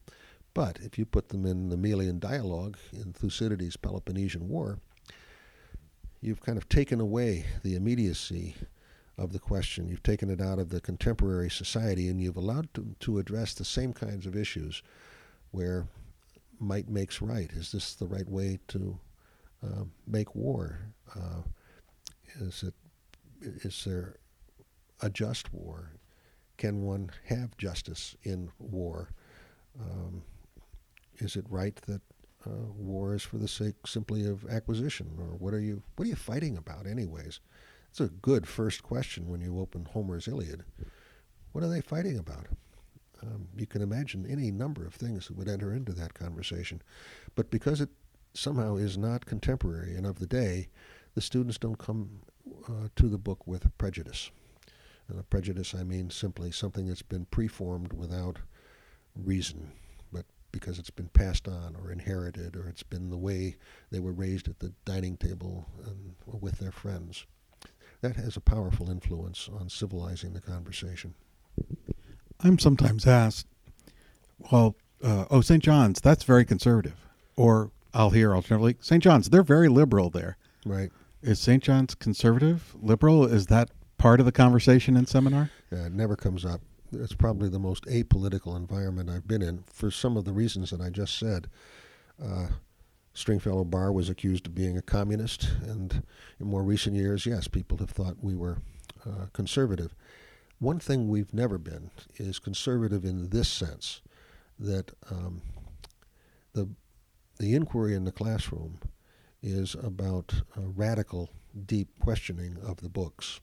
But 0.55 0.79
if 0.83 0.99
you 0.99 1.07
put 1.07 1.31
them 1.31 1.47
in 1.47 1.71
the 1.71 1.77
Melian 1.77 2.19
dialogue 2.19 2.77
in 2.93 3.13
Thucydides' 3.13 3.77
Peloponnesian 3.77 4.49
War, 4.49 4.79
you've 6.21 6.43
kind 6.43 6.59
of 6.59 6.69
taken 6.69 7.01
away 7.01 7.47
the 7.65 7.75
immediacy 7.75 8.55
of 9.19 9.33
the 9.33 9.39
question. 9.39 9.89
You've 9.89 10.03
taken 10.03 10.31
it 10.31 10.41
out 10.41 10.59
of 10.59 10.69
the 10.69 10.81
contemporary 10.81 11.51
society 11.51 12.09
and 12.09 12.21
you've 12.21 12.37
allowed 12.37 12.73
to, 12.75 12.95
to 13.01 13.19
address 13.19 13.55
the 13.55 13.65
same 13.65 13.93
kinds 13.93 14.27
of 14.27 14.37
issues 14.37 14.83
where 15.51 15.87
might 16.61 16.89
makes 16.89 17.23
right. 17.23 17.51
Is 17.53 17.73
this 17.73 17.95
the 17.95 18.07
right 18.07 18.29
way 18.29 18.59
to 18.69 18.99
uh, 19.65 19.85
make 20.07 20.35
war? 20.35 20.81
Uh, 21.15 21.43
is 22.41 22.63
it 22.63 22.75
is 23.41 23.85
there 23.85 24.17
a 25.01 25.11
just 25.11 25.53
war? 25.53 25.93
Can 26.57 26.83
one 26.83 27.11
have 27.27 27.57
justice 27.57 28.17
in 28.23 28.51
war? 28.59 29.11
Um, 29.79 30.23
is 31.19 31.37
it 31.37 31.45
right 31.49 31.77
that 31.87 32.01
uh, 32.47 32.51
war 32.77 33.15
is 33.15 33.23
for 33.23 33.37
the 33.39 33.49
sake 33.49 33.87
simply 33.87 34.27
of 34.27 34.47
acquisition, 34.49 35.11
or 35.19 35.37
what 35.37 35.53
are 35.53 35.61
you 35.61 35.83
what 35.97 36.07
are 36.07 36.09
you 36.09 36.17
fighting 36.17 36.57
about, 36.57 36.87
anyways? 36.87 37.41
It's 37.97 38.13
a 38.13 38.21
good 38.21 38.47
first 38.47 38.83
question 38.83 39.27
when 39.27 39.41
you 39.41 39.59
open 39.59 39.87
Homer's 39.87 40.29
Iliad. 40.29 40.65
What 41.53 41.65
are 41.65 41.71
they 41.71 41.81
fighting 41.81 42.19
about? 42.19 42.47
Um, 43.23 43.49
you 43.57 43.67
can 43.67 43.81
imagine 43.81 44.27
any 44.29 44.51
number 44.51 44.85
of 44.85 44.93
things 44.93 45.29
that 45.29 45.37
would 45.39 45.49
enter 45.49 45.73
into 45.73 45.93
that 45.93 46.13
conversation, 46.13 46.83
but 47.35 47.51
because 47.51 47.81
it 47.81 47.89
somehow 48.35 48.77
is 48.77 48.99
not 48.99 49.25
contemporary 49.25 49.95
and 49.95 50.05
of 50.05 50.19
the 50.19 50.27
day, 50.27 50.69
the 51.15 51.23
students 51.23 51.57
don't 51.57 51.79
come 51.79 52.21
uh, 52.69 52.89
to 52.97 53.09
the 53.09 53.17
book 53.17 53.47
with 53.47 53.75
prejudice. 53.79 54.31
And 55.09 55.19
a 55.19 55.23
prejudice, 55.23 55.75
I 55.75 55.83
mean 55.83 56.11
simply 56.11 56.53
something 56.53 56.87
that's 56.87 57.01
been 57.01 57.25
preformed 57.25 57.95
without 57.95 58.41
reason, 59.15 59.73
but 60.13 60.27
because 60.53 60.79
it's 60.79 60.91
been 60.91 61.09
passed 61.09 61.49
on 61.49 61.75
or 61.83 61.91
inherited 61.91 62.57
or 62.57 62.69
it's 62.69 62.83
been 62.83 63.09
the 63.09 63.17
way 63.17 63.57
they 63.91 64.01
were 64.01 64.13
raised 64.13 64.49
at 64.49 64.59
the 64.59 64.75
dining 64.85 65.17
table 65.17 65.65
and 65.87 66.15
with 66.27 66.59
their 66.59 66.73
friends. 66.73 67.25
That 68.03 68.17
has 68.17 68.37
a 68.37 68.41
powerful 68.41 68.91
influence 68.91 69.49
on 69.59 69.69
civilizing 69.69 70.33
the 70.33 70.41
conversation. 70.41 71.15
I'm 72.41 72.59
sometimes 72.59 73.07
asked, 73.07 73.47
well, 74.51 74.77
uh, 75.03 75.25
oh, 75.31 75.41
St. 75.41 75.63
John's, 75.63 76.01
that's 76.01 76.25
very 76.25 76.45
conservative. 76.45 76.97
Or 77.37 77.71
I'll 77.95 78.11
hear 78.11 78.35
alternatively, 78.35 78.77
St. 78.81 79.03
John's, 79.03 79.31
they're 79.31 79.43
very 79.43 79.69
liberal 79.69 80.11
there. 80.11 80.37
Right. 80.65 80.91
Is 81.23 81.41
St. 81.41 81.63
John's 81.63 81.95
conservative, 81.95 82.77
liberal? 82.81 83.25
Is 83.25 83.47
that 83.47 83.71
part 83.99 84.21
of 84.21 84.27
the 84.27 84.33
conversation 84.33 84.97
in 84.97 85.07
seminar? 85.07 85.51
Uh, 85.73 85.87
it 85.87 85.93
never 85.93 86.17
comes 86.17 86.45
up. 86.45 86.61
It's 86.93 87.15
probably 87.15 87.49
the 87.49 87.59
most 87.59 87.85
apolitical 87.87 88.57
environment 88.57 89.11
I've 89.11 89.27
been 89.27 89.43
in 89.43 89.65
for 89.67 89.91
some 89.91 90.17
of 90.17 90.25
the 90.25 90.33
reasons 90.33 90.71
that 90.71 90.81
I 90.81 90.91
just 90.91 91.19
said. 91.19 91.49
Uh, 92.23 92.49
Stringfellow 93.17 93.65
Barr 93.65 93.93
was 93.93 94.11
accused 94.11 94.47
of 94.47 94.55
being 94.55 94.77
a 94.77 94.83
communist, 94.83 95.49
and 95.63 96.03
in 96.39 96.47
more 96.47 96.63
recent 96.63 96.97
years, 96.97 97.25
yes, 97.25 97.49
people 97.49 97.79
have 97.79 97.89
thought 97.89 98.23
we 98.23 98.35
were 98.35 98.59
uh, 99.07 99.27
conservative. 99.33 99.95
One 100.59 100.79
thing 100.79 101.09
we've 101.09 101.33
never 101.33 101.57
been 101.57 101.91
is 102.17 102.39
conservative 102.39 103.07
in 103.07 103.31
this 103.31 103.49
sense 103.49 104.03
that 104.59 104.93
um, 105.11 105.41
the 106.53 106.69
the 107.39 107.55
inquiry 107.55 107.95
in 107.95 108.05
the 108.05 108.13
classroom 108.13 108.79
is 109.43 109.75
about 109.83 110.43
radical, 110.57 111.31
deep 111.65 111.89
questioning 111.99 112.59
of 112.63 112.83
the 112.83 112.89
books. 112.91 113.41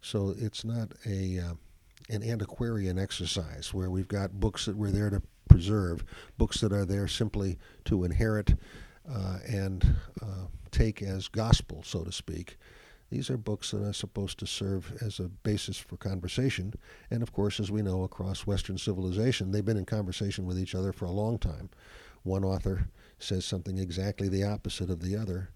So 0.00 0.34
it's 0.38 0.64
not 0.64 0.92
a 1.04 1.40
uh, 1.40 1.54
an 2.08 2.22
antiquarian 2.22 2.98
exercise 2.98 3.74
where 3.74 3.90
we've 3.90 4.08
got 4.08 4.40
books 4.40 4.64
that 4.64 4.76
we're 4.76 4.90
there 4.90 5.10
to 5.10 5.20
preserve, 5.46 6.04
books 6.38 6.60
that 6.62 6.72
are 6.72 6.86
there 6.86 7.06
simply 7.06 7.58
to 7.84 8.04
inherit 8.04 8.54
uh, 9.08 9.38
and 9.46 9.84
uh, 10.22 10.46
take 10.70 11.02
as 11.02 11.28
gospel, 11.28 11.82
so 11.84 12.02
to 12.04 12.12
speak. 12.12 12.56
These 13.10 13.30
are 13.30 13.36
books 13.36 13.70
that 13.70 13.82
are 13.82 13.92
supposed 13.92 14.38
to 14.40 14.46
serve 14.46 14.96
as 15.00 15.20
a 15.20 15.28
basis 15.28 15.78
for 15.78 15.96
conversation. 15.96 16.74
And 17.10 17.22
of 17.22 17.32
course, 17.32 17.60
as 17.60 17.70
we 17.70 17.82
know 17.82 18.02
across 18.02 18.46
Western 18.46 18.78
civilization, 18.78 19.52
they've 19.52 19.64
been 19.64 19.76
in 19.76 19.84
conversation 19.84 20.46
with 20.46 20.58
each 20.58 20.74
other 20.74 20.92
for 20.92 21.04
a 21.04 21.12
long 21.12 21.38
time. 21.38 21.70
One 22.22 22.44
author 22.44 22.88
says 23.18 23.44
something 23.44 23.78
exactly 23.78 24.28
the 24.28 24.44
opposite 24.44 24.90
of 24.90 25.00
the 25.00 25.16
other. 25.16 25.50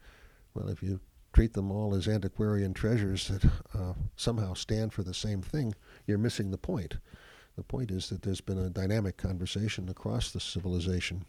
Well, 0.55 0.69
if 0.69 0.83
you 0.83 1.01
treat 1.33 1.55
them 1.55 1.71
all 1.71 1.95
as 1.95 2.07
antiquarian 2.07 2.75
treasures 2.75 3.29
that 3.29 3.45
uh, 3.75 3.95
somehow 4.17 4.55
stand 4.55 4.93
for 4.93 5.03
the 5.03 5.15
same 5.15 5.43
thing, 5.43 5.75
you're 6.07 6.19
missing 6.19 6.51
the 6.51 6.59
point. 6.59 6.97
The 7.57 7.65
point 7.65 7.91
is 7.91 8.09
that 8.09 8.23
there's 8.23 8.41
been 8.41 8.59
a 8.59 8.71
dynamic 8.71 9.17
conversation 9.17 9.89
across 9.89 10.31
the 10.31 10.41
civilization 10.41 11.25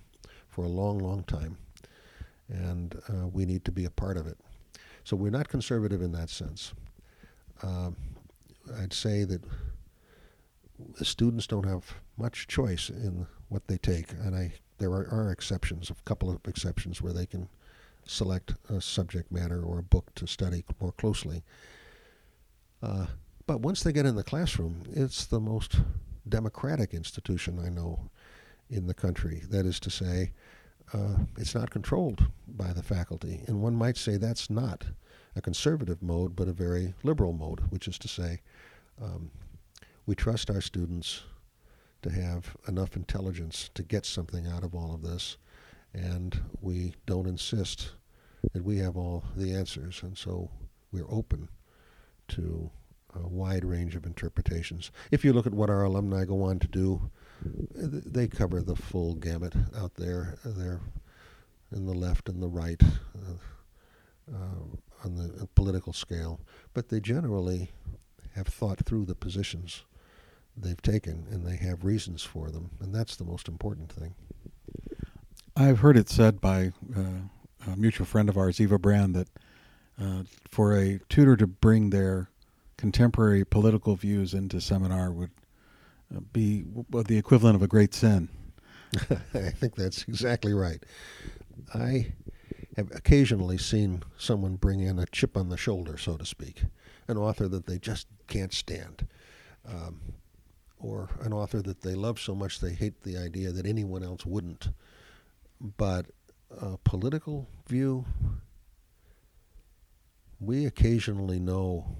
for 0.47 0.63
a 0.63 0.69
long, 0.69 0.99
long 0.99 1.23
time, 1.23 1.57
and 2.49 3.01
uh, 3.09 3.27
we 3.27 3.45
need 3.45 3.63
to 3.65 3.71
be 3.71 3.85
a 3.85 3.89
part 3.89 4.17
of 4.17 4.27
it. 4.27 4.37
So 5.03 5.15
we're 5.15 5.31
not 5.31 5.47
conservative 5.47 6.01
in 6.01 6.11
that 6.13 6.29
sense. 6.29 6.73
Uh, 7.63 7.91
I'd 8.77 8.93
say 8.93 9.23
that 9.23 9.41
the 10.97 11.05
students 11.05 11.47
don't 11.47 11.65
have 11.65 11.95
much 12.17 12.47
choice 12.47 12.89
in 12.89 13.27
what 13.49 13.67
they 13.67 13.77
take, 13.77 14.11
and 14.11 14.35
I 14.35 14.53
there 14.77 14.91
are, 14.91 15.07
are 15.11 15.31
exceptions, 15.31 15.89
a 15.89 15.95
couple 16.05 16.29
of 16.29 16.39
exceptions 16.47 17.01
where 17.01 17.13
they 17.13 17.25
can 17.25 17.49
select 18.05 18.53
a 18.69 18.81
subject 18.81 19.31
matter 19.31 19.61
or 19.61 19.79
a 19.79 19.83
book 19.83 20.13
to 20.15 20.25
study 20.25 20.63
more 20.79 20.93
closely. 20.93 21.43
Uh, 22.81 23.07
but 23.45 23.59
once 23.59 23.83
they 23.83 23.91
get 23.91 24.05
in 24.05 24.15
the 24.15 24.23
classroom, 24.23 24.83
it's 24.91 25.25
the 25.25 25.39
most 25.39 25.81
democratic 26.27 26.93
institution 26.93 27.59
I 27.63 27.69
know 27.69 28.09
in 28.69 28.87
the 28.87 28.93
country. 28.93 29.43
That 29.49 29.65
is 29.65 29.79
to 29.81 29.89
say, 29.89 30.31
uh, 30.93 31.15
it's 31.37 31.55
not 31.55 31.69
controlled 31.69 32.25
by 32.47 32.73
the 32.73 32.83
faculty. 32.83 33.41
And 33.47 33.61
one 33.61 33.75
might 33.75 33.97
say 33.97 34.17
that's 34.17 34.49
not 34.49 34.85
a 35.35 35.41
conservative 35.41 36.01
mode, 36.01 36.35
but 36.35 36.47
a 36.47 36.53
very 36.53 36.93
liberal 37.03 37.33
mode, 37.33 37.61
which 37.69 37.87
is 37.87 37.97
to 37.99 38.07
say, 38.07 38.41
um, 39.01 39.31
we 40.05 40.15
trust 40.15 40.49
our 40.49 40.61
students 40.61 41.21
to 42.01 42.09
have 42.09 42.55
enough 42.67 42.95
intelligence 42.95 43.69
to 43.75 43.83
get 43.83 44.05
something 44.05 44.47
out 44.47 44.63
of 44.63 44.73
all 44.73 44.93
of 44.93 45.01
this, 45.01 45.37
and 45.93 46.41
we 46.61 46.93
don't 47.05 47.27
insist 47.27 47.91
that 48.53 48.63
we 48.63 48.77
have 48.77 48.97
all 48.97 49.23
the 49.35 49.53
answers, 49.53 50.01
and 50.01 50.17
so 50.17 50.49
we're 50.91 51.09
open 51.09 51.49
to 52.29 52.69
a 53.15 53.27
wide 53.27 53.65
range 53.65 53.95
of 53.95 54.05
interpretations. 54.05 54.91
If 55.11 55.25
you 55.25 55.33
look 55.33 55.47
at 55.47 55.53
what 55.53 55.69
our 55.69 55.83
alumni 55.83 56.25
go 56.25 56.43
on 56.43 56.59
to 56.59 56.67
do, 56.67 57.09
they 57.41 58.27
cover 58.27 58.61
the 58.61 58.75
full 58.75 59.15
gamut 59.15 59.53
out 59.75 59.95
there. 59.95 60.35
They're 60.43 60.81
in 61.71 61.85
the 61.85 61.93
left 61.93 62.29
and 62.29 62.41
the 62.41 62.47
right 62.47 62.81
uh, 62.83 64.33
uh, 64.33 65.05
on 65.05 65.15
the 65.15 65.47
political 65.55 65.93
scale, 65.93 66.39
but 66.73 66.89
they 66.89 66.99
generally 66.99 67.71
have 68.35 68.47
thought 68.47 68.79
through 68.85 69.05
the 69.05 69.15
positions 69.15 69.83
they've 70.57 70.81
taken, 70.81 71.25
and 71.31 71.45
they 71.45 71.55
have 71.55 71.85
reasons 71.85 72.23
for 72.23 72.49
them, 72.49 72.71
and 72.79 72.93
that's 72.93 73.15
the 73.15 73.23
most 73.23 73.47
important 73.47 73.91
thing. 73.91 74.13
I've 75.55 75.79
heard 75.79 75.97
it 75.97 76.09
said 76.09 76.41
by 76.41 76.71
uh, 76.95 77.71
a 77.71 77.75
mutual 77.75 78.05
friend 78.05 78.29
of 78.29 78.37
ours, 78.37 78.59
Eva 78.59 78.77
Brann, 78.77 79.13
that 79.13 79.27
uh, 80.01 80.23
for 80.49 80.75
a 80.75 80.99
tutor 81.09 81.35
to 81.37 81.47
bring 81.47 81.89
their 81.89 82.29
contemporary 82.77 83.43
political 83.43 83.95
views 83.95 84.33
into 84.33 84.61
seminar 84.61 85.11
would 85.11 85.31
be 86.31 86.65
the 86.91 87.17
equivalent 87.17 87.55
of 87.55 87.61
a 87.61 87.67
great 87.67 87.93
sin. 87.93 88.29
I 89.33 89.49
think 89.51 89.75
that's 89.75 90.03
exactly 90.03 90.53
right. 90.53 90.83
I 91.73 92.13
have 92.75 92.91
occasionally 92.95 93.57
seen 93.57 94.03
someone 94.17 94.55
bring 94.55 94.79
in 94.79 94.99
a 94.99 95.05
chip 95.05 95.37
on 95.37 95.49
the 95.49 95.57
shoulder, 95.57 95.97
so 95.97 96.17
to 96.17 96.25
speak, 96.25 96.63
an 97.07 97.17
author 97.17 97.47
that 97.47 97.65
they 97.65 97.77
just 97.77 98.07
can't 98.27 98.53
stand, 98.53 99.07
um, 99.67 99.99
or 100.79 101.09
an 101.21 101.33
author 101.33 101.61
that 101.61 101.81
they 101.81 101.93
love 101.93 102.19
so 102.19 102.33
much 102.33 102.59
they 102.59 102.73
hate 102.73 103.01
the 103.01 103.17
idea 103.17 103.51
that 103.51 103.65
anyone 103.65 104.03
else 104.03 104.25
wouldn't. 104.25 104.69
But 105.59 106.07
a 106.49 106.77
political 106.77 107.47
view, 107.67 108.05
we 110.39 110.65
occasionally 110.65 111.39
know 111.39 111.97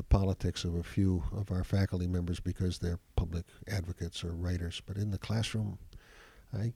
the 0.00 0.04
politics 0.04 0.64
of 0.64 0.74
a 0.76 0.82
few 0.82 1.22
of 1.36 1.52
our 1.52 1.62
faculty 1.62 2.06
members 2.06 2.40
because 2.40 2.78
they're 2.78 2.98
public 3.16 3.44
advocates 3.70 4.24
or 4.24 4.32
writers, 4.32 4.80
but 4.86 4.96
in 4.96 5.10
the 5.10 5.18
classroom, 5.18 5.78
I 6.54 6.72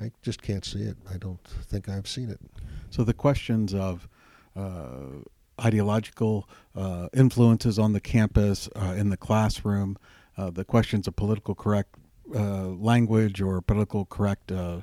I 0.00 0.10
just 0.22 0.40
can't 0.40 0.64
see 0.64 0.84
it. 0.84 0.96
I 1.12 1.18
don't 1.18 1.44
think 1.44 1.90
I've 1.90 2.08
seen 2.08 2.30
it. 2.30 2.40
So 2.88 3.04
the 3.04 3.12
questions 3.12 3.74
of 3.74 4.08
uh, 4.56 5.20
ideological 5.62 6.48
uh, 6.74 7.08
influences 7.12 7.78
on 7.78 7.92
the 7.92 8.00
campus, 8.00 8.70
uh, 8.74 8.94
in 8.96 9.10
the 9.10 9.18
classroom, 9.18 9.98
uh, 10.38 10.48
the 10.48 10.64
questions 10.64 11.06
of 11.06 11.16
political 11.16 11.54
correct 11.54 11.96
uh, 12.34 12.68
language 12.68 13.42
or 13.42 13.60
political 13.60 14.06
correct 14.06 14.50
uh, 14.50 14.80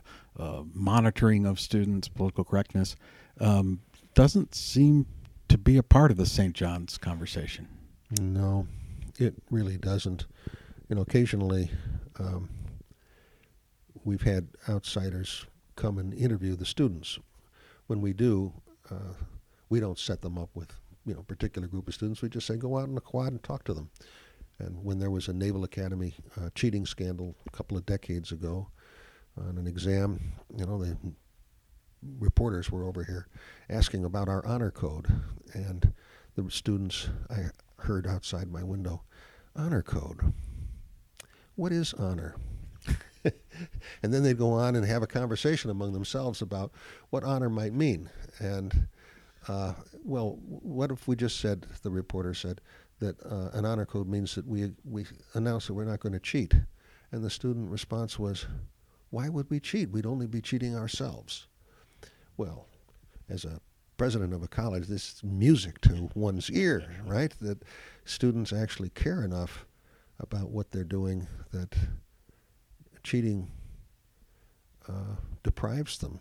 monitoring 0.71 1.47
of 1.47 1.59
students, 1.59 2.07
political 2.07 2.43
correctness, 2.43 2.95
um, 3.39 3.81
doesn't 4.13 4.53
seem 4.53 5.07
to 5.49 5.57
be 5.57 5.77
a 5.77 5.83
part 5.83 6.11
of 6.11 6.17
the 6.17 6.25
St. 6.25 6.53
John's 6.53 6.97
conversation. 6.97 7.67
No, 8.19 8.67
it 9.17 9.35
really 9.49 9.77
doesn't. 9.77 10.25
You 10.89 10.95
know, 10.95 11.01
occasionally 11.01 11.69
um, 12.19 12.49
we've 14.03 14.21
had 14.21 14.47
outsiders 14.69 15.45
come 15.75 15.97
and 15.97 16.13
interview 16.13 16.55
the 16.55 16.65
students. 16.65 17.19
When 17.87 18.01
we 18.01 18.13
do, 18.13 18.53
uh, 18.89 19.13
we 19.69 19.79
don't 19.79 19.99
set 19.99 20.21
them 20.21 20.37
up 20.37 20.49
with 20.55 20.73
you 21.05 21.13
know 21.13 21.23
particular 21.23 21.67
group 21.67 21.87
of 21.87 21.93
students. 21.93 22.21
We 22.21 22.29
just 22.29 22.47
say 22.47 22.55
go 22.55 22.77
out 22.77 22.87
in 22.87 22.95
the 22.95 23.01
quad 23.01 23.31
and 23.31 23.43
talk 23.43 23.63
to 23.65 23.73
them. 23.73 23.89
And 24.59 24.83
when 24.83 24.99
there 24.99 25.11
was 25.11 25.27
a 25.27 25.33
Naval 25.33 25.63
Academy 25.63 26.15
uh, 26.41 26.49
cheating 26.55 26.85
scandal 26.85 27.35
a 27.45 27.51
couple 27.51 27.77
of 27.77 27.85
decades 27.85 28.31
ago 28.31 28.67
on 29.37 29.57
an 29.57 29.67
exam, 29.67 30.19
you 30.57 30.65
know 30.65 30.83
the 30.83 30.97
reporters 32.19 32.71
were 32.71 32.85
over 32.85 33.03
here 33.03 33.27
asking 33.69 34.05
about 34.05 34.29
our 34.29 34.45
honor 34.45 34.71
code, 34.71 35.07
and 35.53 35.93
the 36.35 36.49
students 36.49 37.09
I 37.29 37.47
heard 37.79 38.07
outside 38.07 38.51
my 38.51 38.63
window, 38.63 39.01
honor 39.55 39.81
code. 39.81 40.33
What 41.55 41.71
is 41.71 41.93
honor? 41.93 42.35
and 43.23 44.13
then 44.13 44.23
they'd 44.23 44.37
go 44.37 44.51
on 44.51 44.75
and 44.75 44.85
have 44.85 45.01
a 45.03 45.07
conversation 45.07 45.71
among 45.71 45.93
themselves 45.93 46.41
about 46.41 46.71
what 47.09 47.23
honor 47.23 47.49
might 47.49 47.73
mean. 47.73 48.09
And 48.39 48.87
uh, 49.47 49.73
well, 50.03 50.37
what 50.41 50.91
if 50.91 51.07
we 51.07 51.15
just 51.15 51.39
said, 51.39 51.65
the 51.81 51.89
reporter 51.89 52.33
said, 52.33 52.61
that 52.99 53.15
uh, 53.25 53.49
an 53.53 53.65
honor 53.65 53.85
code 53.85 54.07
means 54.07 54.35
that 54.35 54.47
we 54.47 54.71
we 54.83 55.05
announce 55.33 55.67
that 55.67 55.73
we're 55.73 55.85
not 55.85 55.99
going 55.99 56.13
to 56.13 56.19
cheat, 56.19 56.53
and 57.11 57.23
the 57.23 57.29
student 57.29 57.69
response 57.69 58.17
was, 58.17 58.47
"Why 59.11 59.29
would 59.29 59.49
we 59.49 59.59
cheat? 59.59 59.91
We'd 59.91 60.05
only 60.05 60.25
be 60.25 60.41
cheating 60.41 60.75
ourselves." 60.75 61.47
Well, 62.37 62.67
as 63.29 63.45
a 63.45 63.59
president 63.97 64.33
of 64.33 64.43
a 64.43 64.47
college, 64.47 64.87
this 64.87 65.13
is 65.13 65.23
music 65.23 65.81
to 65.81 66.09
one's 66.13 66.49
ear, 66.51 66.85
right? 67.05 67.33
That 67.41 67.63
students 68.05 68.53
actually 68.53 68.89
care 68.89 69.23
enough 69.23 69.65
about 70.19 70.49
what 70.51 70.71
they're 70.71 70.83
doing 70.83 71.27
that 71.51 71.75
cheating 73.03 73.51
uh, 74.87 75.15
deprives 75.43 75.97
them 75.97 76.19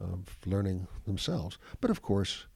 of 0.00 0.38
learning 0.46 0.86
themselves. 1.04 1.58
But 1.80 1.90
of 1.90 2.02
course, 2.02 2.46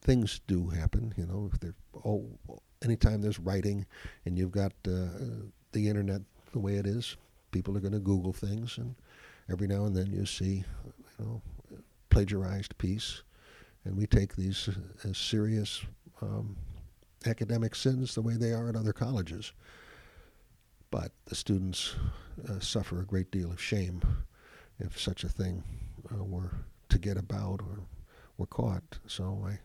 things 0.00 0.40
do 0.46 0.68
happen. 0.68 1.14
You 1.16 1.26
know, 1.26 1.50
if 1.62 1.74
oh, 2.04 2.26
anytime 2.82 3.20
there's 3.20 3.38
writing, 3.38 3.86
and 4.24 4.38
you've 4.38 4.50
got 4.50 4.72
uh, 4.86 5.08
the 5.72 5.88
internet 5.88 6.22
the 6.52 6.58
way 6.58 6.76
it 6.76 6.86
is, 6.86 7.16
people 7.52 7.76
are 7.76 7.80
going 7.80 7.92
to 7.92 7.98
Google 8.00 8.32
things, 8.32 8.78
and 8.78 8.94
every 9.50 9.66
now 9.66 9.84
and 9.84 9.96
then 9.96 10.10
you 10.12 10.26
see, 10.26 10.64
you 10.84 11.24
know, 11.24 11.42
plagiarized 12.10 12.76
piece, 12.78 13.22
and 13.84 13.96
we 13.96 14.06
take 14.06 14.36
these 14.36 14.68
as 15.04 15.16
serious 15.16 15.82
um, 16.20 16.56
academic 17.26 17.74
sins 17.74 18.14
the 18.14 18.22
way 18.22 18.34
they 18.34 18.52
are 18.52 18.68
at 18.68 18.76
other 18.76 18.92
colleges. 18.92 19.52
But 20.90 21.12
the 21.26 21.34
students 21.34 21.94
uh, 22.48 22.58
suffer 22.60 23.00
a 23.00 23.06
great 23.06 23.30
deal 23.30 23.50
of 23.50 23.60
shame 23.60 24.02
if 24.78 24.98
such 25.00 25.24
a 25.24 25.28
thing 25.28 25.62
uh, 26.12 26.24
were 26.24 26.50
to 26.88 26.98
get 26.98 27.16
about 27.16 27.60
or 27.60 27.80
were 28.38 28.46
caught. 28.46 28.98
So 29.06 29.46
I, 29.46 29.58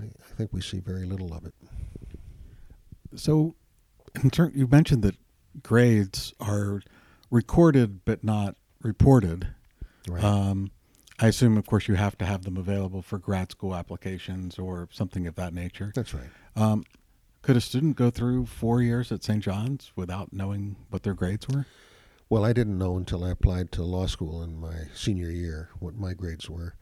I, 0.00 0.04
I 0.04 0.34
think 0.36 0.52
we 0.52 0.60
see 0.60 0.80
very 0.80 1.04
little 1.04 1.32
of 1.32 1.44
it. 1.44 1.54
So, 3.14 3.54
in 4.20 4.30
turn, 4.30 4.52
you 4.54 4.66
mentioned 4.66 5.02
that 5.02 5.16
grades 5.62 6.32
are 6.40 6.80
recorded 7.30 8.04
but 8.04 8.24
not 8.24 8.56
reported. 8.82 9.48
Right. 10.08 10.24
Um, 10.24 10.70
I 11.20 11.28
assume, 11.28 11.56
of 11.56 11.66
course, 11.66 11.86
you 11.86 11.94
have 11.94 12.18
to 12.18 12.24
have 12.24 12.44
them 12.44 12.56
available 12.56 13.02
for 13.02 13.18
grad 13.18 13.52
school 13.52 13.74
applications 13.74 14.58
or 14.58 14.88
something 14.90 15.26
of 15.26 15.36
that 15.36 15.54
nature. 15.54 15.92
That's 15.94 16.12
right. 16.12 16.28
Um, 16.56 16.84
could 17.42 17.56
a 17.56 17.60
student 17.60 17.96
go 17.96 18.10
through 18.10 18.46
four 18.46 18.82
years 18.82 19.12
at 19.12 19.22
St. 19.22 19.42
John's 19.42 19.92
without 19.94 20.32
knowing 20.32 20.76
what 20.90 21.02
their 21.02 21.14
grades 21.14 21.46
were? 21.48 21.66
Well, 22.28 22.44
I 22.44 22.52
didn't 22.52 22.78
know 22.78 22.96
until 22.96 23.22
I 23.22 23.30
applied 23.30 23.70
to 23.72 23.82
law 23.82 24.06
school 24.06 24.42
in 24.42 24.58
my 24.58 24.88
senior 24.94 25.30
year 25.30 25.68
what 25.78 25.94
my 25.94 26.14
grades 26.14 26.48
were. 26.48 26.74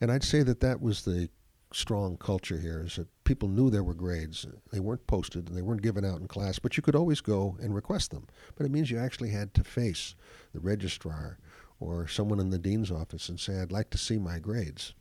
And 0.00 0.10
I'd 0.10 0.24
say 0.24 0.42
that 0.42 0.60
that 0.60 0.80
was 0.80 1.04
the 1.04 1.28
strong 1.72 2.16
culture 2.16 2.58
here 2.58 2.82
is 2.86 2.96
that 2.96 3.08
people 3.24 3.48
knew 3.48 3.68
there 3.68 3.84
were 3.84 3.94
grades. 3.94 4.46
They 4.72 4.80
weren't 4.80 5.06
posted 5.06 5.48
and 5.48 5.56
they 5.56 5.62
weren't 5.62 5.82
given 5.82 6.04
out 6.04 6.20
in 6.20 6.28
class, 6.28 6.58
but 6.58 6.76
you 6.76 6.82
could 6.82 6.96
always 6.96 7.20
go 7.20 7.56
and 7.60 7.74
request 7.74 8.10
them. 8.10 8.26
But 8.56 8.66
it 8.66 8.72
means 8.72 8.90
you 8.90 8.98
actually 8.98 9.30
had 9.30 9.52
to 9.54 9.64
face 9.64 10.14
the 10.54 10.60
registrar 10.60 11.38
or 11.80 12.08
someone 12.08 12.40
in 12.40 12.50
the 12.50 12.58
dean's 12.58 12.90
office 12.90 13.28
and 13.28 13.38
say, 13.38 13.60
I'd 13.60 13.72
like 13.72 13.90
to 13.90 13.98
see 13.98 14.18
my 14.18 14.38
grades. 14.38 14.94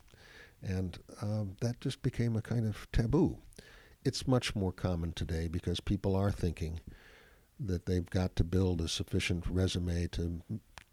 And 0.61 0.97
um, 1.21 1.55
that 1.61 1.79
just 1.79 2.01
became 2.01 2.35
a 2.35 2.41
kind 2.41 2.67
of 2.67 2.87
taboo 2.91 3.37
it's 4.05 4.27
much 4.27 4.55
more 4.55 4.71
common 4.71 5.11
today 5.11 5.47
because 5.47 5.79
people 5.79 6.15
are 6.15 6.31
thinking 6.31 6.79
that 7.59 7.87
they've 7.87 8.09
got 8.09 8.35
to 8.35 8.43
build 8.43 8.79
a 8.79 8.87
sufficient 8.87 9.45
resume 9.47 10.07
to 10.11 10.41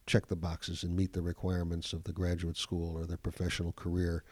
check 0.07 0.27
the 0.27 0.37
boxes 0.37 0.83
and 0.83 0.97
meet 0.97 1.13
the 1.13 1.23
requirements 1.23 1.93
of 1.93 2.05
the 2.05 2.13
graduate 2.13 2.57
school 2.57 2.97
or 2.97 3.05
their 3.05 3.19
professional 3.19 3.73
career. 3.73 4.25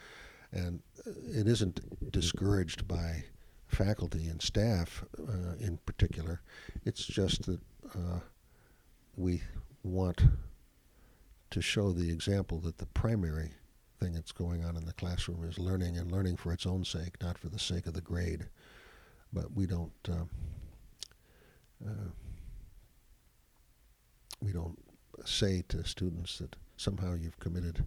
And 0.51 0.81
uh, 1.07 1.11
it 1.29 1.47
isn't 1.47 2.11
discouraged 2.11 2.89
by 2.89 3.25
faculty 3.69 4.27
and 4.27 4.41
staff 4.41 5.05
uh, 5.19 5.55
in 5.61 5.79
particular. 5.85 6.41
It's 6.85 7.05
just 7.05 7.47
that 7.47 7.61
uh, 7.95 8.21
we 9.17 9.43
want 9.83 10.23
to 11.51 11.61
show 11.61 11.93
the 11.93 12.11
example 12.11 12.59
that 12.61 12.79
the 12.79 12.87
primary 12.87 13.53
thing 13.99 14.15
that's 14.15 14.33
going 14.33 14.65
on 14.65 14.77
in 14.77 14.87
the 14.87 14.93
classroom 14.93 15.45
is 15.45 15.59
learning 15.59 15.99
and 15.99 16.11
learning 16.11 16.37
for 16.37 16.53
its 16.53 16.67
own 16.67 16.85
sake, 16.85 17.21
not 17.21 17.37
for 17.37 17.49
the 17.49 17.59
sake 17.59 17.87
of 17.87 17.95
the 17.95 18.01
grade 18.01 18.47
but 19.33 19.53
we 19.55 19.67
don't 19.67 19.93
uh, 20.09 20.25
uh, 21.87 22.09
we 24.43 24.53
don't 24.53 24.79
say 25.25 25.63
to 25.69 25.85
students 25.85 26.39
that 26.39 26.57
somehow 26.77 27.15
you've 27.15 27.39
committed 27.39 27.87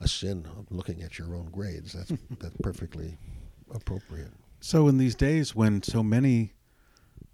a 0.00 0.08
sin 0.08 0.46
of 0.56 0.66
looking 0.70 1.02
at 1.02 1.18
your 1.18 1.34
own 1.34 1.48
grades. 1.50 1.92
That's 1.92 2.12
that's 2.40 2.56
perfectly 2.62 3.18
appropriate. 3.74 4.32
So 4.60 4.88
in 4.88 4.98
these 4.98 5.14
days 5.14 5.54
when 5.54 5.82
so 5.82 6.02
many 6.02 6.52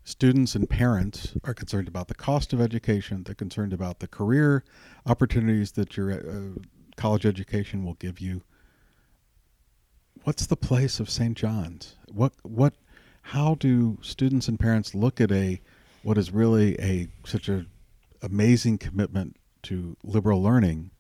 students 0.05 0.55
and 0.55 0.69
parents 0.69 1.35
are 1.45 1.55
concerned 1.55 1.89
about 1.89 2.09
the 2.09 2.15
cost 2.15 2.53
of 2.53 2.61
education, 2.61 3.23
they're 3.25 3.35
concerned 3.35 3.73
about 3.73 4.01
the 4.01 4.07
career 4.07 4.65
opportunities 5.07 5.73
that 5.73 5.97
your 5.97 6.13
uh, 6.13 6.61
college 6.97 7.27
education 7.27 7.85
will 7.85 7.95
give 7.95 8.21
you. 8.21 8.43
What's 10.25 10.47
the 10.47 10.57
place 10.57 11.01
of 11.01 11.11
St. 11.11 11.37
John's? 11.37 11.97
What 12.11 12.33
what 12.43 12.75
how 13.29 13.55
do 13.55 13.99
students 14.03 14.49
and 14.49 14.61
parents 14.61 14.95
look 14.95 15.21
at 15.21 15.33
a 15.33 15.61
what 16.03 16.19
is 16.19 16.31
really 16.31 16.79
a 16.81 17.09
such 17.25 17.49
a 17.49 17.67
amazing 18.23 18.79
commitment 18.79 19.37
to 19.63 19.97
liberal 20.05 20.43
learning 20.43 20.91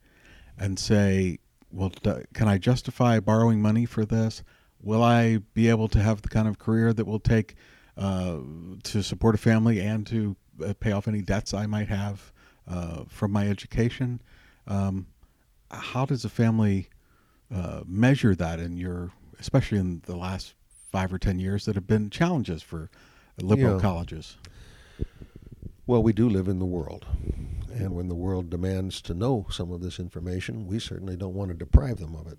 and 0.59 0.79
say 0.79 1.39
well 1.71 1.93
can 2.33 2.49
i 2.49 2.57
justify 2.57 3.21
borrowing 3.21 3.61
money 3.61 3.85
for 3.85 4.05
this 4.07 4.43
will 4.81 5.03
i 5.03 5.39
be 5.53 5.69
able 5.69 5.89
to 5.89 6.01
have 6.01 6.23
the 6.23 6.29
kind 6.29 6.49
of 6.49 6.59
career 6.59 6.93
that 6.95 7.07
will 7.07 7.21
take 7.21 7.55
uh, 7.97 8.39
to 8.83 9.03
support 9.03 9.35
a 9.35 9.39
family 9.39 9.81
and 9.81 10.07
to 10.07 10.37
uh, 10.65 10.75
pay 10.79 10.93
off 10.93 11.09
any 11.09 11.23
debts 11.23 11.55
I 11.55 11.67
might 11.67 11.89
have 11.89 12.33
uh, 12.69 13.05
from 13.09 13.31
my 13.33 13.49
education. 13.49 14.21
Um, 14.67 15.07
how 15.71 16.05
does 16.07 16.25
a 16.25 16.29
family 16.29 16.89
uh, 17.55 17.83
measure 17.87 18.35
that 18.35 18.59
in 18.61 18.77
your, 18.77 19.11
especially 19.39 19.79
in 19.79 20.03
the 20.07 20.17
last 20.17 20.55
five 20.91 21.13
or 21.13 21.19
ten 21.19 21.39
years 21.39 21.65
that 21.65 21.75
have 21.75 21.87
been 21.87 22.11
challenges 22.11 22.63
for 22.63 22.91
liberal 23.41 23.75
Yeah. 23.75 23.81
colleges? 23.81 24.37
Well, 25.87 26.03
we 26.03 26.13
do 26.13 26.29
live 26.29 26.49
in 26.49 26.59
the 26.59 26.65
world. 26.65 27.07
And 27.73 27.95
when 27.95 28.09
the 28.09 28.15
world 28.15 28.49
demands 28.49 29.03
to 29.03 29.15
know 29.15 29.47
some 29.51 29.73
of 29.73 29.83
this 29.83 29.99
information, 29.99 30.67
we 30.67 30.79
certainly 30.79 31.17
don't 31.17 31.35
want 31.35 31.51
to 31.51 31.57
deprive 31.57 31.99
them 31.99 32.15
of 32.15 32.27
it. 32.29 32.39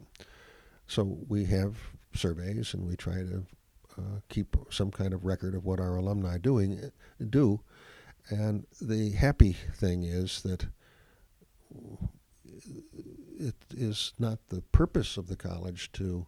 So 0.87 1.17
we 1.27 1.45
have 1.45 1.75
surveys 2.13 2.73
and 2.73 2.87
we 2.87 2.95
try 2.95 3.15
to 3.15 3.45
keep 4.29 4.55
some 4.69 4.91
kind 4.91 5.13
of 5.13 5.25
record 5.25 5.55
of 5.55 5.65
what 5.65 5.79
our 5.79 5.95
alumni 5.95 6.37
doing 6.37 6.91
do. 7.29 7.61
And 8.29 8.65
the 8.81 9.11
happy 9.11 9.55
thing 9.75 10.03
is 10.03 10.41
that 10.43 10.67
it 13.39 13.55
is 13.75 14.13
not 14.17 14.39
the 14.49 14.61
purpose 14.61 15.17
of 15.17 15.27
the 15.27 15.35
college 15.35 15.91
to 15.93 16.25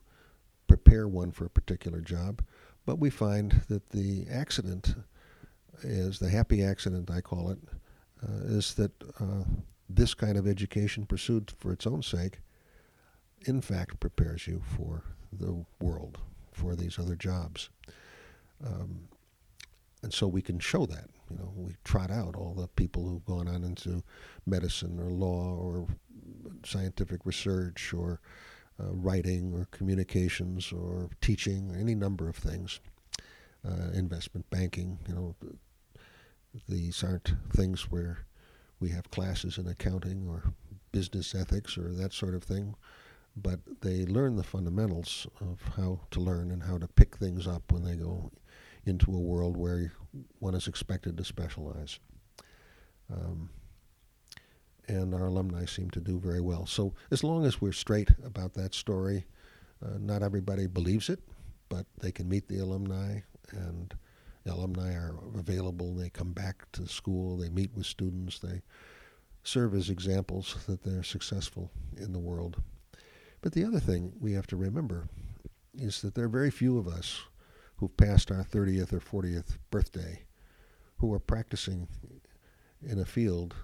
prepare 0.68 1.07
one 1.07 1.32
for 1.32 1.45
a 1.45 1.49
particular 1.49 2.01
job, 2.01 2.43
but 2.86 2.99
we 2.99 3.09
find 3.09 3.61
that 3.70 3.89
the 3.89 4.28
accident 4.30 4.95
is 5.84 6.20
the 6.20 6.30
happy 6.30 6.63
accident, 6.63 7.09
I 7.09 7.22
call 7.22 7.49
it, 7.51 7.59
uh, 8.24 8.45
is 8.45 8.74
that 8.76 8.91
uh, 9.20 9.43
this 9.89 10.13
kind 10.13 10.38
of 10.38 10.47
education 10.47 11.05
pursued 11.05 11.51
for 11.57 11.72
its 11.72 11.88
own 11.88 12.01
sake, 12.01 12.39
in 13.45 13.61
fact, 13.61 13.99
prepares 13.99 14.47
you 14.47 14.61
for 14.76 15.03
the 15.32 15.65
world, 15.80 16.20
for 16.58 16.76
these 16.76 16.99
other 16.99 17.16
jobs. 17.16 17.70
Um, 18.66 19.08
and 20.03 20.14
so 20.14 20.28
we 20.28 20.41
can 20.41 20.60
show 20.60 20.86
that. 20.86 21.10
You 21.30 21.38
know, 21.38 21.51
we 21.55 21.76
trot 21.84 22.12
out 22.12 22.36
all 22.36 22.53
the 22.53 22.68
people 22.68 23.08
who've 23.08 23.26
gone 23.26 23.47
on 23.47 23.64
into 23.64 24.03
medicine 24.45 24.99
or 24.99 25.12
law 25.12 25.55
or 25.55 25.88
scientific 26.64 27.26
research 27.26 27.93
or 27.93 28.22
uh, 28.80 28.91
writing 28.93 29.53
or 29.53 29.68
communications 29.72 30.72
or 30.72 31.10
teaching, 31.22 31.76
any 31.78 31.95
number 31.95 32.30
of 32.30 32.36
things. 32.36 32.80
Uh, 33.68 33.91
investment 33.93 34.49
banking, 34.49 34.97
you 35.08 35.14
know, 35.14 35.36
these 36.70 37.03
aren't 37.03 37.34
things 37.53 37.91
where 37.91 38.20
we 38.80 38.89
have 38.89 39.12
classes 39.12 39.58
in 39.58 39.68
accounting 39.68 40.28
or 40.28 40.53
business 40.91 41.36
ethics 41.36 41.78
or 41.78 41.91
that 41.93 42.14
sort 42.14 42.36
of 42.36 42.43
thing, 42.43 42.76
but 43.41 43.59
they 43.81 44.05
learn 44.05 44.35
the 44.35 44.43
fundamentals 44.43 45.27
of 45.41 45.61
how 45.75 45.99
to 46.11 46.19
learn 46.19 46.51
and 46.51 46.63
how 46.63 46.77
to 46.77 46.88
pick 46.88 47.17
things 47.17 47.47
up 47.47 47.71
when 47.71 47.83
they 47.83 47.95
go 47.95 48.31
into 48.85 49.13
a 49.13 49.19
world 49.19 49.57
where 49.57 49.91
one 50.39 50.55
is 50.55 50.67
expected 50.67 51.17
to 51.17 51.23
specialize. 51.23 51.99
Um, 53.11 53.49
and 54.88 55.13
our 55.13 55.27
alumni 55.27 55.65
seem 55.65 55.89
to 55.91 55.99
do 55.99 56.19
very 56.19 56.41
well. 56.41 56.65
So 56.65 56.93
as 57.11 57.23
long 57.23 57.45
as 57.45 57.61
we're 57.61 57.73
straight 57.73 58.09
about 58.23 58.53
that 58.53 58.73
story, 58.73 59.25
uh, 59.85 59.97
not 59.99 60.23
everybody 60.23 60.65
believes 60.67 61.09
it, 61.09 61.19
but 61.69 61.85
they 61.99 62.11
can 62.11 62.29
meet 62.29 62.47
the 62.47 62.59
alumni, 62.59 63.19
and 63.51 63.93
the 64.45 64.53
alumni 64.53 64.93
are 64.93 65.15
available. 65.38 65.93
They 65.93 66.09
come 66.09 66.31
back 66.31 66.71
to 66.73 66.88
school. 66.88 67.38
They 67.38 67.49
meet 67.49 67.71
with 67.75 67.85
students. 67.85 68.39
They 68.39 68.61
serve 69.43 69.75
as 69.75 69.89
examples 69.89 70.55
that 70.67 70.83
they're 70.83 71.03
successful 71.03 71.69
in 71.97 72.13
the 72.13 72.19
world. 72.19 72.61
But 73.41 73.53
the 73.53 73.63
other 73.63 73.79
thing 73.79 74.13
we 74.19 74.33
have 74.33 74.47
to 74.47 74.57
remember 74.57 75.07
is 75.77 76.01
that 76.01 76.15
there 76.15 76.25
are 76.25 76.29
very 76.29 76.51
few 76.51 76.77
of 76.77 76.88
us 76.88 77.21
who've 77.77 77.95
passed 77.95 78.31
our 78.31 78.43
30th 78.43 78.93
or 78.93 78.99
40th 78.99 79.57
birthday 79.69 80.23
who 80.97 81.13
are 81.13 81.19
practicing 81.19 81.88
in 82.81 82.99
a 82.99 83.05
field 83.05 83.55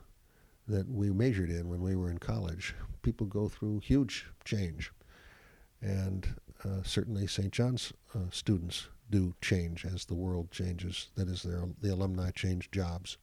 that 0.67 0.88
we 0.88 1.09
majored 1.11 1.49
in 1.49 1.67
when 1.69 1.82
we 1.82 1.95
were 1.95 2.09
in 2.09 2.19
college. 2.19 2.76
People 3.01 3.28
go 3.28 3.49
through 3.49 3.80
huge 3.80 4.28
change. 4.45 4.91
And 5.82 6.36
uh, 6.63 6.84
certainly 6.84 7.28
St. 7.28 7.51
John's 7.51 7.91
uh, 8.15 8.19
students 8.32 8.88
do 9.09 9.36
change 9.41 9.86
as 9.86 10.05
the 10.05 10.15
world 10.15 10.51
changes. 10.51 11.09
That 11.15 11.28
is, 11.28 11.43
their, 11.43 11.63
the 11.82 11.93
alumni 11.93 12.32
change 12.32 12.71
jobs. 12.71 13.17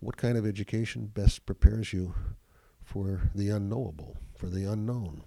What 0.00 0.16
kind 0.16 0.38
of 0.38 0.46
education 0.46 1.06
best 1.06 1.44
prepares 1.46 1.92
you 1.92 2.14
for 2.84 3.30
the 3.34 3.48
unknowable, 3.48 4.16
for 4.36 4.46
the 4.46 4.64
unknown? 4.64 5.22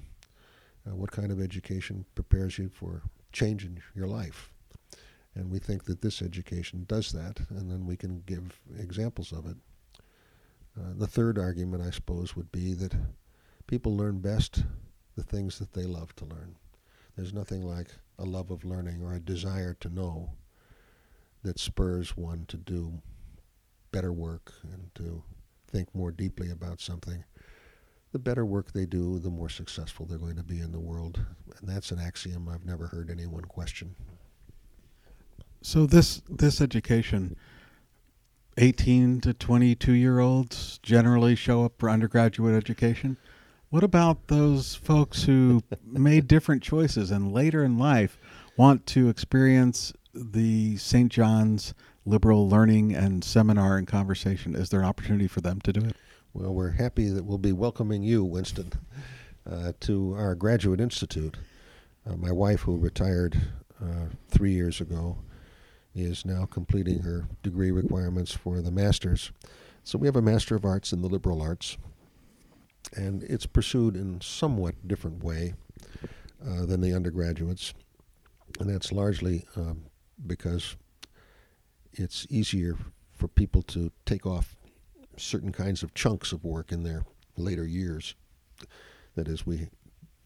Uh, 0.88 0.96
what 0.96 1.12
kind 1.12 1.32
of 1.32 1.42
education 1.42 2.06
prepares 2.16 2.58
you 2.58 2.70
for 2.70 3.04
changing 3.32 3.82
your 3.96 4.08
life? 4.08 4.52
And 5.36 5.50
we 5.50 5.60
think 5.60 5.86
that 5.86 6.02
this 6.02 6.22
education 6.22 6.86
does 6.88 7.12
that, 7.12 7.40
and 7.50 7.72
then 7.72 7.86
we 7.86 7.96
can 7.96 8.24
give 8.26 8.60
examples 8.78 9.32
of 9.32 9.46
it. 9.46 9.58
Uh, 10.78 10.94
the 10.96 11.08
third 11.08 11.38
argument, 11.38 11.84
I 11.84 11.92
suppose, 11.92 12.36
would 12.36 12.52
be 12.52 12.74
that 12.74 12.96
people 13.68 13.96
learn 13.96 14.20
best 14.20 14.64
the 15.16 15.24
things 15.24 15.60
that 15.60 15.74
they 15.74 15.84
love 15.84 16.16
to 16.18 16.26
learn. 16.26 16.56
There's 17.16 17.34
nothing 17.34 17.64
like 17.64 17.90
a 18.18 18.26
love 18.26 18.52
of 18.52 18.64
learning 18.64 19.02
or 19.02 19.14
a 19.14 19.20
desire 19.20 19.76
to 19.82 19.90
know 19.90 20.34
that 21.44 21.60
spurs 21.60 22.16
one 22.16 22.46
to 22.48 22.58
do 22.58 23.02
better 23.92 24.14
work 24.14 24.54
and 24.72 24.94
to 24.96 25.24
think 25.68 25.94
more 25.94 26.12
deeply 26.12 26.50
about 26.50 26.80
something. 26.80 27.24
The 28.12 28.20
better 28.20 28.45
work 28.45 28.74
they 28.74 28.86
do, 28.86 29.20
the 29.20 29.30
more 29.30 29.49
successful 29.49 30.05
they're 30.05 30.18
going 30.18 30.36
to 30.36 30.43
be 30.43 30.59
in 30.59 30.72
the 30.72 30.80
world. 30.80 31.20
And 31.59 31.70
that's 31.70 31.91
an 31.91 31.99
axiom 31.99 32.49
I've 32.49 32.66
never 32.66 32.88
heard 32.88 33.09
anyone 33.09 33.45
question. 33.45 33.95
So 35.62 35.86
this 35.86 36.22
this 36.28 36.59
education, 36.59 37.36
eighteen 38.57 39.22
to 39.22 39.34
twenty 39.34 39.76
two 39.76 39.93
year 39.93 40.20
olds 40.20 40.80
generally 40.82 41.36
show 41.36 41.64
up 41.64 41.74
for 41.78 41.89
undergraduate 41.89 42.55
education. 42.55 43.18
What 43.70 43.84
about 43.84 44.28
those 44.28 44.76
folks 44.76 45.24
who 45.24 45.62
made 45.86 46.28
different 46.28 46.64
choices 46.64 47.12
and 47.12 47.32
later 47.32 47.64
in 47.64 47.78
life 47.78 48.18
want 48.57 48.86
to 48.88 49.07
experience 49.07 49.93
the 50.14 50.76
St. 50.76 51.09
John's 51.09 51.74
Liberal 52.05 52.49
Learning 52.49 52.93
and 52.93 53.24
Seminar 53.24 53.78
and 53.78 53.88
Conversation? 53.88 54.55
Is 54.55 54.70
there 54.70 54.82
an 54.82 54.88
opportunity 54.88 55.28
for 55.28 55.39
them 55.39 55.62
to 55.62 55.72
do 55.72 55.86
it? 55.86 55.95
Well, 56.34 56.54
we're 56.54 56.72
happy 56.72 57.10
that 57.10 57.26
we'll 57.26 57.38
be 57.38 57.52
welcoming 57.52 58.04
you, 58.04 58.24
Winston, 58.24 58.72
uh, 59.50 59.74
to 59.82 60.14
our 60.14 60.34
graduate 60.34 60.80
institute. 60.80 61.36
Uh, 62.10 62.16
my 62.16 62.32
wife, 62.32 62.62
who 62.62 62.78
retired 62.78 63.36
uh, 63.84 64.06
three 64.30 64.54
years 64.54 64.80
ago, 64.80 65.18
is 65.94 66.26
now 66.26 66.46
completing 66.46 67.00
her 67.00 67.28
degree 67.44 67.70
requirements 67.70 68.34
for 68.34 68.62
the 68.62 68.72
master's. 68.72 69.34
So 69.84 69.98
we 69.98 70.08
have 70.08 70.16
a 70.16 70.22
Master 70.22 70.56
of 70.56 70.64
Arts 70.64 70.94
in 70.94 71.02
the 71.02 71.10
Liberal 71.10 71.42
Arts, 71.42 71.78
and 72.96 73.24
it's 73.24 73.46
pursued 73.46 73.98
in 73.98 74.22
somewhat 74.22 74.88
different 74.88 75.22
way 75.26 75.54
uh, 76.48 76.66
than 76.66 76.80
the 76.80 76.94
undergraduates, 76.94 77.74
and 78.58 78.70
that's 78.70 78.94
largely 78.94 79.46
um, 79.58 79.84
because 80.26 80.78
it's 81.92 82.26
easier 82.30 82.78
for 83.12 83.28
people 83.28 83.62
to 83.64 83.92
take 84.06 84.26
off 84.26 84.56
certain 85.18 85.51
kinds 85.51 85.84
of 85.84 85.93
chunks 85.93 86.32
of 86.32 86.43
work 86.43 86.72
in 86.72 86.84
their 86.84 87.05
later 87.38 87.66
years. 87.66 88.16
That 89.16 89.28
is, 89.28 89.45
we 89.45 89.70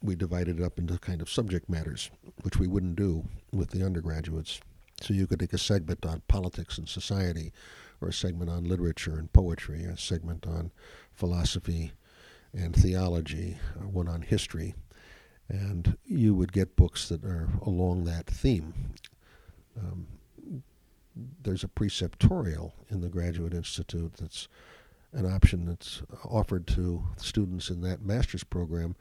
we 0.02 0.16
divided 0.16 0.60
it 0.60 0.64
up 0.64 0.78
into 0.78 1.00
kind 1.00 1.22
of 1.22 1.30
subject 1.30 1.68
matters, 1.68 2.12
which 2.44 2.58
we 2.58 2.68
wouldn't 2.68 2.96
do 2.96 3.26
with 3.52 3.72
the 3.72 3.84
undergraduates. 3.84 4.60
So 5.02 5.14
you 5.14 5.26
could 5.26 5.40
take 5.40 5.54
a 5.54 5.58
segment 5.58 6.06
on 6.06 6.22
politics 6.28 6.78
and 6.78 6.88
society, 6.88 7.52
or 8.02 8.10
a 8.10 8.14
segment 8.14 8.50
on 8.50 8.66
literature 8.66 9.18
and 9.18 9.32
poetry, 9.34 9.84
a 9.84 9.98
segment 9.98 10.46
on 10.46 10.72
philosophy 11.14 11.92
and 12.54 12.76
theology, 12.76 13.58
one 13.82 14.08
on 14.08 14.22
history, 14.22 14.76
and 15.50 15.98
you 16.06 16.36
would 16.36 16.54
get 16.54 16.76
books 16.76 17.10
that 17.10 17.24
are 17.24 17.50
along 17.66 18.04
that 18.04 18.28
theme. 18.28 18.74
Um, 19.78 20.08
there's 21.16 21.64
a 21.64 21.70
preceptorial 21.70 22.74
in 22.90 23.02
the 23.02 23.10
Graduate 23.10 23.54
Institute 23.54 24.14
that's 24.20 24.48
an 25.14 25.26
option 25.26 25.66
that's 25.66 26.02
offered 26.26 26.68
to 26.68 27.04
students 27.18 27.70
in 27.70 27.82
that 27.82 28.02
master's 28.02 28.44
program 28.44 28.96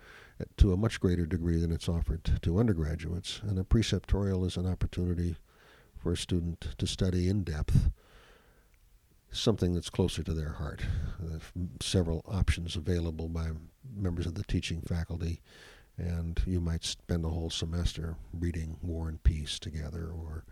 to 0.57 0.73
a 0.73 0.77
much 0.77 1.01
greater 1.01 1.27
degree 1.27 1.59
than 1.59 1.73
it's 1.73 1.89
offered 1.89 2.39
to 2.43 2.59
undergraduates. 2.59 3.41
And 3.43 3.59
a 3.59 3.65
preceptorial 3.65 4.45
is 4.45 4.57
an 4.57 4.67
opportunity 4.67 5.37
for 5.97 6.13
a 6.13 6.17
student 6.17 6.69
to 6.79 6.87
study 6.87 7.29
in 7.29 7.43
depth 7.43 7.91
something 9.35 9.75
that's 9.75 9.91
closer 9.91 10.23
to 10.23 10.33
their 10.33 10.53
heart. 10.53 10.83
There's 11.19 11.43
several 11.81 12.25
options 12.29 12.77
available 12.77 13.29
by 13.29 13.49
members 13.95 14.27
of 14.27 14.35
the 14.35 14.45
teaching 14.45 14.81
faculty, 14.83 15.41
and 15.97 16.41
you 16.47 16.61
might 16.61 16.85
spend 16.85 17.25
a 17.25 17.31
whole 17.31 17.51
semester 17.51 18.17
reading 18.33 18.77
War 18.83 19.09
and 19.09 19.23
Peace 19.23 19.59
together 19.59 20.09
or 20.17 20.45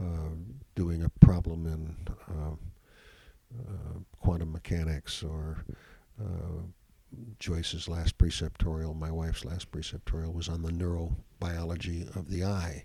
uh, 0.00 0.30
doing 0.74 1.02
a 1.02 1.08
problem 1.24 1.66
in 1.66 1.96
uh, 2.28 2.54
uh, 3.58 3.98
quantum 4.20 4.52
mechanics 4.52 5.22
or 5.22 5.64
uh, 6.20 6.62
Joyce's 7.38 7.88
last 7.88 8.18
preceptorial, 8.18 8.94
my 8.94 9.10
wife's 9.10 9.44
last 9.44 9.70
preceptorial 9.70 10.32
was 10.32 10.48
on 10.48 10.62
the 10.62 10.70
neurobiology 10.70 12.14
of 12.16 12.30
the 12.30 12.44
eye. 12.44 12.84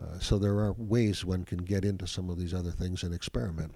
Uh, 0.00 0.18
so 0.18 0.38
there 0.38 0.58
are 0.58 0.72
ways 0.72 1.24
one 1.24 1.44
can 1.44 1.58
get 1.58 1.84
into 1.84 2.06
some 2.06 2.30
of 2.30 2.38
these 2.38 2.54
other 2.54 2.70
things 2.70 3.02
and 3.02 3.14
experiment. 3.14 3.74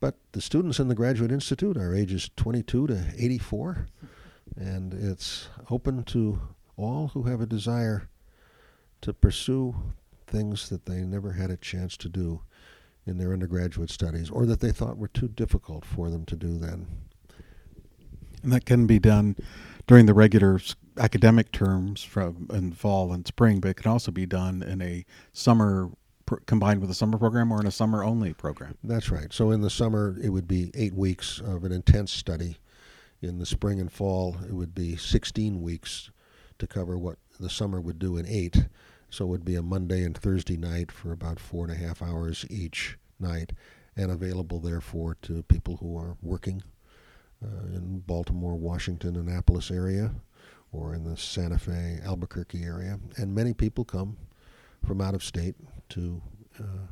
But 0.00 0.16
the 0.32 0.40
students 0.40 0.78
in 0.78 0.88
the 0.88 0.94
Graduate 0.94 1.32
Institute 1.32 1.76
are 1.76 1.94
ages 1.94 2.30
22 2.36 2.88
to 2.88 3.04
84, 3.16 3.86
and 4.56 4.92
it's 4.92 5.48
open 5.70 6.04
to 6.04 6.40
all 6.76 7.08
who 7.08 7.24
have 7.24 7.40
a 7.40 7.46
desire 7.46 8.08
to 9.00 9.12
pursue 9.12 9.74
things 10.34 10.68
that 10.68 10.86
they 10.86 11.02
never 11.02 11.32
had 11.32 11.50
a 11.50 11.56
chance 11.56 11.96
to 11.98 12.08
do 12.08 12.40
in 13.06 13.18
their 13.18 13.32
undergraduate 13.32 13.90
studies 13.90 14.30
or 14.30 14.46
that 14.46 14.60
they 14.60 14.72
thought 14.72 14.96
were 14.96 15.08
too 15.08 15.28
difficult 15.28 15.84
for 15.84 16.10
them 16.10 16.24
to 16.24 16.34
do 16.34 16.58
then. 16.58 16.86
And 18.42 18.52
that 18.52 18.66
can 18.66 18.86
be 18.86 18.98
done 18.98 19.36
during 19.86 20.06
the 20.06 20.14
regular 20.14 20.60
academic 20.98 21.52
terms 21.52 22.02
from 22.02 22.48
in 22.52 22.72
fall 22.72 23.12
and 23.12 23.26
spring, 23.26 23.60
but 23.60 23.68
it 23.68 23.74
can 23.74 23.90
also 23.90 24.10
be 24.10 24.26
done 24.26 24.62
in 24.62 24.82
a 24.82 25.04
summer 25.32 25.90
pr- 26.26 26.36
combined 26.46 26.80
with 26.80 26.90
a 26.90 26.94
summer 26.94 27.16
program 27.18 27.52
or 27.52 27.60
in 27.60 27.66
a 27.66 27.72
summer 27.72 28.02
only 28.02 28.32
program. 28.32 28.76
That's 28.82 29.10
right. 29.10 29.32
So 29.32 29.50
in 29.50 29.60
the 29.60 29.70
summer, 29.70 30.16
it 30.22 30.30
would 30.30 30.48
be 30.48 30.70
eight 30.74 30.94
weeks 30.94 31.40
of 31.40 31.64
an 31.64 31.72
intense 31.72 32.10
study. 32.10 32.58
In 33.22 33.38
the 33.38 33.46
spring 33.46 33.80
and 33.80 33.90
fall, 33.90 34.36
it 34.46 34.52
would 34.52 34.74
be 34.74 34.96
16 34.96 35.62
weeks 35.62 36.10
to 36.58 36.66
cover 36.66 36.98
what 36.98 37.18
the 37.40 37.48
summer 37.48 37.80
would 37.80 37.98
do 37.98 38.16
in 38.16 38.26
eight. 38.26 38.66
So 39.14 39.26
it 39.26 39.28
would 39.28 39.44
be 39.44 39.54
a 39.54 39.62
Monday 39.62 40.02
and 40.02 40.16
Thursday 40.16 40.56
night 40.56 40.90
for 40.90 41.12
about 41.12 41.38
four 41.38 41.64
and 41.64 41.72
a 41.72 41.76
half 41.76 42.02
hours 42.02 42.44
each 42.50 42.98
night, 43.20 43.52
and 43.94 44.10
available 44.10 44.58
therefore 44.58 45.16
to 45.22 45.44
people 45.44 45.76
who 45.76 45.96
are 45.96 46.16
working 46.20 46.64
uh, 47.40 47.66
in 47.76 48.00
Baltimore, 48.00 48.56
Washington, 48.56 49.14
Annapolis 49.14 49.70
area, 49.70 50.10
or 50.72 50.96
in 50.96 51.04
the 51.04 51.16
Santa 51.16 51.60
Fe, 51.60 52.00
Albuquerque 52.04 52.64
area. 52.64 52.98
And 53.16 53.32
many 53.32 53.54
people 53.54 53.84
come 53.84 54.16
from 54.84 55.00
out 55.00 55.14
of 55.14 55.22
state 55.22 55.54
to 55.90 56.20
uh, 56.58 56.88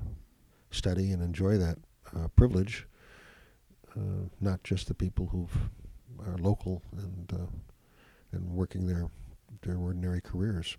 study 0.70 1.10
and 1.10 1.24
enjoy 1.24 1.58
that 1.58 1.78
uh, 2.14 2.28
privilege. 2.36 2.86
Uh, 3.96 4.28
not 4.40 4.62
just 4.62 4.86
the 4.86 4.94
people 4.94 5.26
who 5.26 5.48
are 6.24 6.38
local 6.38 6.84
and 6.96 7.32
uh, 7.32 7.50
and 8.30 8.48
working 8.52 8.86
their 8.86 9.10
their 9.62 9.76
ordinary 9.76 10.20
careers. 10.20 10.76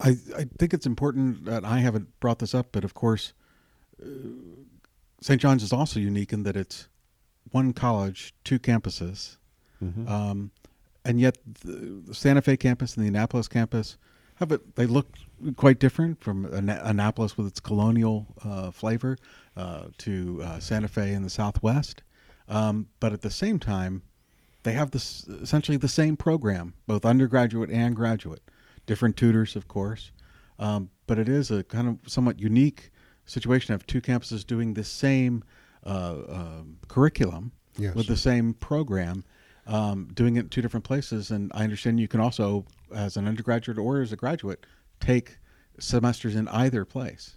I, 0.00 0.16
I 0.36 0.46
think 0.58 0.72
it's 0.74 0.86
important 0.86 1.44
that 1.46 1.64
I 1.64 1.78
haven't 1.78 2.18
brought 2.20 2.38
this 2.38 2.54
up, 2.54 2.68
but 2.72 2.84
of 2.84 2.94
course, 2.94 3.32
uh, 4.02 4.06
St. 5.20 5.40
John's 5.40 5.62
is 5.62 5.72
also 5.72 5.98
unique 5.98 6.32
in 6.32 6.44
that 6.44 6.56
it's 6.56 6.88
one 7.50 7.72
college, 7.72 8.34
two 8.44 8.58
campuses, 8.58 9.36
Mm-hmm. 9.82 10.08
um, 10.08 10.50
and 11.04 11.20
yet 11.20 11.38
the, 11.64 12.02
Santa 12.12 12.42
Fe 12.42 12.56
campus 12.56 12.96
and 12.96 13.04
the 13.04 13.08
Annapolis 13.08 13.46
campus 13.46 13.96
have 14.34 14.50
it. 14.50 14.74
They 14.74 14.86
look 14.86 15.06
quite 15.56 15.78
different 15.78 16.20
from 16.20 16.52
Anna- 16.52 16.80
Annapolis 16.82 17.36
with 17.38 17.46
its 17.46 17.60
colonial 17.60 18.26
uh, 18.44 18.72
flavor 18.72 19.16
uh, 19.56 19.84
to 19.98 20.42
uh, 20.42 20.58
Santa 20.58 20.88
Fe 20.88 21.12
in 21.12 21.22
the 21.22 21.30
Southwest, 21.30 22.02
um, 22.48 22.88
but 22.98 23.12
at 23.12 23.22
the 23.22 23.30
same 23.30 23.60
time, 23.60 24.02
they 24.64 24.72
have 24.72 24.90
this 24.90 25.28
essentially 25.28 25.76
the 25.76 25.86
same 25.86 26.16
program, 26.16 26.74
both 26.88 27.04
undergraduate 27.06 27.70
and 27.70 27.94
graduate. 27.94 28.42
Different 28.88 29.16
tutors, 29.16 29.54
of 29.54 29.68
course, 29.68 30.10
um, 30.58 30.88
but 31.06 31.18
it 31.18 31.28
is 31.28 31.50
a 31.50 31.62
kind 31.62 31.86
of 31.88 32.10
somewhat 32.10 32.40
unique 32.40 32.90
situation 33.26 33.74
of 33.74 33.86
two 33.86 34.00
campuses 34.00 34.44
doing 34.46 34.72
the 34.74 34.82
same 34.82 35.44
uh, 35.86 36.16
um 36.28 36.78
curriculum 36.88 37.52
Yes. 37.76 37.94
with 37.94 38.06
the 38.08 38.16
same 38.16 38.54
program, 38.54 39.24
um, 39.66 40.08
doing 40.14 40.36
it 40.36 40.40
in 40.40 40.48
two 40.48 40.62
different 40.62 40.84
places. 40.84 41.30
And 41.30 41.52
I 41.54 41.62
understand 41.64 42.00
you 42.00 42.08
can 42.08 42.20
also, 42.20 42.64
as 42.92 43.16
an 43.16 43.28
undergraduate 43.28 43.78
or 43.78 44.00
as 44.00 44.10
a 44.10 44.16
graduate, 44.16 44.66
take 45.00 45.38
semesters 45.78 46.34
in 46.34 46.48
either 46.48 46.84
place. 46.84 47.36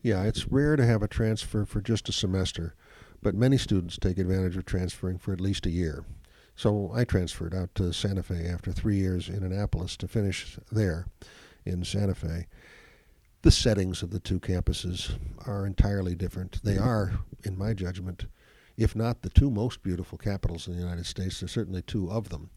Yeah, 0.00 0.22
it's 0.22 0.46
rare 0.48 0.76
to 0.76 0.86
have 0.86 1.02
a 1.02 1.08
transfer 1.08 1.64
for 1.66 1.80
just 1.82 2.08
a 2.08 2.12
semester, 2.12 2.74
but 3.20 3.34
many 3.34 3.58
students 3.58 3.98
take 3.98 4.16
advantage 4.16 4.56
of 4.56 4.64
transferring 4.64 5.18
for 5.18 5.32
at 5.32 5.40
least 5.40 5.66
a 5.66 5.70
year. 5.70 6.04
So 6.58 6.90
I 6.92 7.04
transferred 7.04 7.54
out 7.54 7.72
to 7.76 7.92
Santa 7.92 8.24
Fe 8.24 8.48
after 8.48 8.72
three 8.72 8.96
years 8.96 9.28
in 9.28 9.44
Annapolis 9.44 9.96
to 9.98 10.08
finish 10.08 10.58
there 10.72 11.06
in 11.64 11.84
Santa 11.84 12.16
Fe. 12.16 12.48
The 13.42 13.52
settings 13.52 14.02
of 14.02 14.10
the 14.10 14.18
two 14.18 14.40
campuses 14.40 15.16
are 15.46 15.64
entirely 15.64 16.16
different. 16.16 16.60
They 16.64 16.76
are, 16.76 17.20
in 17.44 17.56
my 17.56 17.74
judgment, 17.74 18.26
if 18.76 18.96
not 18.96 19.22
the 19.22 19.30
two 19.30 19.52
most 19.52 19.84
beautiful 19.84 20.18
capitals 20.18 20.66
in 20.66 20.72
the 20.74 20.80
United 20.80 21.06
States, 21.06 21.38
there's 21.38 21.52
certainly 21.52 21.82
two 21.82 22.10
of 22.10 22.30
them. 22.30 22.50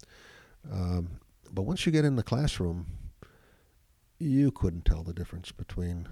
Um, 0.72 1.20
but 1.52 1.62
once 1.62 1.86
you 1.86 1.92
get 1.92 2.04
in 2.04 2.16
the 2.16 2.24
classroom, 2.24 2.88
you 4.18 4.50
couldn't 4.50 4.86
tell 4.86 5.04
the 5.04 5.14
difference 5.14 5.52
between 5.52 6.10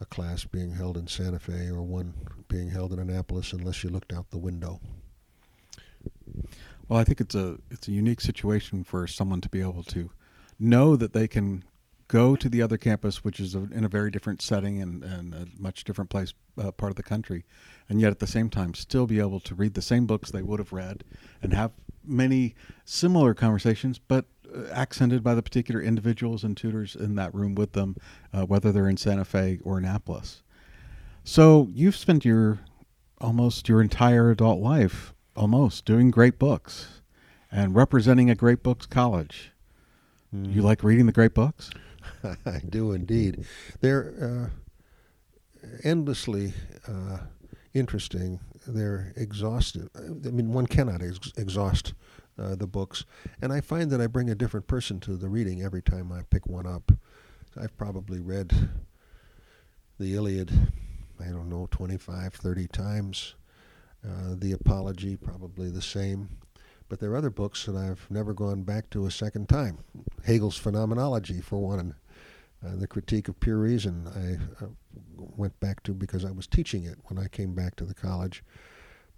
a 0.00 0.06
class 0.06 0.44
being 0.44 0.72
held 0.72 0.96
in 0.96 1.06
Santa 1.06 1.38
Fe 1.38 1.68
or 1.68 1.82
one 1.82 2.14
being 2.48 2.70
held 2.70 2.94
in 2.94 2.98
Annapolis 2.98 3.52
unless 3.52 3.84
you 3.84 3.90
looked 3.90 4.14
out 4.14 4.30
the 4.30 4.38
window. 4.38 4.80
Well, 6.90 6.98
I 6.98 7.04
think 7.04 7.20
it's 7.20 7.36
a 7.36 7.56
it's 7.70 7.86
a 7.86 7.92
unique 7.92 8.20
situation 8.20 8.82
for 8.82 9.06
someone 9.06 9.40
to 9.42 9.48
be 9.48 9.60
able 9.60 9.84
to 9.84 10.10
know 10.58 10.96
that 10.96 11.12
they 11.12 11.28
can 11.28 11.62
go 12.08 12.34
to 12.34 12.48
the 12.48 12.60
other 12.60 12.76
campus, 12.76 13.22
which 13.22 13.38
is 13.38 13.54
a, 13.54 13.60
in 13.72 13.84
a 13.84 13.88
very 13.88 14.10
different 14.10 14.42
setting 14.42 14.82
and, 14.82 15.04
and 15.04 15.32
a 15.32 15.46
much 15.56 15.84
different 15.84 16.10
place, 16.10 16.34
uh, 16.58 16.72
part 16.72 16.90
of 16.90 16.96
the 16.96 17.04
country, 17.04 17.44
and 17.88 18.00
yet 18.00 18.10
at 18.10 18.18
the 18.18 18.26
same 18.26 18.50
time 18.50 18.74
still 18.74 19.06
be 19.06 19.20
able 19.20 19.38
to 19.38 19.54
read 19.54 19.74
the 19.74 19.80
same 19.80 20.04
books 20.04 20.32
they 20.32 20.42
would 20.42 20.58
have 20.58 20.72
read 20.72 21.04
and 21.40 21.52
have 21.52 21.70
many 22.04 22.56
similar 22.84 23.34
conversations, 23.34 24.00
but 24.00 24.24
uh, 24.52 24.64
accented 24.72 25.22
by 25.22 25.36
the 25.36 25.42
particular 25.42 25.80
individuals 25.80 26.42
and 26.42 26.56
tutors 26.56 26.96
in 26.96 27.14
that 27.14 27.32
room 27.32 27.54
with 27.54 27.70
them, 27.72 27.94
uh, 28.32 28.44
whether 28.44 28.72
they're 28.72 28.88
in 28.88 28.96
Santa 28.96 29.24
Fe 29.24 29.60
or 29.62 29.78
Annapolis. 29.78 30.42
So 31.22 31.68
you've 31.70 31.94
spent 31.94 32.24
your 32.24 32.58
almost 33.20 33.68
your 33.68 33.80
entire 33.80 34.32
adult 34.32 34.58
life 34.58 35.14
almost 35.40 35.86
doing 35.86 36.10
great 36.10 36.38
books 36.38 37.00
and 37.50 37.74
representing 37.74 38.28
a 38.28 38.34
great 38.34 38.62
books 38.62 38.84
college. 38.84 39.52
You 40.32 40.60
like 40.60 40.84
reading 40.84 41.06
the 41.06 41.12
great 41.12 41.32
books? 41.34 41.70
I 42.44 42.60
do 42.68 42.92
indeed. 42.92 43.46
They're 43.80 44.50
uh, 45.62 45.66
endlessly 45.82 46.52
uh, 46.86 47.20
interesting. 47.72 48.38
They're 48.66 49.14
exhaustive. 49.16 49.88
I 49.96 50.28
mean, 50.30 50.52
one 50.52 50.66
cannot 50.66 51.02
ex- 51.02 51.32
exhaust 51.38 51.94
uh, 52.38 52.54
the 52.54 52.66
books. 52.66 53.06
And 53.40 53.50
I 53.50 53.62
find 53.62 53.90
that 53.90 54.00
I 54.00 54.06
bring 54.08 54.28
a 54.28 54.34
different 54.34 54.66
person 54.66 55.00
to 55.00 55.16
the 55.16 55.28
reading 55.30 55.62
every 55.62 55.82
time 55.82 56.12
I 56.12 56.20
pick 56.28 56.46
one 56.46 56.66
up. 56.66 56.92
I've 57.60 57.76
probably 57.78 58.20
read 58.20 58.52
the 59.98 60.14
Iliad, 60.14 60.52
I 61.18 61.30
don't 61.30 61.48
know, 61.48 61.66
25, 61.70 62.34
30 62.34 62.66
times. 62.68 63.34
Uh, 64.04 64.34
the 64.36 64.52
Apology, 64.52 65.16
probably 65.16 65.70
the 65.70 65.82
same. 65.82 66.28
But 66.88 67.00
there 67.00 67.12
are 67.12 67.16
other 67.16 67.30
books 67.30 67.66
that 67.66 67.76
I've 67.76 68.06
never 68.10 68.32
gone 68.32 68.62
back 68.62 68.90
to 68.90 69.06
a 69.06 69.10
second 69.10 69.48
time. 69.48 69.78
Hegel's 70.24 70.56
Phenomenology, 70.56 71.40
for 71.40 71.58
one, 71.58 71.94
uh, 72.66 72.76
the 72.76 72.86
Critique 72.86 73.28
of 73.28 73.38
Pure 73.40 73.58
Reason, 73.58 74.06
I 74.08 74.64
uh, 74.64 74.68
went 75.16 75.58
back 75.60 75.82
to 75.84 75.94
because 75.94 76.24
I 76.24 76.30
was 76.30 76.46
teaching 76.46 76.84
it 76.84 76.98
when 77.04 77.18
I 77.18 77.28
came 77.28 77.54
back 77.54 77.76
to 77.76 77.84
the 77.84 77.94
college. 77.94 78.42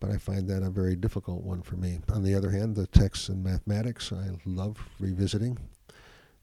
But 0.01 0.11
I 0.11 0.19
find 0.19 0.49
that 0.49 0.63
a 0.65 0.71
very 0.71 0.97
difficult 0.97 1.45
one 1.45 1.63
for 1.63 1.77
me. 1.77 2.01
On 2.13 2.23
the 2.25 2.35
other 2.35 2.51
hand, 2.51 2.75
the 2.75 2.89
texts 2.89 3.29
in 3.29 3.43
mathematics 3.43 4.13
I 4.13 4.31
love 4.45 4.79
revisiting, 4.99 5.59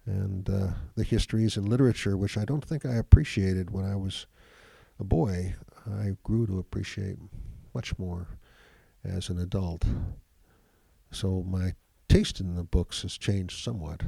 and 0.05 0.49
uh, 0.49 0.67
the 0.95 1.03
histories 1.03 1.57
and 1.57 1.67
literature, 1.67 2.15
which 2.15 2.37
I 2.37 2.45
don't 2.45 2.63
think 2.63 2.85
I 2.85 2.95
appreciated 2.95 3.69
when 3.69 3.85
I 3.85 3.95
was 3.95 4.25
a 4.99 5.03
boy, 5.03 5.55
I 5.85 6.15
grew 6.23 6.47
to 6.47 6.57
appreciate 6.57 7.17
much 7.73 7.97
more 7.97 8.27
as 9.03 9.29
an 9.29 9.39
adult. 9.39 9.85
So 11.11 11.43
my 11.47 11.73
taste 12.07 12.39
in 12.39 12.55
the 12.55 12.63
books 12.63 13.03
has 13.03 13.17
changed 13.17 13.63
somewhat. 13.63 14.01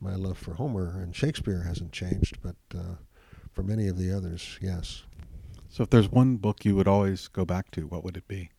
My 0.00 0.14
love 0.14 0.38
for 0.38 0.54
Homer 0.54 1.00
and 1.00 1.14
Shakespeare 1.14 1.62
hasn't 1.62 1.92
changed, 1.92 2.38
but 2.42 2.56
uh, 2.74 2.96
for 3.52 3.62
many 3.62 3.88
of 3.88 3.98
the 3.98 4.12
others, 4.12 4.58
yes. 4.60 5.04
So 5.68 5.82
if 5.82 5.90
there's 5.90 6.10
one 6.10 6.36
book 6.36 6.64
you 6.64 6.76
would 6.76 6.88
always 6.88 7.28
go 7.28 7.44
back 7.44 7.70
to, 7.72 7.86
what 7.86 8.04
would 8.04 8.16
it 8.16 8.28
be? 8.28 8.50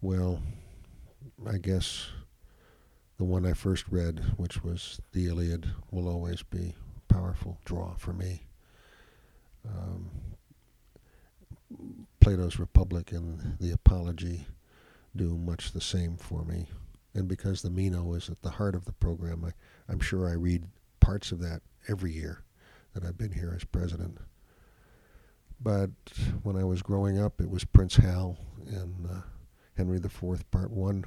Well, 0.00 0.40
I 1.46 1.58
guess 1.58 2.08
the 3.18 3.24
one 3.24 3.44
I 3.44 3.52
first 3.52 3.86
read, 3.90 4.20
which 4.36 4.62
was 4.62 5.00
the 5.12 5.26
Iliad, 5.26 5.68
will 5.90 6.08
always 6.08 6.42
be 6.42 6.74
a 6.96 7.12
powerful 7.12 7.58
draw 7.64 7.94
for 7.96 8.12
me. 8.12 8.45
Um, 9.68 10.10
Plato's 12.20 12.58
Republic 12.58 13.12
and 13.12 13.56
the 13.60 13.72
Apology 13.72 14.46
do 15.14 15.36
much 15.36 15.72
the 15.72 15.80
same 15.80 16.16
for 16.16 16.44
me. 16.44 16.66
And 17.14 17.28
because 17.28 17.62
the 17.62 17.70
Meno 17.70 18.12
is 18.14 18.28
at 18.28 18.42
the 18.42 18.50
heart 18.50 18.74
of 18.74 18.84
the 18.84 18.92
program, 18.92 19.44
I, 19.44 19.52
I'm 19.90 20.00
sure 20.00 20.28
I 20.28 20.34
read 20.34 20.64
parts 21.00 21.32
of 21.32 21.40
that 21.40 21.62
every 21.88 22.12
year 22.12 22.42
that 22.92 23.04
I've 23.04 23.16
been 23.16 23.32
here 23.32 23.52
as 23.56 23.64
president. 23.64 24.18
But 25.60 25.90
when 26.42 26.56
I 26.56 26.64
was 26.64 26.82
growing 26.82 27.18
up, 27.18 27.40
it 27.40 27.48
was 27.48 27.64
Prince 27.64 27.96
Hal 27.96 28.36
and 28.66 29.06
uh, 29.10 29.20
Henry 29.76 29.96
IV, 29.96 30.50
Part 30.50 30.70
One, 30.70 31.04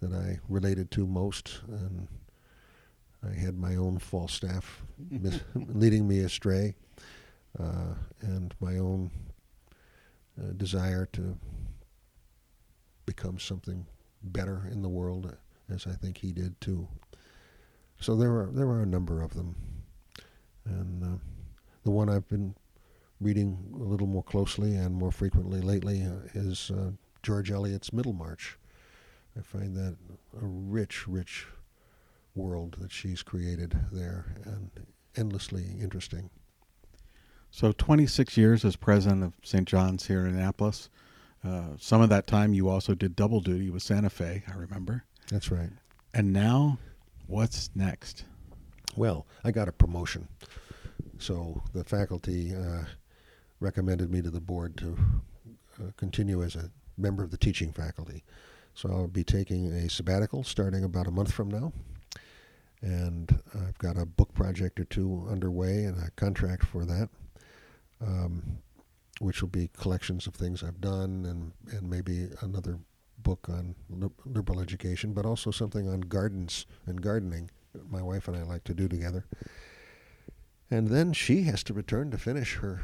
that 0.00 0.12
I 0.12 0.38
related 0.48 0.90
to 0.92 1.06
most, 1.06 1.60
and 1.68 2.08
I 3.28 3.34
had 3.34 3.58
my 3.58 3.76
own 3.76 3.98
Falstaff 3.98 4.82
mis- 5.10 5.40
leading 5.54 6.06
me 6.06 6.20
astray, 6.20 6.74
uh, 7.58 7.94
and 8.20 8.54
my 8.60 8.78
own 8.78 9.10
uh, 10.40 10.52
desire 10.56 11.06
to 11.12 11.36
become 13.06 13.38
something 13.38 13.86
better 14.22 14.68
in 14.70 14.82
the 14.82 14.88
world, 14.88 15.36
as 15.68 15.86
I 15.86 15.92
think 15.92 16.18
he 16.18 16.32
did 16.32 16.60
too. 16.60 16.88
So 18.00 18.16
there 18.16 18.32
are 18.32 18.50
there 18.52 18.68
are 18.68 18.82
a 18.82 18.86
number 18.86 19.22
of 19.22 19.34
them, 19.34 19.54
and 20.64 21.04
uh, 21.04 21.18
the 21.84 21.90
one 21.90 22.08
I've 22.08 22.28
been 22.28 22.54
reading 23.20 23.72
a 23.74 23.84
little 23.84 24.06
more 24.06 24.22
closely 24.22 24.74
and 24.74 24.94
more 24.94 25.12
frequently 25.12 25.60
lately 25.60 26.02
uh, 26.02 26.28
is 26.34 26.70
uh, 26.70 26.90
George 27.22 27.50
Eliot's 27.50 27.92
Middlemarch. 27.92 28.58
I 29.38 29.42
find 29.42 29.76
that 29.76 29.96
a 30.34 30.44
rich, 30.44 31.06
rich 31.06 31.46
world 32.34 32.76
that 32.80 32.90
she's 32.90 33.22
created 33.22 33.78
there, 33.92 34.34
and 34.44 34.70
endlessly 35.16 35.76
interesting. 35.80 36.30
So, 37.54 37.70
26 37.70 38.38
years 38.38 38.64
as 38.64 38.76
president 38.76 39.22
of 39.22 39.34
St. 39.44 39.68
John's 39.68 40.06
here 40.06 40.24
in 40.24 40.34
Annapolis. 40.34 40.88
Uh, 41.44 41.76
some 41.78 42.00
of 42.00 42.08
that 42.08 42.26
time 42.26 42.54
you 42.54 42.70
also 42.70 42.94
did 42.94 43.14
double 43.14 43.40
duty 43.40 43.68
with 43.68 43.82
Santa 43.82 44.08
Fe, 44.08 44.42
I 44.48 44.54
remember. 44.56 45.04
That's 45.30 45.50
right. 45.50 45.68
And 46.14 46.32
now, 46.32 46.78
what's 47.26 47.68
next? 47.74 48.24
Well, 48.96 49.26
I 49.44 49.50
got 49.50 49.68
a 49.68 49.72
promotion. 49.72 50.28
So 51.18 51.62
the 51.74 51.84
faculty 51.84 52.54
uh, 52.54 52.84
recommended 53.60 54.10
me 54.10 54.22
to 54.22 54.30
the 54.30 54.40
board 54.40 54.78
to 54.78 54.96
uh, 55.78 55.90
continue 55.98 56.42
as 56.42 56.56
a 56.56 56.70
member 56.96 57.22
of 57.22 57.30
the 57.30 57.36
teaching 57.36 57.70
faculty. 57.70 58.24
So 58.72 58.88
I'll 58.90 59.08
be 59.08 59.24
taking 59.24 59.70
a 59.72 59.90
sabbatical 59.90 60.42
starting 60.42 60.84
about 60.84 61.06
a 61.06 61.10
month 61.10 61.32
from 61.32 61.50
now. 61.50 61.74
And 62.80 63.40
I've 63.54 63.76
got 63.76 63.98
a 63.98 64.06
book 64.06 64.32
project 64.32 64.80
or 64.80 64.84
two 64.84 65.26
underway 65.30 65.84
and 65.84 66.02
a 66.02 66.10
contract 66.12 66.64
for 66.64 66.86
that, 66.86 67.10
um, 68.06 68.58
which 69.20 69.40
will 69.40 69.48
be 69.48 69.70
collections 69.76 70.26
of 70.26 70.34
things 70.34 70.62
I've 70.62 70.80
done 70.80 71.26
and, 71.26 71.52
and 71.76 71.88
maybe 71.88 72.28
another 72.40 72.78
book 73.18 73.48
on 73.48 73.74
liberal 74.24 74.60
education, 74.60 75.12
but 75.12 75.24
also 75.24 75.50
something 75.50 75.88
on 75.88 76.00
gardens 76.00 76.66
and 76.86 77.00
gardening. 77.00 77.50
My 77.88 78.02
wife 78.02 78.28
and 78.28 78.36
I 78.36 78.42
like 78.42 78.64
to 78.64 78.74
do 78.74 78.88
together. 78.88 79.24
And 80.70 80.88
then 80.88 81.12
she 81.12 81.42
has 81.42 81.62
to 81.64 81.74
return 81.74 82.10
to 82.10 82.18
finish 82.18 82.56
her 82.56 82.80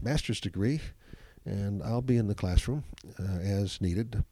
master's 0.00 0.40
degree, 0.40 0.80
and 1.44 1.82
I'll 1.82 2.02
be 2.02 2.16
in 2.16 2.28
the 2.28 2.34
classroom 2.34 2.84
uh, 3.18 3.38
as 3.40 3.80
needed. 3.80 4.24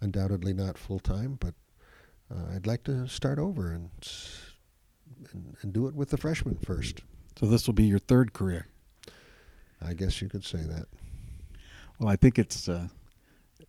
Undoubtedly 0.00 0.52
not 0.52 0.78
full 0.78 0.98
time, 0.98 1.36
but 1.40 1.54
uh, 2.30 2.54
I'd 2.54 2.66
like 2.66 2.84
to 2.84 3.08
start 3.08 3.38
over 3.38 3.72
and, 3.72 3.90
and 5.32 5.56
and 5.62 5.72
do 5.72 5.86
it 5.86 5.94
with 5.94 6.10
the 6.10 6.16
freshmen 6.16 6.56
first. 6.56 7.02
So 7.38 7.46
this 7.46 7.66
will 7.66 7.74
be 7.74 7.84
your 7.84 7.98
third 7.98 8.32
career. 8.32 8.68
I 9.86 9.94
guess 9.94 10.22
you 10.22 10.28
could 10.28 10.44
say 10.44 10.58
that. 10.58 10.86
Well, 11.98 12.08
I 12.08 12.16
think 12.16 12.38
it's 12.38 12.68
uh, 12.68 12.88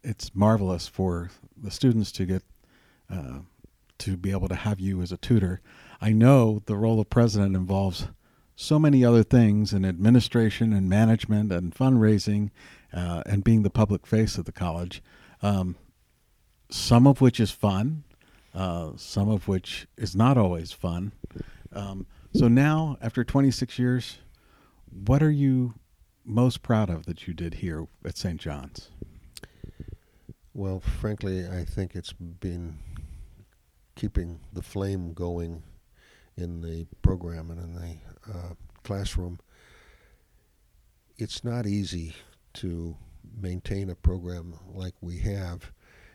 it's 0.03 0.34
marvelous 0.36 0.88
for 0.88 1.30
the 1.57 1.72
students 1.72 2.11
to 2.13 2.26
get 2.26 2.43
uh, 3.11 3.39
to 3.99 4.18
be 4.18 4.32
able 4.32 4.47
to 4.47 4.55
have 4.55 4.80
you 4.80 5.01
as 5.01 5.11
a 5.11 5.18
tutor. 5.18 5.61
I 6.01 6.11
know 6.11 6.61
the 6.66 6.76
role 6.76 6.99
of 6.99 7.09
president 7.09 7.55
involves 7.55 8.07
so 8.55 8.80
many 8.80 9.03
other 9.03 9.24
things 9.24 9.74
in 9.74 9.84
administration 9.86 10.74
and 10.74 10.89
management 10.89 11.51
and 11.51 11.76
fundraising 11.76 12.51
uh, 12.93 13.22
and 13.26 13.43
being 13.43 13.63
the 13.63 13.70
public 13.70 14.07
face 14.07 14.38
of 14.38 14.45
the 14.45 14.51
college. 14.51 15.03
Um, 15.41 15.76
some 16.70 17.05
of 17.05 17.22
which 17.22 17.39
is 17.39 17.51
fun, 17.51 18.03
uh, 18.53 18.91
some 18.95 19.30
of 19.30 19.47
which 19.47 19.88
is 19.97 20.16
not 20.16 20.38
always 20.38 20.72
fun. 20.72 21.11
Um, 21.74 22.07
so 22.34 22.47
now, 22.47 22.97
after 23.01 23.24
26 23.24 23.78
years, 23.78 24.18
what 24.89 25.22
are 25.22 25.32
you 25.32 25.76
most 26.26 26.63
proud 26.63 26.89
of 26.89 27.05
that 27.05 27.28
you 27.28 27.34
did 27.34 27.55
here 27.55 27.88
at 28.03 28.17
St. 28.17 28.39
John's? 28.39 28.89
Well, 30.53 30.80
frankly, 30.80 31.47
I 31.47 31.65
think 31.65 31.95
it's 31.95 32.13
been 32.13 32.78
keeping 33.95 34.39
the 34.53 34.61
flame 34.61 35.13
going 35.13 35.63
in 36.38 36.61
the 36.61 36.86
program 37.01 37.51
and 37.51 37.59
in 37.59 37.76
the 37.76 38.32
uh, 38.32 38.53
classroom. 38.84 39.39
It's 41.17 41.43
not 41.43 41.65
easy 41.65 42.15
to 42.55 42.95
maintain 43.39 43.89
a 43.89 43.95
program 43.95 44.55
like 44.73 44.93
we 45.01 45.17
have 45.19 45.71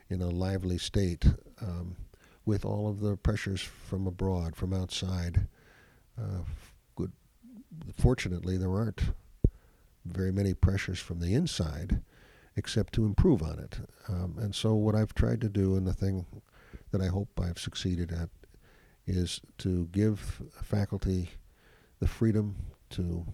in 0.08 0.20
a 0.22 0.28
lively 0.28 0.78
state 0.78 1.24
um, 1.62 1.96
with 2.44 2.64
all 2.64 2.88
of 2.88 3.00
the 3.00 3.16
pressures 3.16 3.60
from 3.60 4.06
abroad, 4.06 4.56
from 4.56 4.72
outside. 4.72 5.46
Uh, 6.18 6.42
good. 6.96 7.12
Fortunately, 7.98 8.56
there 8.56 8.72
aren't 8.72 9.02
very 10.10 10.32
many 10.32 10.54
pressures 10.54 10.98
from 10.98 11.20
the 11.20 11.34
inside 11.34 12.00
except 12.56 12.92
to 12.94 13.04
improve 13.04 13.42
on 13.42 13.58
it. 13.58 13.78
Um, 14.08 14.36
and 14.38 14.54
so, 14.54 14.74
what 14.74 14.94
I've 14.94 15.14
tried 15.14 15.40
to 15.42 15.48
do, 15.48 15.76
and 15.76 15.86
the 15.86 15.94
thing 15.94 16.26
that 16.90 17.00
I 17.00 17.06
hope 17.06 17.28
I've 17.40 17.58
succeeded 17.58 18.12
at, 18.12 18.28
is 19.06 19.40
to 19.58 19.86
give 19.86 20.42
faculty 20.62 21.30
the 22.00 22.06
freedom 22.06 22.56
to 22.90 23.24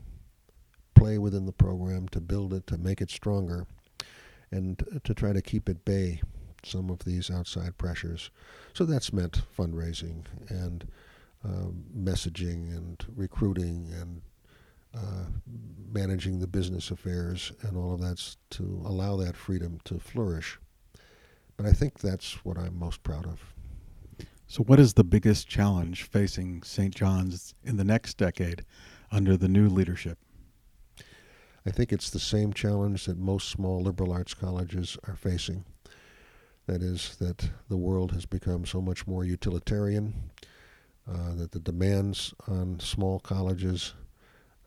play 0.94 1.18
within 1.18 1.46
the 1.46 1.52
program, 1.52 2.08
to 2.08 2.20
build 2.20 2.52
it, 2.52 2.66
to 2.68 2.78
make 2.78 3.00
it 3.00 3.10
stronger, 3.10 3.66
and 4.50 4.82
to 5.04 5.14
try 5.14 5.32
to 5.32 5.42
keep 5.42 5.68
at 5.68 5.84
bay 5.84 6.20
some 6.64 6.90
of 6.90 7.00
these 7.00 7.30
outside 7.30 7.76
pressures. 7.78 8.30
So 8.72 8.84
that's 8.84 9.12
meant 9.12 9.42
fundraising 9.56 10.24
and 10.48 10.86
uh, 11.44 11.70
messaging 11.96 12.76
and 12.76 13.04
recruiting 13.14 13.92
and 14.00 14.22
uh, 14.96 15.26
managing 15.92 16.40
the 16.40 16.46
business 16.46 16.90
affairs 16.90 17.52
and 17.62 17.76
all 17.76 17.94
of 17.94 18.00
that's 18.00 18.36
to 18.50 18.82
allow 18.84 19.16
that 19.16 19.36
freedom 19.36 19.78
to 19.84 19.98
flourish. 19.98 20.58
But 21.56 21.66
I 21.66 21.72
think 21.72 21.98
that's 21.98 22.44
what 22.44 22.58
I'm 22.58 22.78
most 22.78 23.02
proud 23.02 23.26
of. 23.26 23.40
So, 24.46 24.62
what 24.62 24.78
is 24.78 24.94
the 24.94 25.04
biggest 25.04 25.48
challenge 25.48 26.04
facing 26.04 26.62
St. 26.62 26.94
John's 26.94 27.54
in 27.64 27.76
the 27.76 27.84
next 27.84 28.16
decade 28.16 28.64
under 29.10 29.36
the 29.36 29.48
new 29.48 29.68
leadership? 29.68 30.18
I 31.66 31.70
think 31.70 31.92
it's 31.92 32.10
the 32.10 32.20
same 32.20 32.52
challenge 32.52 33.06
that 33.06 33.18
most 33.18 33.48
small 33.48 33.82
liberal 33.82 34.12
arts 34.12 34.34
colleges 34.34 34.96
are 35.08 35.16
facing. 35.16 35.64
That 36.66 36.80
is, 36.80 37.16
that 37.16 37.50
the 37.68 37.76
world 37.76 38.12
has 38.12 38.24
become 38.24 38.66
so 38.66 38.80
much 38.80 39.06
more 39.06 39.24
utilitarian, 39.24 40.30
uh, 41.10 41.34
that 41.34 41.50
the 41.52 41.58
demands 41.58 42.34
on 42.46 42.78
small 42.78 43.18
colleges 43.18 43.94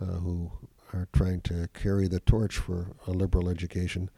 who 0.06 0.52
are 0.94 1.08
trying 1.14 1.42
to 1.42 1.68
carry 1.74 2.08
the 2.08 2.20
torch 2.22 2.58
for 2.58 2.96
a 3.08 3.12
liberal 3.12 3.50
education 3.50 4.10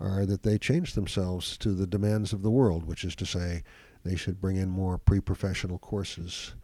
are 0.00 0.26
that 0.26 0.42
they 0.42 0.58
change 0.58 0.94
themselves 0.94 1.56
to 1.58 1.72
the 1.72 1.86
demands 1.86 2.32
of 2.32 2.42
the 2.42 2.50
world, 2.50 2.84
which 2.84 3.04
is 3.04 3.16
to 3.16 3.26
say, 3.26 3.62
they 4.04 4.16
should 4.16 4.40
bring 4.40 4.56
in 4.56 4.68
more 4.68 4.96
pre-professional 4.96 5.78
courses, 5.78 6.54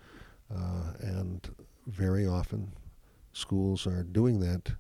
uh, 0.55 0.93
and 1.01 1.51
very 1.87 2.27
often 2.27 2.73
schools 3.33 3.87
are 3.87 4.05
doing 4.05 4.39
that 4.41 4.73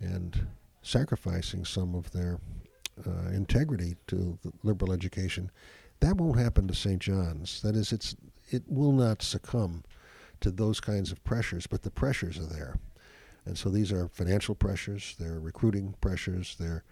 and 0.00 0.46
sacrificing 0.82 1.64
some 1.64 1.94
of 1.94 2.10
their 2.10 2.40
uh, 3.06 3.30
integrity 3.30 3.96
to 4.08 4.38
liberal 4.62 4.92
education. 4.92 5.50
That 6.00 6.16
won't 6.16 6.38
happen 6.38 6.66
to 6.66 6.74
St. 6.74 6.98
John's. 6.98 7.60
That 7.62 7.76
is, 7.76 7.92
it's 7.92 8.16
it 8.50 8.64
will 8.66 8.92
not 8.92 9.22
succumb 9.22 9.84
to 10.40 10.50
those 10.50 10.80
kinds 10.80 11.12
of 11.12 11.22
pressures, 11.22 11.66
but 11.66 11.82
the 11.82 11.90
pressures 11.90 12.38
are 12.38 12.46
there. 12.46 12.78
And 13.44 13.56
so 13.56 13.70
these 13.70 13.92
are 13.92 14.08
financial 14.08 14.54
pressures, 14.54 15.16
they're 15.18 15.40
recruiting 15.40 15.94
pressures, 16.00 16.56
they're 16.58 16.84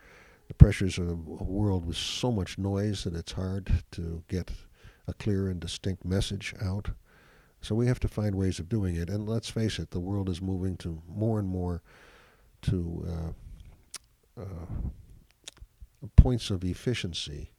the 0.48 0.54
pressures 0.54 0.98
of 0.98 1.08
a 1.08 1.14
world 1.14 1.84
with 1.84 1.96
so 1.96 2.32
much 2.32 2.56
noise 2.56 3.04
that 3.04 3.14
it's 3.14 3.32
hard 3.32 3.84
to 3.92 4.22
get 4.28 4.50
a 5.06 5.12
clear 5.12 5.48
and 5.48 5.60
distinct 5.60 6.04
message 6.04 6.54
out. 6.60 6.90
So 7.60 7.74
we 7.74 7.86
have 7.86 8.00
to 8.00 8.08
find 8.08 8.34
ways 8.34 8.58
of 8.58 8.68
doing 8.68 8.96
it. 8.96 9.10
And 9.10 9.28
let's 9.28 9.50
face 9.50 9.78
it, 9.78 9.90
the 9.90 10.00
world 10.00 10.28
is 10.28 10.40
moving 10.40 10.76
to 10.78 11.02
more 11.06 11.38
and 11.38 11.48
more 11.48 11.82
to 12.62 13.34
uh, 14.38 14.42
uh, 14.42 16.06
points 16.16 16.50
of 16.50 16.64
efficiency. 16.64 17.50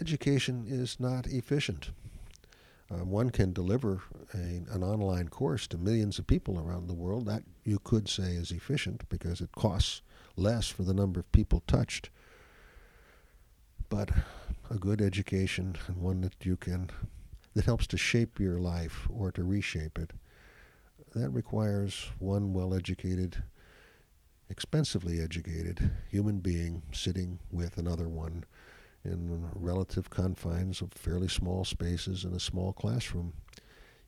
Education 0.00 0.64
is 0.66 0.98
not 0.98 1.26
efficient. 1.26 1.90
Um, 2.90 3.10
one 3.10 3.30
can 3.30 3.52
deliver 3.52 4.02
a, 4.34 4.36
an 4.36 4.82
online 4.82 5.28
course 5.28 5.66
to 5.68 5.78
millions 5.78 6.18
of 6.18 6.26
people 6.26 6.58
around 6.58 6.88
the 6.88 6.94
world. 6.94 7.26
That 7.26 7.42
you 7.64 7.78
could 7.78 8.08
say 8.08 8.32
is 8.32 8.50
efficient 8.50 9.08
because 9.08 9.40
it 9.40 9.52
costs 9.52 10.02
less 10.36 10.68
for 10.68 10.82
the 10.82 10.94
number 10.94 11.20
of 11.20 11.32
people 11.32 11.62
touched. 11.66 12.10
But 13.88 14.10
a 14.70 14.76
good 14.76 15.00
education 15.00 15.76
and 15.86 15.98
one 15.98 16.22
that 16.22 16.44
you 16.44 16.56
can 16.56 16.90
that 17.54 17.66
helps 17.66 17.86
to 17.88 17.98
shape 17.98 18.40
your 18.40 18.58
life 18.58 19.06
or 19.10 19.30
to 19.32 19.44
reshape 19.44 19.98
it 19.98 20.12
that 21.14 21.30
requires 21.30 22.10
one 22.18 22.54
well-educated 22.54 23.42
expensively 24.48 25.20
educated 25.20 25.90
human 26.10 26.38
being 26.38 26.82
sitting 26.92 27.38
with 27.50 27.78
another 27.78 28.08
one 28.08 28.44
in 29.04 29.48
relative 29.54 30.10
confines 30.10 30.80
of 30.80 30.92
fairly 30.92 31.28
small 31.28 31.64
spaces 31.64 32.24
in 32.24 32.32
a 32.32 32.40
small 32.40 32.72
classroom 32.72 33.32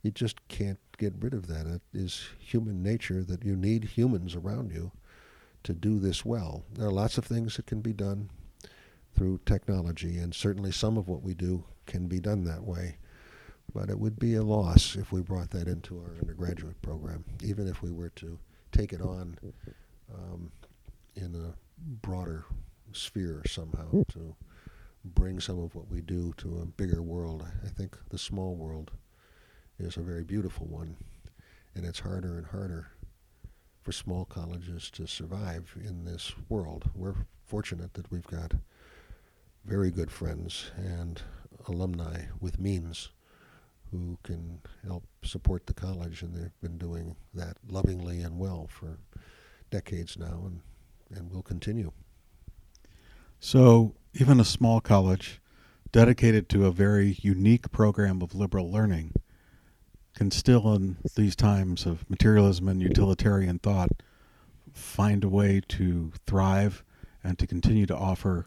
You 0.04 0.10
just 0.10 0.46
can't 0.48 0.78
get 0.98 1.14
rid 1.18 1.32
of 1.32 1.46
that. 1.46 1.66
It 1.66 1.80
is 1.94 2.28
human 2.38 2.82
nature 2.82 3.24
that 3.24 3.42
you 3.42 3.56
need 3.56 3.84
humans 3.84 4.34
around 4.34 4.70
you 4.70 4.92
to 5.62 5.72
do 5.72 5.98
this 5.98 6.26
well. 6.26 6.62
There 6.74 6.86
are 6.86 6.92
lots 6.92 7.16
of 7.16 7.24
things 7.24 7.56
that 7.56 7.64
can 7.64 7.80
be 7.80 7.94
done 7.94 8.28
through 9.16 9.40
technology, 9.46 10.18
and 10.18 10.34
certainly 10.34 10.72
some 10.72 10.98
of 10.98 11.08
what 11.08 11.22
we 11.22 11.32
do 11.32 11.64
can 11.86 12.06
be 12.06 12.20
done 12.20 12.44
that 12.44 12.64
way. 12.64 12.98
But 13.72 13.88
it 13.88 13.98
would 13.98 14.18
be 14.18 14.34
a 14.34 14.42
loss 14.42 14.94
if 14.94 15.10
we 15.10 15.22
brought 15.22 15.50
that 15.52 15.68
into 15.68 15.98
our 15.98 16.18
undergraduate 16.20 16.82
program, 16.82 17.24
even 17.42 17.66
if 17.66 17.80
we 17.82 17.90
were 17.90 18.10
to 18.10 18.38
take 18.72 18.92
it 18.92 19.00
on 19.00 19.38
um, 20.14 20.52
in 21.16 21.34
a 21.34 21.54
broader 22.06 22.44
sphere 22.92 23.42
somehow 23.46 24.02
to 24.10 24.36
bring 25.02 25.40
some 25.40 25.58
of 25.58 25.74
what 25.74 25.88
we 25.88 26.02
do 26.02 26.34
to 26.36 26.58
a 26.58 26.66
bigger 26.66 27.00
world. 27.00 27.42
I 27.64 27.68
think 27.68 27.96
the 28.10 28.18
small 28.18 28.54
world 28.54 28.90
is 29.78 29.96
a 29.96 30.02
very 30.02 30.24
beautiful 30.24 30.66
one, 30.66 30.96
and 31.74 31.84
it's 31.84 32.00
harder 32.00 32.36
and 32.38 32.46
harder 32.46 32.88
for 33.82 33.92
small 33.92 34.24
colleges 34.24 34.90
to 34.90 35.06
survive 35.06 35.74
in 35.84 36.04
this 36.04 36.32
world. 36.48 36.88
We're 36.94 37.26
fortunate 37.44 37.94
that 37.94 38.10
we've 38.10 38.26
got 38.26 38.54
very 39.64 39.90
good 39.90 40.10
friends 40.10 40.70
and 40.76 41.20
alumni 41.68 42.22
with 42.40 42.58
means 42.58 43.10
who 43.90 44.18
can 44.22 44.60
help 44.84 45.04
support 45.22 45.66
the 45.66 45.74
college, 45.74 46.22
and 46.22 46.34
they've 46.34 46.60
been 46.60 46.78
doing 46.78 47.16
that 47.34 47.56
lovingly 47.68 48.20
and 48.20 48.38
well 48.38 48.66
for 48.68 48.98
decades 49.70 50.16
now, 50.16 50.42
and, 50.46 50.60
and 51.14 51.30
will 51.30 51.42
continue. 51.42 51.92
So, 53.38 53.94
even 54.14 54.40
a 54.40 54.44
small 54.44 54.80
college 54.80 55.40
dedicated 55.92 56.48
to 56.48 56.66
a 56.66 56.72
very 56.72 57.18
unique 57.20 57.70
program 57.70 58.22
of 58.22 58.34
liberal 58.34 58.70
learning 58.70 59.12
can 60.14 60.30
still, 60.30 60.72
in 60.74 60.96
these 61.16 61.36
times 61.36 61.86
of 61.86 62.08
materialism 62.08 62.68
and 62.68 62.80
utilitarian 62.80 63.58
thought, 63.58 63.90
find 64.72 65.24
a 65.24 65.28
way 65.28 65.60
to 65.68 66.12
thrive 66.26 66.84
and 67.22 67.38
to 67.38 67.46
continue 67.46 67.86
to 67.86 67.96
offer 67.96 68.46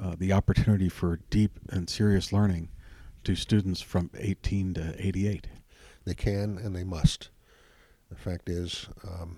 uh, 0.00 0.14
the 0.18 0.32
opportunity 0.32 0.88
for 0.88 1.20
deep 1.30 1.58
and 1.70 1.88
serious 1.88 2.32
learning 2.32 2.68
to 3.24 3.34
students 3.34 3.80
from 3.80 4.10
18 4.16 4.74
to 4.74 4.94
88. 4.98 5.46
They 6.04 6.14
can 6.14 6.58
and 6.58 6.74
they 6.74 6.84
must. 6.84 7.30
The 8.10 8.16
fact 8.16 8.48
is, 8.48 8.88
um, 9.04 9.36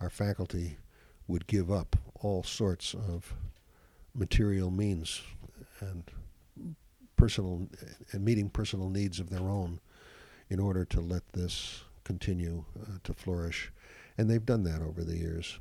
our 0.00 0.10
faculty 0.10 0.78
would 1.26 1.46
give 1.46 1.70
up 1.70 1.96
all 2.20 2.42
sorts 2.42 2.94
of 2.94 3.34
material 4.14 4.70
means 4.70 5.22
and 5.80 6.04
personal 7.16 7.68
and 8.12 8.24
meeting 8.24 8.50
personal 8.50 8.88
needs 8.88 9.20
of 9.20 9.30
their 9.30 9.48
own 9.48 9.80
in 10.52 10.60
order 10.60 10.84
to 10.84 11.00
let 11.00 11.22
this 11.32 11.84
continue 12.04 12.62
uh, 12.78 12.98
to 13.02 13.14
flourish. 13.14 13.72
And 14.18 14.28
they've 14.28 14.44
done 14.44 14.64
that 14.64 14.82
over 14.82 15.02
the 15.02 15.16
years. 15.16 15.58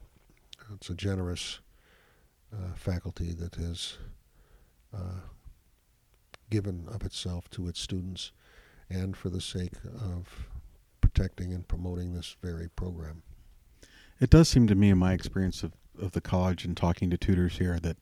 It's 0.75 0.89
a 0.89 0.93
generous 0.93 1.61
uh, 2.53 2.73
faculty 2.75 3.31
that 3.31 3.55
has 3.55 3.97
uh, 4.93 5.21
given 6.49 6.89
of 6.93 7.05
itself 7.05 7.49
to 7.51 7.69
its 7.69 7.79
students 7.79 8.33
and 8.89 9.15
for 9.15 9.29
the 9.29 9.39
sake 9.39 9.75
of 9.95 10.49
protecting 10.99 11.53
and 11.53 11.65
promoting 11.65 12.13
this 12.13 12.35
very 12.41 12.67
program. 12.67 13.23
It 14.19 14.29
does 14.29 14.49
seem 14.49 14.67
to 14.67 14.75
me, 14.75 14.89
in 14.89 14.97
my 14.97 15.13
experience 15.13 15.63
of, 15.63 15.71
of 15.99 16.11
the 16.11 16.19
college 16.19 16.65
and 16.65 16.75
talking 16.75 17.09
to 17.09 17.17
tutors 17.17 17.59
here, 17.59 17.79
that 17.79 17.95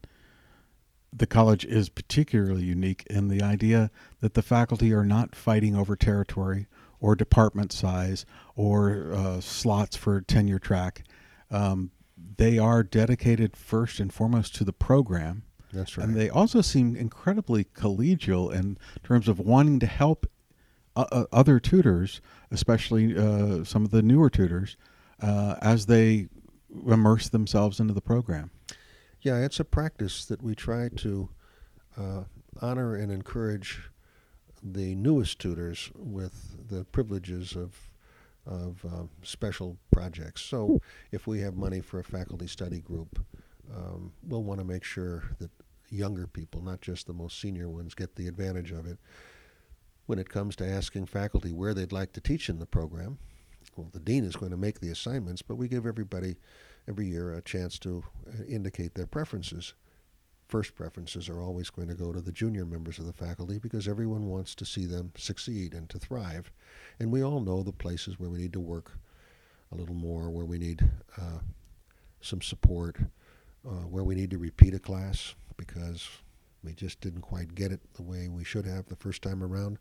the 1.14 1.28
college 1.28 1.66
is 1.66 1.90
particularly 1.90 2.64
unique 2.64 3.04
in 3.12 3.28
the 3.28 3.44
idea 3.44 3.92
that 4.22 4.34
the 4.34 4.42
faculty 4.42 4.92
are 4.92 5.06
not 5.06 5.36
fighting 5.36 5.76
over 5.76 5.96
territory 5.96 6.66
or 7.00 7.16
department 7.16 7.72
size 7.72 8.26
or 8.56 9.12
uh, 9.14 9.40
slots 9.40 9.96
for 9.96 10.22
tenure 10.22 10.60
track. 10.60 11.04
Um, 11.52 11.92
they 12.38 12.58
are 12.58 12.84
dedicated 12.84 13.56
first 13.56 14.00
and 14.00 14.14
foremost 14.14 14.56
to 14.56 14.64
the 14.64 14.74
program. 14.74 15.44
That's 15.72 15.98
right. 15.98 16.08
And 16.08 16.16
they 16.16 16.30
also 16.30 16.62
seem 16.62 16.96
incredibly 16.96 17.64
collegial 17.64 18.54
in 18.54 18.78
terms 19.04 19.28
of 19.28 19.40
wanting 19.40 19.80
to 19.80 19.86
help 19.86 20.26
uh, 20.96 21.06
uh 21.12 21.26
other 21.32 21.60
tutors, 21.60 22.22
especially 22.52 23.16
uh, 23.16 23.64
some 23.64 23.86
of 23.86 23.92
the 23.92 24.02
newer 24.02 24.30
tutors, 24.30 24.78
uh, 25.22 25.56
as 25.62 25.86
they 25.86 26.28
immerse 26.88 27.30
themselves 27.30 27.80
into 27.80 27.94
the 27.94 28.02
program. 28.02 28.52
Yeah, 29.22 29.38
it's 29.40 29.60
a 29.60 29.66
practice 29.66 30.26
that 30.26 30.42
we 30.42 30.56
try 30.56 30.90
to 30.98 31.30
uh, 31.98 32.24
honor 32.62 32.96
and 32.96 33.12
encourage 33.12 33.90
the 34.64 34.96
newest 34.96 35.40
tutors 35.40 35.92
with 35.96 36.68
the 36.70 36.86
privileges 36.86 37.56
of 37.56 37.76
of 38.46 38.84
uh, 38.86 39.04
special 39.22 39.78
projects. 39.92 40.42
So, 40.42 40.82
if 41.12 41.28
we 41.28 41.40
have 41.42 41.56
money 41.56 41.82
for 41.82 42.00
a 42.00 42.04
faculty 42.04 42.48
study 42.48 42.80
group, 42.80 43.24
um, 43.76 44.12
we'll 44.28 44.44
want 44.44 44.60
to 44.60 44.66
make 44.66 44.84
sure 44.84 45.24
that 45.40 45.52
younger 45.92 46.26
people, 46.26 46.62
not 46.62 46.82
just 46.82 47.06
the 47.06 47.14
most 47.14 47.40
senior 47.40 47.70
ones, 47.70 47.94
get 47.94 48.16
the 48.16 48.28
advantage 48.28 48.72
of 48.72 48.88
it. 48.88 48.98
When 50.08 50.18
it 50.18 50.30
comes 50.30 50.56
to 50.58 50.68
asking 50.68 51.06
faculty 51.06 51.52
where 51.52 51.76
they'd 51.76 51.92
like 51.92 52.14
to 52.14 52.22
teach 52.22 52.50
in 52.50 52.58
the 52.58 52.66
program, 52.66 53.20
well, 53.76 53.90
the 53.92 54.00
dean 54.00 54.24
is 54.24 54.36
going 54.36 54.52
to 54.52 54.58
make 54.58 54.80
the 54.80 54.90
assignments, 54.90 55.44
but 55.44 55.56
we 55.56 55.68
give 55.68 55.86
everybody 55.86 56.38
every 56.88 57.06
year 57.06 57.34
a 57.34 57.42
chance 57.42 57.78
to 57.80 58.04
uh, 58.28 58.44
indicate 58.48 58.96
their 58.96 59.06
preferences 59.06 59.74
first 60.50 60.74
preferences 60.74 61.30
are 61.30 61.42
always 61.42 61.70
going 61.70 61.88
to 61.88 61.94
go 61.94 62.12
to 62.12 62.22
the 62.22 62.32
junior 62.32 62.66
members 62.66 62.98
of 62.98 63.06
the 63.06 63.14
faculty 63.14 63.60
because 63.60 63.88
everyone 63.88 64.26
wants 64.26 64.56
to 64.56 64.66
see 64.66 64.86
them 64.86 65.12
succeed 65.16 65.74
and 65.74 65.88
to 65.90 66.00
thrive. 66.00 66.52
And 67.00 67.12
we 67.12 67.24
all 67.24 67.40
know 67.40 67.62
the 67.62 67.72
places 67.72 68.20
where 68.20 68.32
we 68.32 68.40
need 68.40 68.54
to 68.54 68.60
work 68.60 68.92
a 69.72 69.76
little 69.76 69.96
more, 69.96 70.32
where 70.32 70.46
we 70.46 70.58
need 70.58 70.90
uh, 71.18 71.40
some 72.22 72.42
support, 72.42 72.98
uh, 73.66 73.86
where 73.86 74.04
we 74.04 74.16
need 74.16 74.32
to 74.32 74.40
repeat 74.40 74.74
a 74.74 74.80
class 74.80 75.36
because 75.56 76.10
we 76.64 76.74
just 76.74 77.00
didn't 77.00 77.22
quite 77.22 77.54
get 77.54 77.72
it 77.72 77.82
the 77.94 78.02
way 78.02 78.28
we 78.28 78.44
should 78.44 78.66
have 78.66 78.88
the 78.88 78.96
first 78.96 79.22
time 79.22 79.44
around. 79.44 79.78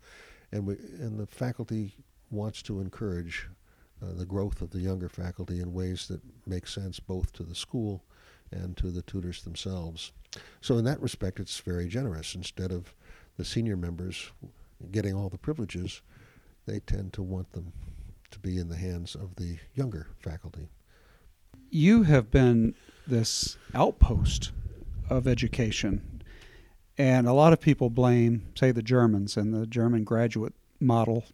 And, 0.53 0.67
we, 0.67 0.75
and 1.01 1.19
the 1.19 1.27
faculty 1.27 1.95
wants 2.31 2.63
to 2.63 2.81
encourage 2.81 3.49
uh, 4.03 4.13
the 4.13 4.27
growth 4.27 4.61
of 4.61 4.71
the 4.71 4.81
younger 4.81 5.09
faculty 5.09 5.61
in 5.61 5.73
ways 5.73 6.07
that 6.09 6.21
make 6.47 6.67
sense 6.67 7.01
both 7.01 7.33
to 7.33 7.43
the 7.43 7.55
school 7.55 8.05
and 8.51 8.77
to 8.77 8.91
the 8.91 9.03
tutors 9.03 9.43
themselves. 9.43 10.13
So 10.61 10.79
in 10.79 10.85
that 10.85 11.01
respect, 11.01 11.41
it's 11.41 11.61
very 11.61 11.89
generous. 11.89 12.35
Instead 12.35 12.73
of 12.73 12.95
the 13.37 13.45
senior 13.45 13.77
members 13.77 14.31
getting 14.91 15.15
all 15.15 15.29
the 15.29 15.39
privileges, 15.39 16.03
they 16.67 16.81
tend 16.81 17.13
to 17.15 17.23
want 17.23 17.53
them 17.53 17.73
to 18.31 18.39
be 18.39 18.59
in 18.59 18.69
the 18.69 18.77
hands 18.77 19.15
of 19.15 19.37
the 19.37 19.59
younger 19.75 20.09
faculty. 20.21 20.69
You 21.71 22.03
have 22.05 22.31
been 22.31 22.75
this 23.07 23.57
outpost 23.75 24.53
of 25.09 25.27
education, 25.27 26.23
and 26.97 27.27
a 27.27 27.33
lot 27.33 27.53
of 27.53 27.61
people 27.61 27.91
blame, 27.91 28.49
say, 28.55 28.71
the 28.71 28.83
Germans 28.83 29.37
and 29.37 29.55
the 29.55 29.67
German 29.67 30.05
graduate 30.05 30.55
model 30.81 31.25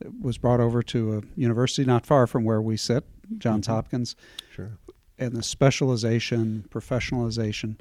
that 0.00 0.20
was 0.20 0.38
brought 0.38 0.60
over 0.60 0.82
to 0.82 1.18
a 1.18 1.22
university 1.36 1.84
not 1.84 2.06
far 2.06 2.26
from 2.26 2.44
where 2.44 2.62
we 2.62 2.76
sit, 2.76 3.04
Johns 3.38 3.66
mm-hmm. 3.66 3.74
Hopkins. 3.74 4.16
Sure. 4.52 4.78
And 5.18 5.32
the 5.32 5.42
specialization, 5.42 6.66
professionalization 6.70 7.76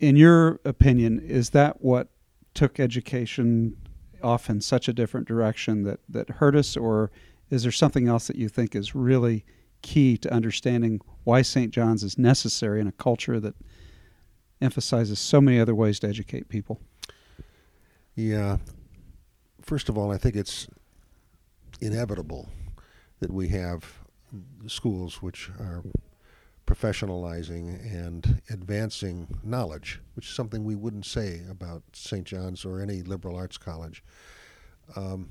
in 0.00 0.16
your 0.16 0.60
opinion, 0.64 1.20
is 1.20 1.50
that 1.50 1.80
what 1.80 2.08
took 2.52 2.78
education 2.78 3.76
off 4.22 4.48
in 4.48 4.60
such 4.60 4.88
a 4.88 4.92
different 4.92 5.26
direction 5.26 5.84
that, 5.84 6.00
that 6.08 6.28
hurt 6.30 6.56
us, 6.56 6.76
or 6.76 7.10
is 7.50 7.62
there 7.62 7.72
something 7.72 8.08
else 8.08 8.26
that 8.26 8.36
you 8.36 8.48
think 8.48 8.74
is 8.74 8.94
really 8.94 9.44
key 9.82 10.16
to 10.16 10.32
understanding 10.32 11.00
why 11.24 11.42
St. 11.42 11.72
John's 11.72 12.02
is 12.02 12.18
necessary 12.18 12.80
in 12.80 12.86
a 12.86 12.92
culture 12.92 13.38
that 13.40 13.54
emphasizes 14.60 15.18
so 15.18 15.40
many 15.40 15.60
other 15.60 15.74
ways 15.74 16.00
to 16.00 16.08
educate 16.08 16.48
people? 16.48 16.80
Yeah. 18.14 18.58
First 19.60 19.88
of 19.88 19.98
all, 19.98 20.10
I 20.10 20.18
think 20.18 20.36
it's 20.36 20.66
inevitable 21.80 22.48
that 23.20 23.30
we 23.30 23.48
have 23.48 23.84
schools 24.66 25.22
which 25.22 25.50
are 25.58 25.82
professionalizing 26.66 27.80
and 27.92 28.40
advancing 28.50 29.26
knowledge, 29.42 30.00
which 30.14 30.26
is 30.26 30.34
something 30.34 30.64
we 30.64 30.74
wouldn't 30.74 31.06
say 31.06 31.42
about 31.50 31.82
St. 31.92 32.24
John's 32.24 32.64
or 32.64 32.80
any 32.80 33.02
liberal 33.02 33.36
arts 33.36 33.58
college. 33.58 34.02
Um, 34.96 35.28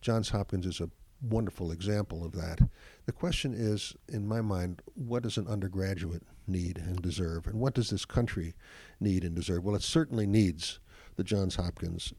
Johns 0.00 0.28
Hopkins 0.30 0.66
is 0.66 0.80
a 0.80 0.90
wonderful 1.22 1.72
example 1.72 2.24
of 2.24 2.32
that. 2.32 2.60
The 3.06 3.12
question 3.12 3.54
is, 3.54 3.94
in 4.08 4.26
my 4.26 4.40
mind, 4.40 4.82
what 4.94 5.22
does 5.22 5.38
an 5.38 5.48
undergraduate 5.48 6.22
need 6.46 6.78
and 6.78 7.00
deserve? 7.00 7.46
And 7.46 7.58
what 7.58 7.74
does 7.74 7.90
this 7.90 8.04
country 8.04 8.54
need 9.00 9.24
and 9.24 9.34
deserve? 9.34 9.64
Well, 9.64 9.76
it 9.76 9.82
certainly 9.82 10.26
needs 10.26 10.78
the 11.16 11.24
Johns 11.24 11.56
Hopkins, 11.56 12.12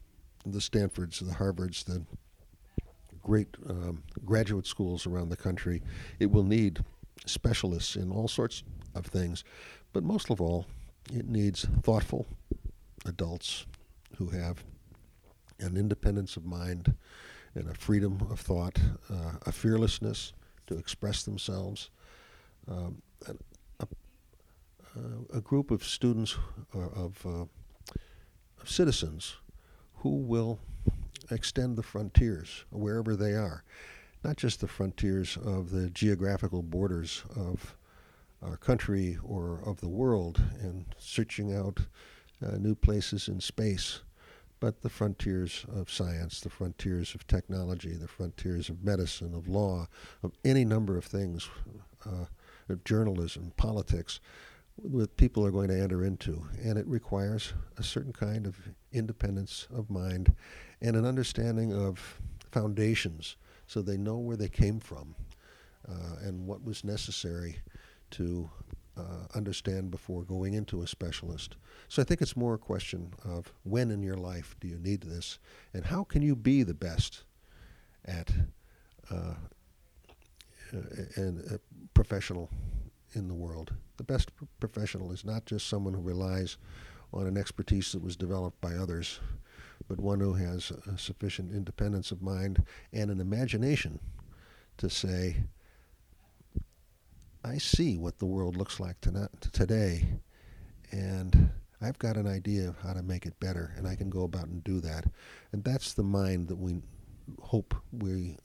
the 0.46 0.62
Stanfords, 0.62 1.20
the 1.20 1.34
Harvards, 1.34 1.84
the 1.86 2.06
great 3.22 3.56
um, 3.70 4.04
graduate 4.24 4.68
schools 4.68 5.08
around 5.08 5.30
the 5.30 5.36
country. 5.36 5.82
It 6.20 6.32
will 6.32 6.44
need 6.44 6.84
specialists 7.26 7.96
in 7.96 8.12
all 8.12 8.28
sorts 8.28 8.64
of 8.94 9.06
things. 9.06 9.44
But 9.94 10.04
most 10.04 10.30
of 10.30 10.42
all, 10.42 10.66
it 11.14 11.28
needs 11.28 11.68
thoughtful 11.84 12.28
adults 13.06 13.66
who 14.18 14.30
have 14.30 14.64
an 15.60 15.78
independence 15.78 16.38
of 16.38 16.46
mind 16.46 16.96
and 17.54 17.70
a 17.70 17.74
freedom 17.74 18.28
of 18.30 18.40
thought, 18.40 18.80
uh, 19.10 19.34
a 19.46 19.52
fearlessness 19.52 20.34
to 20.68 20.78
express 20.78 21.24
themselves. 21.24 21.90
Um, 22.68 23.02
a, 23.28 23.34
a, 23.80 25.38
a, 25.38 25.42
group 25.42 25.72
of 25.72 25.84
students 25.84 26.36
or 26.74 26.92
of, 26.96 27.26
uh, 27.26 27.46
of 28.62 28.70
citizens 28.70 29.36
who 29.98 30.18
will 30.18 30.60
extend 31.32 31.78
the 31.78 31.84
frontiers 31.84 32.66
wherever 32.72 33.16
they 33.16 33.34
are, 33.34 33.64
not 34.26 34.38
just 34.38 34.60
the 34.60 34.68
frontiers 34.68 35.38
of 35.46 35.70
the 35.70 35.88
geographical 35.92 36.64
borders 36.64 37.24
of 37.36 37.78
our 38.42 38.58
country 38.58 39.20
or 39.24 39.62
of 39.64 39.80
the 39.82 39.88
world 39.88 40.42
and 40.62 40.84
searching 40.98 41.56
out 41.56 41.80
uh, 42.44 42.58
new 42.58 42.74
places 42.74 43.28
in 43.28 43.40
space, 43.40 44.02
but 44.60 44.82
the 44.82 44.90
frontiers 44.90 45.64
of 45.72 45.92
science, 45.92 46.42
the 46.42 46.50
frontiers 46.50 47.14
of 47.14 47.28
technology, 47.28 47.94
the 47.94 48.08
frontiers 48.08 48.68
of 48.68 48.84
medicine, 48.84 49.36
of 49.36 49.48
law, 49.48 49.88
of 50.24 50.32
any 50.44 50.66
number 50.66 50.98
of 50.98 51.06
things, 51.06 51.48
uh, 52.08 52.26
of 52.68 52.84
journalism, 52.84 53.54
politics, 53.58 54.20
that 54.84 55.18
people 55.18 55.46
are 55.46 55.52
going 55.52 55.68
to 55.68 55.80
enter 55.80 56.04
into. 56.04 56.48
And 56.64 56.80
it 56.80 56.88
requires 56.88 57.54
a 57.78 57.84
certain 57.84 58.12
kind 58.12 58.48
of 58.48 58.58
independence 58.92 59.68
of 59.72 59.92
mind 59.92 60.34
and 60.82 60.96
an 60.96 61.06
understanding 61.06 61.72
of 61.72 62.20
foundations 62.52 63.36
so 63.68 63.82
they 63.82 63.98
know 63.98 64.18
where 64.18 64.38
they 64.38 64.50
came 64.50 64.80
from 64.80 65.16
uh, 65.88 66.18
and 66.22 66.46
what 66.46 66.64
was 66.64 66.84
necessary 66.84 67.58
to 68.12 68.50
uh, 68.98 69.28
understand 69.34 69.92
before 69.92 70.24
going 70.24 70.54
into 70.54 70.82
a 70.82 70.88
specialist. 70.88 71.56
So 71.90 72.02
I 72.02 72.06
think 72.06 72.22
it's 72.22 72.38
more 72.38 72.54
a 72.54 72.60
question 72.60 73.14
of 73.24 73.52
when 73.64 73.92
in 73.92 74.02
your 74.02 74.18
life 74.18 74.56
do 74.60 74.68
you 74.68 74.78
need 74.78 75.02
this, 75.02 75.40
and 75.74 75.86
how 75.86 76.04
can 76.04 76.22
you 76.22 76.36
be 76.36 76.64
the 76.64 76.74
best 76.74 77.24
at 78.06 78.32
uh, 79.12 79.34
and 81.16 81.40
a 81.52 81.60
professional 81.94 82.50
in 83.14 83.28
the 83.28 83.34
world. 83.34 83.74
The 83.98 84.04
best 84.04 84.32
professional 84.60 85.12
is 85.12 85.24
not 85.24 85.46
just 85.46 85.68
someone 85.68 85.94
who 85.94 86.02
relies 86.02 86.58
on 87.14 87.28
an 87.28 87.38
expertise 87.38 87.92
that 87.94 88.04
was 88.04 88.16
developed 88.16 88.60
by 88.62 88.74
others, 88.74 89.20
but 89.88 90.00
one 90.00 90.20
who 90.20 90.34
has 90.34 90.72
sufficient 90.98 91.52
independence 91.52 92.12
of 92.12 92.22
mind 92.22 92.64
and 92.94 93.12
an 93.12 93.20
imagination 93.20 94.00
to 94.78 94.90
say, 94.90 95.38
I 97.44 97.58
see 97.58 97.98
what 97.98 98.18
the 98.18 98.26
world 98.26 98.58
looks 98.58 98.80
like 98.80 98.98
today, 99.52 100.20
and 100.92 101.52
I've 101.82 102.00
got 102.00 102.18
an 102.18 102.28
idea 102.28 102.68
of 102.68 102.78
how 102.80 102.94
to 102.94 103.04
make 103.04 103.26
it 103.26 103.40
better, 103.40 103.74
and 103.78 103.88
I 103.88 103.96
can 103.96 104.10
go 104.10 104.24
about 104.24 104.48
and 104.48 104.64
do 104.64 104.80
that. 104.82 105.06
And 105.52 105.64
that's 105.64 105.94
the 105.94 106.04
mind 106.04 106.48
that 106.48 106.58
we 106.58 106.78
hope 107.42 107.76
we 107.92 108.38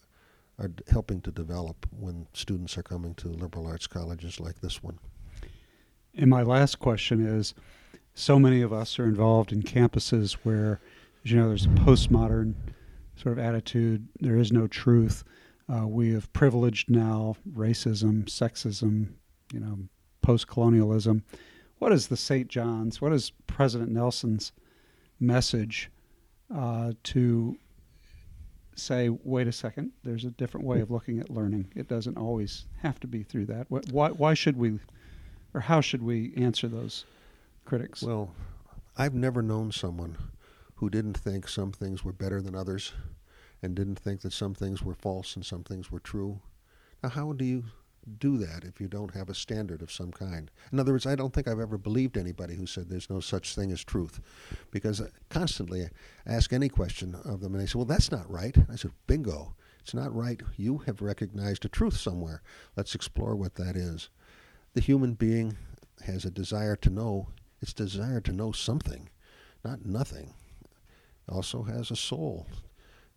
are 0.58 0.70
helping 0.90 1.22
to 1.22 1.30
develop 1.30 1.86
when 1.90 2.26
students 2.34 2.76
are 2.76 2.82
coming 2.82 3.14
to 3.14 3.28
liberal 3.28 3.66
arts 3.66 3.86
colleges 3.86 4.38
like 4.38 4.60
this 4.60 4.82
one. 4.82 4.98
And 6.14 6.28
my 6.28 6.42
last 6.42 6.78
question 6.78 7.24
is 7.24 7.54
so 8.12 8.38
many 8.38 8.60
of 8.60 8.72
us 8.72 8.98
are 8.98 9.04
involved 9.04 9.52
in 9.52 9.62
campuses 9.62 10.32
where, 10.42 10.80
you 11.22 11.36
know, 11.36 11.48
there's 11.48 11.66
a 11.66 11.70
postmodern 11.70 12.54
sort 13.16 13.38
of 13.38 13.44
attitude, 13.44 14.08
there 14.20 14.36
is 14.36 14.52
no 14.52 14.66
truth. 14.66 15.24
Uh, 15.68 15.86
we 15.86 16.12
have 16.12 16.32
privileged 16.32 16.90
now 16.90 17.36
racism, 17.54 18.24
sexism, 18.24 19.08
you 19.52 19.60
know, 19.60 19.78
post 20.22 20.48
colonialism. 20.48 21.22
What 21.78 21.92
is 21.92 22.08
the 22.08 22.16
St. 22.16 22.48
John's, 22.48 23.00
what 23.00 23.12
is 23.12 23.32
President 23.46 23.90
Nelson's 23.90 24.52
message 25.18 25.90
uh, 26.54 26.92
to 27.04 27.56
say, 28.74 29.10
wait 29.10 29.46
a 29.46 29.52
second, 29.52 29.92
there's 30.02 30.24
a 30.24 30.30
different 30.30 30.66
way 30.66 30.80
of 30.80 30.90
looking 30.90 31.20
at 31.20 31.30
learning? 31.30 31.70
It 31.76 31.88
doesn't 31.88 32.16
always 32.16 32.66
have 32.78 32.98
to 33.00 33.06
be 33.06 33.22
through 33.22 33.46
that. 33.46 33.66
Why, 33.68 34.10
why 34.10 34.34
should 34.34 34.56
we, 34.56 34.78
or 35.54 35.60
how 35.60 35.80
should 35.80 36.02
we 36.02 36.32
answer 36.36 36.68
those 36.68 37.04
critics? 37.64 38.02
Well, 38.02 38.34
I've 38.96 39.14
never 39.14 39.42
known 39.42 39.72
someone 39.72 40.16
who 40.80 40.88
didn't 40.88 41.16
think 41.16 41.46
some 41.46 41.70
things 41.70 42.02
were 42.02 42.12
better 42.12 42.40
than 42.40 42.54
others 42.54 42.94
and 43.62 43.74
didn't 43.74 43.98
think 43.98 44.22
that 44.22 44.32
some 44.32 44.54
things 44.54 44.82
were 44.82 44.94
false 44.94 45.36
and 45.36 45.44
some 45.44 45.62
things 45.62 45.90
were 45.90 46.00
true. 46.00 46.40
Now, 47.02 47.10
how 47.10 47.32
do 47.34 47.44
you 47.44 47.64
do 48.18 48.38
that 48.38 48.64
if 48.64 48.80
you 48.80 48.88
don't 48.88 49.14
have 49.14 49.28
a 49.28 49.34
standard 49.34 49.82
of 49.82 49.92
some 49.92 50.10
kind? 50.10 50.50
In 50.72 50.80
other 50.80 50.92
words, 50.92 51.04
I 51.04 51.16
don't 51.16 51.34
think 51.34 51.46
I've 51.46 51.60
ever 51.60 51.76
believed 51.76 52.16
anybody 52.16 52.54
who 52.54 52.64
said 52.64 52.88
there's 52.88 53.10
no 53.10 53.20
such 53.20 53.54
thing 53.54 53.70
as 53.70 53.84
truth, 53.84 54.20
because 54.70 55.02
I 55.02 55.08
constantly 55.28 55.86
ask 56.24 56.50
any 56.50 56.70
question 56.70 57.14
of 57.14 57.40
them, 57.40 57.54
and 57.54 57.62
they 57.62 57.66
say, 57.66 57.78
"Well, 57.78 57.84
that's 57.84 58.10
not 58.10 58.30
right." 58.30 58.56
I 58.70 58.76
said, 58.76 58.92
"Bingo, 59.06 59.54
it's 59.80 59.92
not 59.92 60.14
right. 60.14 60.40
You 60.56 60.78
have 60.78 61.02
recognized 61.02 61.66
a 61.66 61.68
truth 61.68 61.98
somewhere. 61.98 62.40
Let's 62.74 62.94
explore 62.94 63.36
what 63.36 63.56
that 63.56 63.76
is." 63.76 64.08
The 64.72 64.80
human 64.80 65.12
being 65.12 65.58
has 66.04 66.24
a 66.24 66.30
desire 66.30 66.76
to 66.76 66.88
know. 66.88 67.28
It's 67.60 67.74
desire 67.74 68.22
to 68.22 68.32
know 68.32 68.52
something, 68.52 69.10
not 69.62 69.84
nothing. 69.84 70.32
Also 71.30 71.62
has 71.62 71.90
a 71.90 71.96
soul 71.96 72.46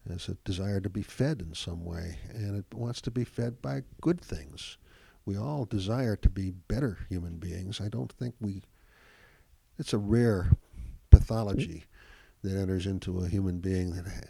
has 0.10 0.28
a 0.28 0.38
desire 0.44 0.82
to 0.82 0.90
be 0.90 1.02
fed 1.02 1.42
in 1.42 1.54
some 1.54 1.86
way, 1.86 2.18
and 2.34 2.58
it 2.58 2.66
wants 2.74 3.02
to 3.02 3.12
be 3.12 3.24
fed 3.24 3.62
by 3.62 3.84
good 4.02 4.20
things. 4.20 4.78
We 5.26 5.38
all 5.38 5.66
desire 5.66 6.18
to 6.18 6.30
be 6.30 6.52
better 6.52 7.00
human 7.10 7.38
beings. 7.38 7.80
I 7.80 7.88
don't 7.88 8.12
think 8.12 8.36
we. 8.42 8.64
It's 9.80 9.94
a 9.94 9.98
rare 9.98 10.52
pathology 11.10 11.86
that 12.44 12.58
enters 12.58 12.86
into 12.86 13.20
a 13.20 13.30
human 13.30 13.60
being 13.60 13.92
that 13.92 14.28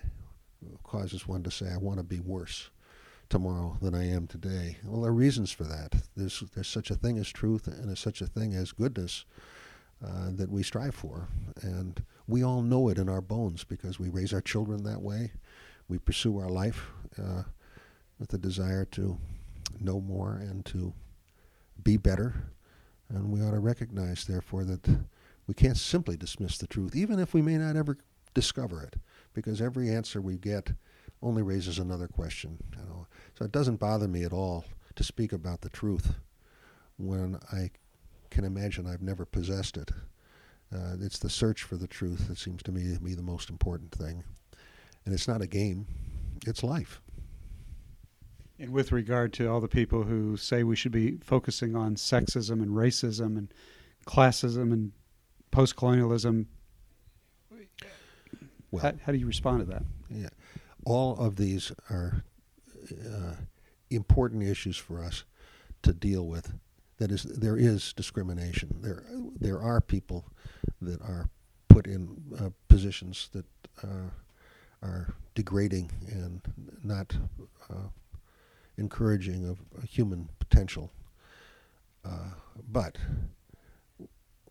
causes 0.83 1.27
one 1.27 1.43
to 1.43 1.51
say, 1.51 1.69
"I 1.69 1.77
want 1.77 1.97
to 1.97 2.03
be 2.03 2.19
worse." 2.19 2.69
tomorrow 3.29 3.77
than 3.81 3.95
I 3.95 4.07
am 4.07 4.27
today. 4.27 4.77
Well, 4.83 5.01
there 5.01 5.09
are 5.09 5.15
reasons 5.15 5.49
for 5.49 5.63
that. 5.63 6.03
There's 6.15 6.43
there's 6.53 6.67
such 6.67 6.91
a 6.91 6.95
thing 6.95 7.17
as 7.17 7.29
truth, 7.29 7.67
and 7.67 7.87
there's 7.87 7.99
such 7.99 8.21
a 8.21 8.27
thing 8.27 8.53
as 8.53 8.73
goodness 8.73 9.25
uh, 10.05 10.29
that 10.31 10.49
we 10.49 10.63
strive 10.63 10.95
for, 10.95 11.27
and 11.61 12.03
we 12.27 12.43
all 12.43 12.61
know 12.61 12.89
it 12.89 12.97
in 12.97 13.09
our 13.09 13.21
bones 13.21 13.63
because 13.63 13.99
we 13.99 14.09
raise 14.09 14.33
our 14.33 14.41
children 14.41 14.83
that 14.83 15.01
way 15.01 15.31
we 15.87 15.97
pursue 15.97 16.39
our 16.39 16.49
life 16.49 16.89
uh, 17.21 17.43
with 18.19 18.29
the 18.29 18.37
desire 18.37 18.85
to 18.85 19.17
know 19.79 19.99
more 19.99 20.35
and 20.35 20.65
to 20.65 20.93
be 21.83 21.97
better. 21.97 22.33
And 23.09 23.31
we 23.31 23.41
ought 23.41 23.51
to 23.51 23.59
recognize, 23.59 24.25
therefore, 24.25 24.63
that 24.65 24.87
we 25.45 25.53
can't 25.53 25.77
simply 25.77 26.17
dismiss 26.17 26.57
the 26.57 26.67
truth, 26.67 26.95
even 26.95 27.19
if 27.19 27.33
we 27.33 27.41
may 27.41 27.57
not 27.57 27.75
ever 27.75 27.97
discover 28.33 28.81
it, 28.81 28.95
because 29.33 29.61
every 29.61 29.89
answer 29.89 30.21
we 30.21 30.37
get 30.37 30.71
only 31.21 31.41
raises 31.41 31.79
another 31.79 32.07
question. 32.07 32.57
You 32.71 32.85
know? 32.85 33.07
So 33.37 33.45
it 33.45 33.51
doesn't 33.51 33.79
bother 33.79 34.07
me 34.07 34.23
at 34.23 34.33
all 34.33 34.65
to 34.95 35.03
speak 35.03 35.33
about 35.33 35.61
the 35.61 35.69
truth 35.69 36.15
when 36.97 37.39
I 37.51 37.71
can 38.33 38.43
imagine 38.43 38.87
I've 38.87 39.01
never 39.01 39.25
possessed 39.25 39.77
it. 39.77 39.91
Uh, 40.73 40.95
it's 40.99 41.19
the 41.19 41.29
search 41.29 41.63
for 41.63 41.77
the 41.77 41.87
truth 41.87 42.27
that 42.27 42.37
seems 42.37 42.63
to 42.63 42.71
me 42.71 42.93
to 42.93 42.99
be 42.99 43.13
the 43.13 43.21
most 43.21 43.49
important 43.49 43.91
thing. 43.91 44.23
And 45.05 45.13
it's 45.13 45.27
not 45.27 45.41
a 45.41 45.47
game, 45.47 45.85
it's 46.47 46.63
life. 46.63 46.99
And 48.59 48.71
with 48.71 48.91
regard 48.91 49.33
to 49.33 49.47
all 49.47 49.59
the 49.59 49.67
people 49.67 50.03
who 50.03 50.35
say 50.35 50.63
we 50.63 50.75
should 50.75 50.91
be 50.91 51.17
focusing 51.23 51.75
on 51.75 51.95
sexism 51.95 52.61
and 52.61 52.71
racism 52.71 53.37
and 53.37 53.53
classism 54.07 54.73
and 54.73 54.91
post 55.51 55.75
colonialism, 55.75 56.47
well, 58.71 58.81
how, 58.81 58.93
how, 59.05 59.11
do 59.11 59.19
you 59.19 59.27
respond 59.27 59.59
to 59.59 59.65
that? 59.65 59.83
Yeah. 60.09 60.29
All 60.85 61.15
of 61.17 61.35
these 61.35 61.71
are 61.91 62.23
uh, 62.91 63.35
important 63.91 64.43
issues 64.43 64.77
for 64.77 65.03
us 65.03 65.23
to 65.83 65.93
deal 65.93 66.25
with. 66.25 66.53
That 66.99 67.11
is, 67.11 67.23
there 67.23 67.57
is 67.57 67.93
discrimination. 67.93 68.77
There, 68.81 69.03
there 69.39 69.61
are 69.61 69.81
people 69.81 70.25
that 70.81 71.01
are 71.01 71.29
put 71.67 71.87
in 71.87 72.21
uh, 72.39 72.49
positions 72.67 73.29
that 73.33 73.45
uh, 73.83 74.09
are 74.81 75.13
degrading 75.33 75.91
and 76.07 76.41
not 76.83 77.15
uh, 77.69 77.87
encouraging 78.77 79.47
of 79.47 79.59
human 79.87 80.29
potential. 80.39 80.91
Uh, 82.05 82.29
but 82.69 82.97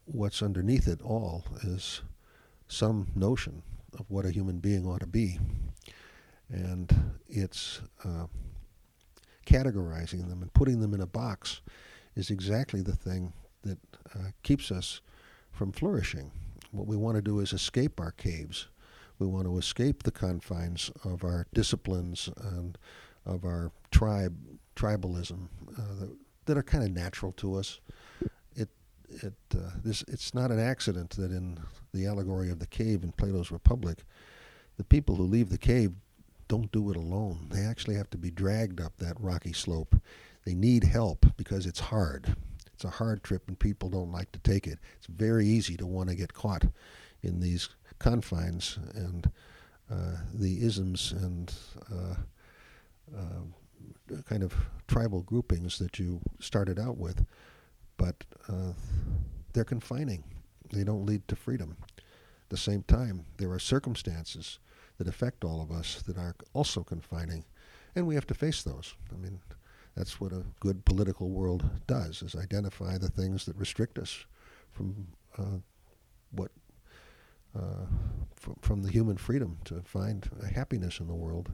what's 0.06 0.42
underneath 0.42 0.88
it 0.88 1.00
all 1.02 1.44
is 1.62 2.02
some 2.68 3.06
notion 3.14 3.62
of 3.98 4.06
what 4.10 4.24
a 4.24 4.30
human 4.30 4.58
being 4.58 4.86
ought 4.86 5.00
to 5.00 5.06
be. 5.06 5.38
And 6.48 7.12
it's 7.28 7.80
uh, 8.04 8.26
categorizing 9.46 10.28
them 10.28 10.42
and 10.42 10.52
putting 10.52 10.80
them 10.80 10.94
in 10.94 11.00
a 11.00 11.06
box 11.06 11.60
is 12.14 12.30
exactly 12.30 12.82
the 12.82 12.96
thing 12.96 13.32
that 13.62 13.78
uh, 14.14 14.30
keeps 14.42 14.70
us 14.70 15.00
from 15.52 15.72
flourishing. 15.72 16.30
What 16.70 16.86
we 16.86 16.96
want 16.96 17.16
to 17.16 17.22
do 17.22 17.40
is 17.40 17.52
escape 17.52 18.00
our 18.00 18.12
caves 18.12 18.68
we 19.22 19.28
want 19.28 19.46
to 19.46 19.56
escape 19.56 20.02
the 20.02 20.10
confines 20.10 20.90
of 21.04 21.22
our 21.22 21.46
disciplines 21.54 22.28
and 22.36 22.76
of 23.24 23.44
our 23.44 23.70
tribe 23.92 24.36
tribalism 24.74 25.46
uh, 25.78 25.94
that, 26.00 26.16
that, 26.46 26.56
are 26.56 26.62
kind 26.62 26.82
of 26.82 26.90
natural 26.90 27.30
to 27.32 27.54
us. 27.54 27.80
It 28.56 28.68
it 29.08 29.34
uh, 29.54 29.70
this 29.84 30.02
it's 30.08 30.34
not 30.34 30.50
an 30.50 30.58
accident 30.58 31.10
that 31.10 31.30
in 31.30 31.58
the 31.94 32.06
allegory 32.06 32.50
of 32.50 32.58
the 32.58 32.66
cave 32.66 33.04
in 33.04 33.12
Plato's 33.12 33.52
Republic, 33.52 33.98
the 34.76 34.84
people 34.84 35.14
who 35.14 35.24
leave 35.24 35.50
the 35.50 35.58
cave 35.58 35.92
don't 36.48 36.72
do 36.72 36.90
it 36.90 36.96
alone. 36.96 37.46
They 37.50 37.60
actually 37.60 37.94
have 37.94 38.10
to 38.10 38.18
be 38.18 38.30
dragged 38.30 38.80
up 38.80 38.96
that 38.98 39.20
rocky 39.20 39.52
slope. 39.52 39.94
They 40.44 40.54
need 40.54 40.84
help 40.84 41.26
because 41.36 41.66
it's 41.66 41.80
hard. 41.80 42.34
It's 42.72 42.84
a 42.84 42.90
hard 42.90 43.22
trip 43.22 43.48
and 43.48 43.58
people 43.58 43.88
don't 43.88 44.12
like 44.12 44.32
to 44.32 44.38
take 44.40 44.66
it. 44.66 44.78
It's 44.96 45.06
very 45.06 45.46
easy 45.46 45.76
to 45.76 45.86
want 45.86 46.08
to 46.08 46.16
get 46.16 46.34
caught 46.34 46.64
in 47.22 47.40
these 47.40 47.68
confines 47.98 48.78
and 48.94 49.30
uh, 49.90 50.16
the 50.34 50.64
isms 50.64 51.12
and 51.12 51.54
uh, 51.92 52.14
uh, 53.16 54.22
kind 54.28 54.42
of 54.42 54.54
tribal 54.88 55.22
groupings 55.22 55.78
that 55.78 55.98
you 55.98 56.20
started 56.40 56.78
out 56.78 56.98
with. 56.98 57.24
But 57.96 58.24
uh, 58.48 58.72
they're 59.52 59.64
confining. 59.64 60.24
They 60.72 60.84
don't 60.84 61.06
lead 61.06 61.28
to 61.28 61.36
freedom. 61.36 61.76
At 61.98 62.48
the 62.48 62.56
same 62.56 62.82
time, 62.82 63.26
there 63.36 63.50
are 63.52 63.58
circumstances 63.58 64.58
that 64.98 65.08
affect 65.08 65.44
all 65.44 65.60
of 65.62 65.70
us 65.70 66.02
that 66.02 66.16
are 66.16 66.34
also 66.52 66.82
confining, 66.82 67.44
and 67.94 68.06
we 68.06 68.14
have 68.14 68.26
to 68.28 68.34
face 68.34 68.62
those. 68.62 68.94
I 69.12 69.16
mean, 69.18 69.40
that's 69.96 70.20
what 70.20 70.32
a 70.32 70.44
good 70.60 70.84
political 70.84 71.30
world 71.30 71.68
does: 71.86 72.22
is 72.22 72.34
identify 72.34 72.98
the 72.98 73.10
things 73.10 73.44
that 73.46 73.56
restrict 73.56 73.98
us 73.98 74.24
from 74.70 75.06
uh, 75.38 75.58
what 76.30 76.50
uh, 77.56 77.86
from, 78.36 78.56
from 78.60 78.82
the 78.82 78.90
human 78.90 79.16
freedom 79.16 79.58
to 79.64 79.82
find 79.84 80.28
happiness 80.54 81.00
in 81.00 81.06
the 81.06 81.14
world. 81.14 81.50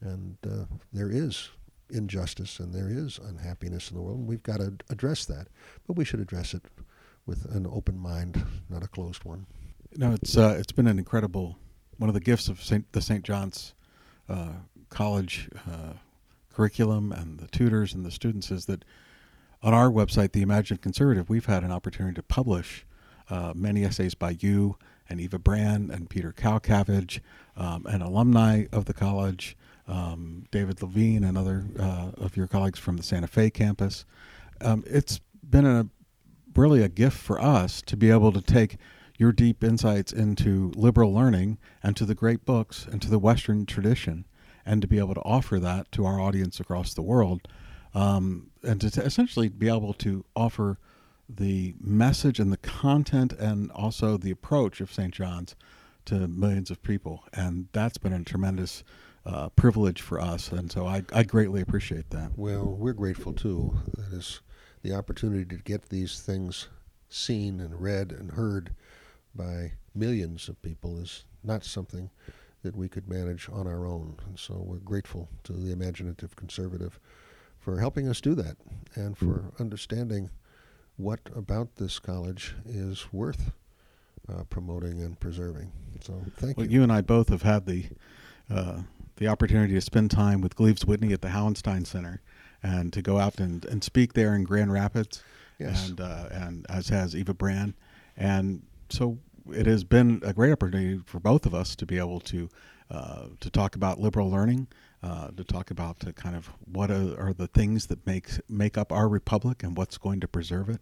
And 0.00 0.36
uh, 0.46 0.66
there 0.92 1.10
is 1.10 1.48
injustice 1.90 2.58
and 2.58 2.74
there 2.74 2.90
is 2.90 3.18
unhappiness 3.18 3.90
in 3.90 3.96
the 3.96 4.02
world, 4.02 4.18
and 4.18 4.28
we've 4.28 4.42
got 4.42 4.58
to 4.58 4.74
address 4.90 5.24
that. 5.26 5.48
But 5.86 5.96
we 5.96 6.04
should 6.04 6.20
address 6.20 6.52
it 6.52 6.64
with 7.24 7.44
an 7.54 7.66
open 7.66 7.98
mind, 7.98 8.44
not 8.68 8.84
a 8.84 8.88
closed 8.88 9.24
one. 9.24 9.46
No, 9.96 10.12
it's 10.12 10.36
uh, 10.36 10.56
it's 10.58 10.72
been 10.72 10.86
an 10.86 10.98
incredible 10.98 11.56
one 11.98 12.08
of 12.08 12.14
the 12.14 12.20
gifts 12.20 12.48
of 12.48 12.62
Saint, 12.62 12.92
the 12.92 13.00
St. 13.00 13.24
John's 13.24 13.74
uh, 14.28 14.52
College 14.90 15.48
uh, 15.66 15.94
curriculum 16.56 17.12
and 17.12 17.38
the 17.38 17.46
tutors 17.48 17.92
and 17.92 18.04
the 18.04 18.10
students 18.10 18.50
is 18.50 18.64
that 18.64 18.82
on 19.62 19.74
our 19.74 19.90
website, 19.90 20.32
the 20.32 20.40
Imaginative 20.40 20.80
Conservative, 20.80 21.28
we've 21.28 21.44
had 21.44 21.62
an 21.62 21.70
opportunity 21.70 22.14
to 22.14 22.22
publish 22.22 22.86
uh, 23.28 23.52
many 23.54 23.84
essays 23.84 24.14
by 24.14 24.36
you 24.40 24.76
and 25.08 25.20
Eva 25.20 25.38
Brann 25.38 25.90
and 25.90 26.08
Peter 26.08 26.32
Kalkavage, 26.32 27.20
um, 27.56 27.84
and 27.86 28.02
alumni 28.02 28.64
of 28.72 28.86
the 28.86 28.94
college, 28.94 29.56
um, 29.86 30.46
David 30.50 30.80
Levine 30.82 31.24
and 31.24 31.36
other 31.36 31.66
uh, 31.78 32.10
of 32.16 32.36
your 32.36 32.46
colleagues 32.46 32.78
from 32.78 32.96
the 32.96 33.02
Santa 33.02 33.26
Fe 33.26 33.50
campus. 33.50 34.04
Um, 34.62 34.82
it's 34.86 35.20
been 35.48 35.66
a 35.66 35.88
really 36.54 36.82
a 36.82 36.88
gift 36.88 37.18
for 37.18 37.40
us 37.40 37.82
to 37.82 37.96
be 37.96 38.10
able 38.10 38.32
to 38.32 38.40
take 38.40 38.78
your 39.18 39.30
deep 39.30 39.62
insights 39.62 40.12
into 40.12 40.72
liberal 40.74 41.12
learning 41.12 41.58
and 41.82 41.96
to 41.96 42.06
the 42.06 42.14
great 42.14 42.44
books 42.44 42.86
and 42.90 43.00
to 43.02 43.10
the 43.10 43.18
Western 43.18 43.66
tradition, 43.66 44.26
and 44.66 44.82
to 44.82 44.88
be 44.88 44.98
able 44.98 45.14
to 45.14 45.22
offer 45.22 45.58
that 45.60 45.90
to 45.92 46.04
our 46.04 46.20
audience 46.20 46.60
across 46.60 46.92
the 46.92 47.02
world, 47.02 47.48
um, 47.94 48.50
and 48.62 48.80
to, 48.80 48.90
to 48.90 49.02
essentially 49.02 49.48
be 49.48 49.68
able 49.68 49.94
to 49.94 50.24
offer 50.34 50.78
the 51.28 51.74
message 51.80 52.38
and 52.38 52.52
the 52.52 52.58
content 52.58 53.32
and 53.32 53.70
also 53.72 54.16
the 54.16 54.30
approach 54.30 54.80
of 54.80 54.92
St. 54.92 55.14
John's 55.14 55.56
to 56.04 56.28
millions 56.28 56.70
of 56.70 56.82
people. 56.82 57.24
And 57.32 57.68
that's 57.72 57.98
been 57.98 58.12
a 58.12 58.22
tremendous 58.22 58.84
uh, 59.24 59.48
privilege 59.50 60.00
for 60.00 60.20
us. 60.20 60.52
And 60.52 60.70
so 60.70 60.86
I, 60.86 61.02
I 61.12 61.24
greatly 61.24 61.60
appreciate 61.60 62.10
that. 62.10 62.32
Well, 62.36 62.64
we're 62.64 62.92
grateful 62.92 63.32
too. 63.32 63.76
That 63.96 64.16
is 64.16 64.40
the 64.82 64.94
opportunity 64.94 65.44
to 65.44 65.62
get 65.62 65.88
these 65.88 66.20
things 66.20 66.68
seen 67.08 67.60
and 67.60 67.80
read 67.80 68.12
and 68.12 68.32
heard 68.32 68.74
by 69.34 69.72
millions 69.94 70.48
of 70.48 70.60
people 70.62 70.98
is 70.98 71.24
not 71.42 71.64
something 71.64 72.10
that 72.66 72.76
we 72.76 72.88
could 72.88 73.08
manage 73.08 73.48
on 73.50 73.66
our 73.66 73.86
own. 73.86 74.16
And 74.26 74.38
so 74.38 74.54
we're 74.58 74.78
grateful 74.78 75.28
to 75.44 75.52
the 75.52 75.72
imaginative 75.72 76.34
conservative 76.34 76.98
for 77.60 77.78
helping 77.78 78.08
us 78.08 78.20
do 78.20 78.34
that 78.34 78.56
and 78.96 79.16
for 79.16 79.52
understanding 79.60 80.30
what 80.96 81.20
about 81.34 81.76
this 81.76 82.00
college 82.00 82.54
is 82.64 83.06
worth 83.12 83.52
uh, 84.28 84.42
promoting 84.50 85.00
and 85.00 85.18
preserving. 85.20 85.70
So 86.00 86.20
thank 86.38 86.56
you. 86.56 86.62
well, 86.62 86.66
you. 86.66 86.78
You 86.78 86.82
and 86.82 86.92
I 86.92 87.02
both 87.02 87.28
have 87.28 87.42
had 87.42 87.66
the 87.66 87.84
uh, 88.50 88.82
the 89.16 89.28
opportunity 89.28 89.74
to 89.74 89.80
spend 89.80 90.10
time 90.10 90.40
with 90.40 90.56
Gleaves 90.56 90.84
Whitney 90.84 91.12
at 91.12 91.22
the 91.22 91.28
Hauenstein 91.28 91.86
Center 91.86 92.20
and 92.62 92.92
to 92.92 93.00
go 93.00 93.18
out 93.18 93.38
and, 93.38 93.64
and 93.64 93.82
speak 93.82 94.12
there 94.12 94.34
in 94.34 94.44
Grand 94.44 94.72
Rapids. 94.72 95.22
Yes. 95.58 95.88
And, 95.88 96.00
uh, 96.00 96.28
and 96.30 96.66
as 96.68 96.88
has 96.90 97.16
Eva 97.16 97.32
Brann. 97.32 97.74
And 98.16 98.62
so 98.90 99.18
it 99.52 99.66
has 99.66 99.84
been 99.84 100.20
a 100.24 100.32
great 100.32 100.52
opportunity 100.52 101.00
for 101.06 101.20
both 101.20 101.46
of 101.46 101.54
us 101.54 101.76
to 101.76 101.86
be 101.86 101.98
able 101.98 102.20
to 102.20 102.48
uh, 102.90 103.26
to 103.40 103.50
talk 103.50 103.74
about 103.74 103.98
liberal 103.98 104.30
learning, 104.30 104.68
uh, 105.02 105.28
to 105.36 105.42
talk 105.42 105.72
about 105.72 105.98
the 105.98 106.12
kind 106.12 106.36
of 106.36 106.46
what 106.70 106.88
are, 106.88 107.18
are, 107.18 107.32
the 107.32 107.48
things 107.48 107.86
that 107.86 108.06
make 108.06 108.28
make 108.48 108.78
up 108.78 108.92
our 108.92 109.08
republic 109.08 109.64
and 109.64 109.76
what's 109.76 109.98
going 109.98 110.20
to 110.20 110.28
preserve 110.28 110.68
it. 110.68 110.80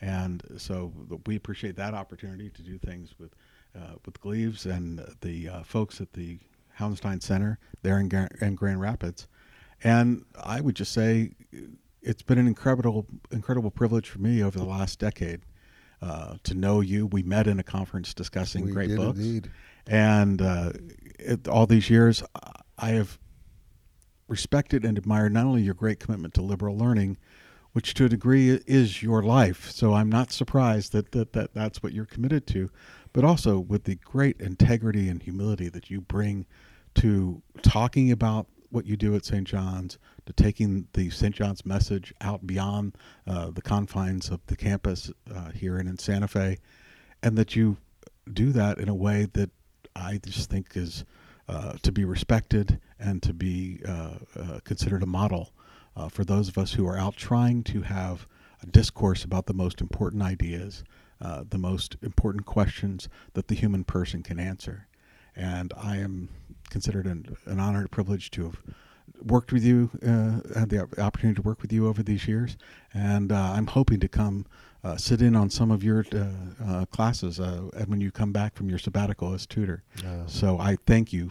And 0.00 0.42
so 0.58 0.92
we 1.26 1.34
appreciate 1.34 1.74
that 1.76 1.92
opportunity 1.92 2.50
to 2.50 2.62
do 2.62 2.78
things 2.78 3.14
with 3.18 3.34
uh, 3.74 3.96
with 4.04 4.20
Gleaves 4.20 4.66
and 4.66 5.04
the 5.20 5.48
uh, 5.48 5.62
folks 5.64 6.00
at 6.00 6.12
the 6.12 6.38
Hauenstein 6.78 7.22
Center 7.22 7.58
there 7.82 7.98
in, 7.98 8.28
in 8.40 8.54
Grand 8.54 8.80
Rapids. 8.80 9.26
And 9.82 10.24
I 10.42 10.60
would 10.60 10.76
just 10.76 10.92
say 10.92 11.32
it's 12.02 12.22
been 12.22 12.38
an 12.38 12.46
incredible 12.46 13.06
incredible 13.30 13.70
privilege 13.70 14.08
for 14.08 14.18
me 14.18 14.42
over 14.42 14.58
the 14.58 14.64
last 14.64 14.98
decade 14.98 15.40
uh, 16.02 16.36
to 16.44 16.54
know 16.54 16.80
you. 16.80 17.06
We 17.06 17.22
met 17.22 17.46
in 17.46 17.58
a 17.58 17.62
conference 17.62 18.14
discussing 18.14 18.64
we 18.64 18.72
great 18.72 18.96
books, 18.96 19.18
indeed. 19.18 19.50
and 19.86 20.40
uh, 20.40 20.72
it, 21.18 21.48
all 21.48 21.66
these 21.66 21.90
years, 21.90 22.22
I 22.78 22.90
have 22.90 23.18
respected 24.28 24.84
and 24.84 24.96
admired 24.96 25.32
not 25.32 25.44
only 25.44 25.62
your 25.62 25.74
great 25.74 26.00
commitment 26.00 26.34
to 26.34 26.42
liberal 26.42 26.76
learning, 26.78 27.18
which 27.72 27.94
to 27.94 28.04
a 28.06 28.08
degree 28.08 28.50
is 28.66 29.02
your 29.02 29.22
life. 29.22 29.70
So 29.70 29.92
I'm 29.94 30.08
not 30.08 30.32
surprised 30.32 30.92
that, 30.92 31.12
that, 31.12 31.32
that 31.34 31.54
that's 31.54 31.82
what 31.82 31.92
you're 31.92 32.06
committed 32.06 32.46
to, 32.48 32.70
but 33.12 33.24
also 33.24 33.58
with 33.58 33.84
the 33.84 33.96
great 33.96 34.40
integrity 34.40 35.08
and 35.08 35.22
humility 35.22 35.68
that 35.68 35.90
you 35.90 36.00
bring 36.00 36.46
to 36.96 37.42
talking 37.62 38.10
about 38.10 38.46
what 38.70 38.86
you 38.86 38.96
do 38.96 39.14
at 39.14 39.24
St. 39.24 39.46
John's, 39.46 39.98
to 40.30 40.42
taking 40.42 40.86
the 40.92 41.10
St. 41.10 41.34
John's 41.34 41.66
message 41.66 42.14
out 42.20 42.46
beyond 42.46 42.96
uh, 43.26 43.50
the 43.50 43.62
confines 43.62 44.28
of 44.28 44.40
the 44.46 44.56
campus 44.56 45.10
uh, 45.34 45.50
here 45.50 45.76
and 45.76 45.88
in 45.88 45.98
Santa 45.98 46.28
Fe, 46.28 46.58
and 47.22 47.36
that 47.36 47.56
you 47.56 47.76
do 48.32 48.52
that 48.52 48.78
in 48.78 48.88
a 48.88 48.94
way 48.94 49.26
that 49.32 49.50
I 49.96 50.20
just 50.24 50.50
think 50.50 50.76
is 50.76 51.04
uh, 51.48 51.74
to 51.82 51.90
be 51.90 52.04
respected 52.04 52.80
and 52.98 53.22
to 53.24 53.34
be 53.34 53.80
uh, 53.86 54.14
uh, 54.38 54.60
considered 54.62 55.02
a 55.02 55.06
model 55.06 55.52
uh, 55.96 56.08
for 56.08 56.24
those 56.24 56.48
of 56.48 56.56
us 56.56 56.74
who 56.74 56.86
are 56.86 56.96
out 56.96 57.16
trying 57.16 57.64
to 57.64 57.82
have 57.82 58.26
a 58.62 58.66
discourse 58.66 59.24
about 59.24 59.46
the 59.46 59.54
most 59.54 59.80
important 59.80 60.22
ideas, 60.22 60.84
the 61.20 61.58
most 61.58 61.96
important 62.02 62.46
questions 62.46 63.08
that 63.32 63.48
the 63.48 63.54
human 63.54 63.82
person 63.82 64.22
can 64.22 64.38
answer. 64.38 64.86
And 65.34 65.72
I 65.76 65.96
am 65.96 66.28
considered 66.68 67.06
an, 67.06 67.36
an 67.46 67.58
honor 67.58 67.80
and 67.80 67.90
privilege 67.90 68.30
to 68.32 68.44
have 68.44 68.62
worked 69.22 69.52
with 69.52 69.64
you, 69.64 69.90
uh, 70.02 70.58
had 70.58 70.70
the 70.70 70.86
opportunity 70.98 71.36
to 71.36 71.42
work 71.42 71.62
with 71.62 71.72
you 71.72 71.86
over 71.86 72.02
these 72.02 72.26
years, 72.26 72.56
and 72.94 73.32
uh, 73.32 73.52
I'm 73.54 73.66
hoping 73.66 74.00
to 74.00 74.08
come 74.08 74.46
uh, 74.82 74.96
sit 74.96 75.20
in 75.20 75.36
on 75.36 75.50
some 75.50 75.70
of 75.70 75.84
your 75.84 76.06
uh, 76.14 76.26
uh, 76.66 76.84
classes 76.86 77.38
uh, 77.38 77.68
when 77.86 78.00
you 78.00 78.10
come 78.10 78.32
back 78.32 78.54
from 78.54 78.68
your 78.70 78.78
sabbatical 78.78 79.34
as 79.34 79.46
tutor. 79.46 79.82
so 80.26 80.58
I 80.58 80.76
thank 80.86 81.12
you 81.12 81.30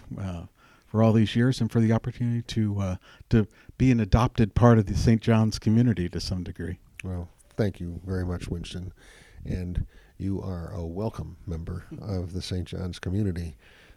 for 0.88 1.03
all 1.03 1.14
these 1.14 1.35
years 1.35 1.61
and 1.61 1.72
for 1.72 1.80
the 1.80 1.91
opportunity 1.91 2.41
to 2.41 2.97
to 3.30 3.47
be 3.77 3.91
an 3.91 3.99
adopted 3.99 4.56
part 4.56 4.77
of 4.77 4.85
the 4.85 4.95
St. 4.95 5.22
John's 5.22 5.60
community 5.60 6.10
to 6.10 6.19
some 6.19 6.43
degree. 6.43 6.80
Well, 7.03 7.30
thank 7.56 7.80
you 7.80 8.01
very 8.06 8.26
much, 8.26 8.47
Winston, 8.49 8.93
and 9.45 9.85
you 10.18 10.41
are 10.41 10.72
a 10.73 10.85
welcome 10.85 11.38
member 11.47 11.85
of 12.01 12.34
the 12.34 12.41
St. 12.41 12.68
John's 12.68 12.99
community 12.99 13.56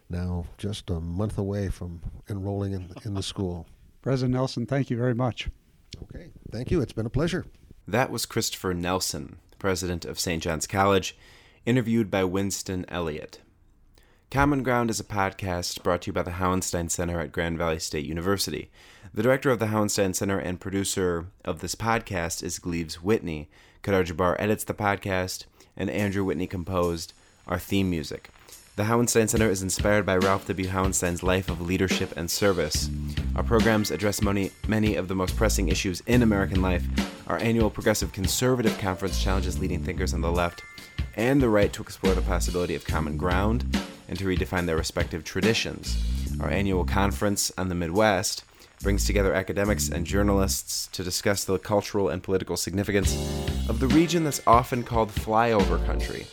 now 0.09 0.45
just 0.57 0.89
a 0.89 0.99
month 0.99 1.37
away 1.37 1.69
from 1.69 2.01
enrolling 2.29 2.73
in, 2.73 2.93
in 3.03 3.13
the 3.13 3.23
school. 3.23 3.67
President 4.03 4.33
Nelson, 4.33 4.65
thank 4.65 4.89
you 4.89 4.97
very 4.97 5.15
much. 5.15 5.49
Okay, 6.03 6.29
thank 6.51 6.69
you. 6.69 6.81
It's 6.81 6.91
been 6.91 7.05
a 7.05 7.09
pleasure. 7.09 7.45
That 7.87 8.11
was 8.11 8.25
Christopher 8.25 8.73
Nelson, 8.73 9.37
president 9.59 10.03
of 10.03 10.19
St. 10.19 10.43
John's 10.43 10.67
College, 10.67 11.17
interviewed 11.65 12.11
by 12.11 12.25
Winston 12.25 12.85
Elliott. 12.89 13.39
Common 14.29 14.61
Ground 14.61 14.89
is 14.89 14.99
a 14.99 15.05
podcast 15.05 15.83
brought 15.83 16.01
to 16.01 16.07
you 16.07 16.13
by 16.13 16.23
the 16.23 16.31
Hauenstein 16.31 16.91
Center 16.91 17.21
at 17.21 17.31
Grand 17.31 17.57
Valley 17.57 17.79
State 17.79 18.05
University. 18.05 18.69
The 19.13 19.23
director 19.23 19.51
of 19.51 19.59
the 19.59 19.67
Hauenstein 19.67 20.13
Center 20.13 20.37
and 20.37 20.59
producer 20.59 21.27
of 21.45 21.61
this 21.61 21.75
podcast 21.75 22.43
is 22.43 22.59
Gleaves 22.59 23.01
Whitney. 23.01 23.49
Kadar 23.83 24.05
Jabbar 24.05 24.35
edits 24.37 24.65
the 24.65 24.73
podcast, 24.73 25.45
and 25.77 25.89
Andrew 25.89 26.25
Whitney 26.25 26.47
composed 26.47 27.13
our 27.47 27.59
theme 27.59 27.89
music. 27.89 28.29
The 28.75 28.83
Hauenstein 28.85 29.29
Center 29.29 29.51
is 29.51 29.61
inspired 29.61 30.03
by 30.03 30.17
Ralph 30.17 30.47
W. 30.47 30.67
Hauenstein's 30.67 31.21
life 31.21 31.47
of 31.47 31.61
leadership 31.61 32.11
and 32.17 32.29
service. 32.29 32.89
Our 33.35 33.43
programs 33.43 33.91
address 33.91 34.23
many 34.23 34.95
of 34.95 35.07
the 35.07 35.13
most 35.13 35.35
pressing 35.37 35.67
issues 35.67 36.01
in 36.07 36.23
American 36.23 36.59
life. 36.59 36.83
Our 37.27 37.37
annual 37.37 37.69
Progressive 37.69 38.11
Conservative 38.11 38.75
Conference 38.79 39.21
challenges 39.21 39.59
leading 39.59 39.83
thinkers 39.83 40.15
on 40.15 40.21
the 40.21 40.31
left 40.31 40.63
and 41.15 41.39
the 41.39 41.49
right 41.49 41.71
to 41.71 41.83
explore 41.83 42.15
the 42.15 42.23
possibility 42.23 42.73
of 42.73 42.83
common 42.83 43.15
ground 43.15 43.79
and 44.09 44.17
to 44.17 44.25
redefine 44.25 44.65
their 44.65 44.77
respective 44.77 45.23
traditions. 45.23 46.03
our 46.41 46.49
annual 46.49 46.83
conference 46.83 47.51
on 47.59 47.69
the 47.69 47.75
Midwest, 47.75 48.43
brings 48.81 49.05
together 49.05 49.35
academics 49.35 49.87
and 49.87 50.03
journalists 50.03 50.87
to 50.93 51.03
discuss 51.03 51.45
the 51.45 51.59
cultural 51.59 52.09
and 52.09 52.23
political 52.23 52.57
significance 52.57 53.13
of 53.69 53.79
the 53.79 53.87
region 53.87 54.23
that's 54.23 54.41
often 54.47 54.81
called 54.81 55.09
flyover 55.09 55.83
country. 55.85 56.25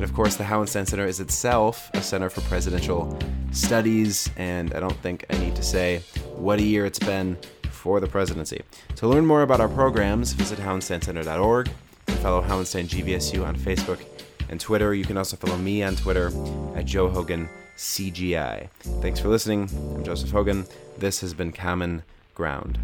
And 0.00 0.08
of 0.08 0.16
course, 0.16 0.36
the 0.36 0.44
Hauenstein 0.44 0.88
Center 0.88 1.04
is 1.04 1.20
itself 1.20 1.90
a 1.92 2.00
center 2.00 2.30
for 2.30 2.40
presidential 2.40 3.18
studies, 3.52 4.30
and 4.38 4.72
I 4.72 4.80
don't 4.80 4.96
think 5.02 5.26
I 5.28 5.36
need 5.36 5.54
to 5.56 5.62
say 5.62 5.98
what 6.36 6.58
a 6.58 6.62
year 6.62 6.86
it's 6.86 6.98
been 6.98 7.36
for 7.70 8.00
the 8.00 8.06
presidency. 8.06 8.62
To 8.96 9.06
learn 9.06 9.26
more 9.26 9.42
about 9.42 9.60
our 9.60 9.68
programs, 9.68 10.32
visit 10.32 10.58
hauensteincenter.org 10.58 11.70
and 12.08 12.18
follow 12.20 12.40
Hauenstein 12.40 12.86
GVSU 12.86 13.46
on 13.46 13.56
Facebook 13.56 14.02
and 14.48 14.58
Twitter. 14.58 14.94
You 14.94 15.04
can 15.04 15.18
also 15.18 15.36
follow 15.36 15.58
me 15.58 15.82
on 15.82 15.96
Twitter 15.96 16.32
at 16.74 16.86
Joe 16.86 17.10
Hogan 17.10 17.46
CGI. 17.76 18.70
Thanks 19.02 19.20
for 19.20 19.28
listening. 19.28 19.68
I'm 19.96 20.02
Joseph 20.02 20.30
Hogan. 20.30 20.64
This 20.96 21.20
has 21.20 21.34
been 21.34 21.52
Common 21.52 22.04
Ground. 22.32 22.78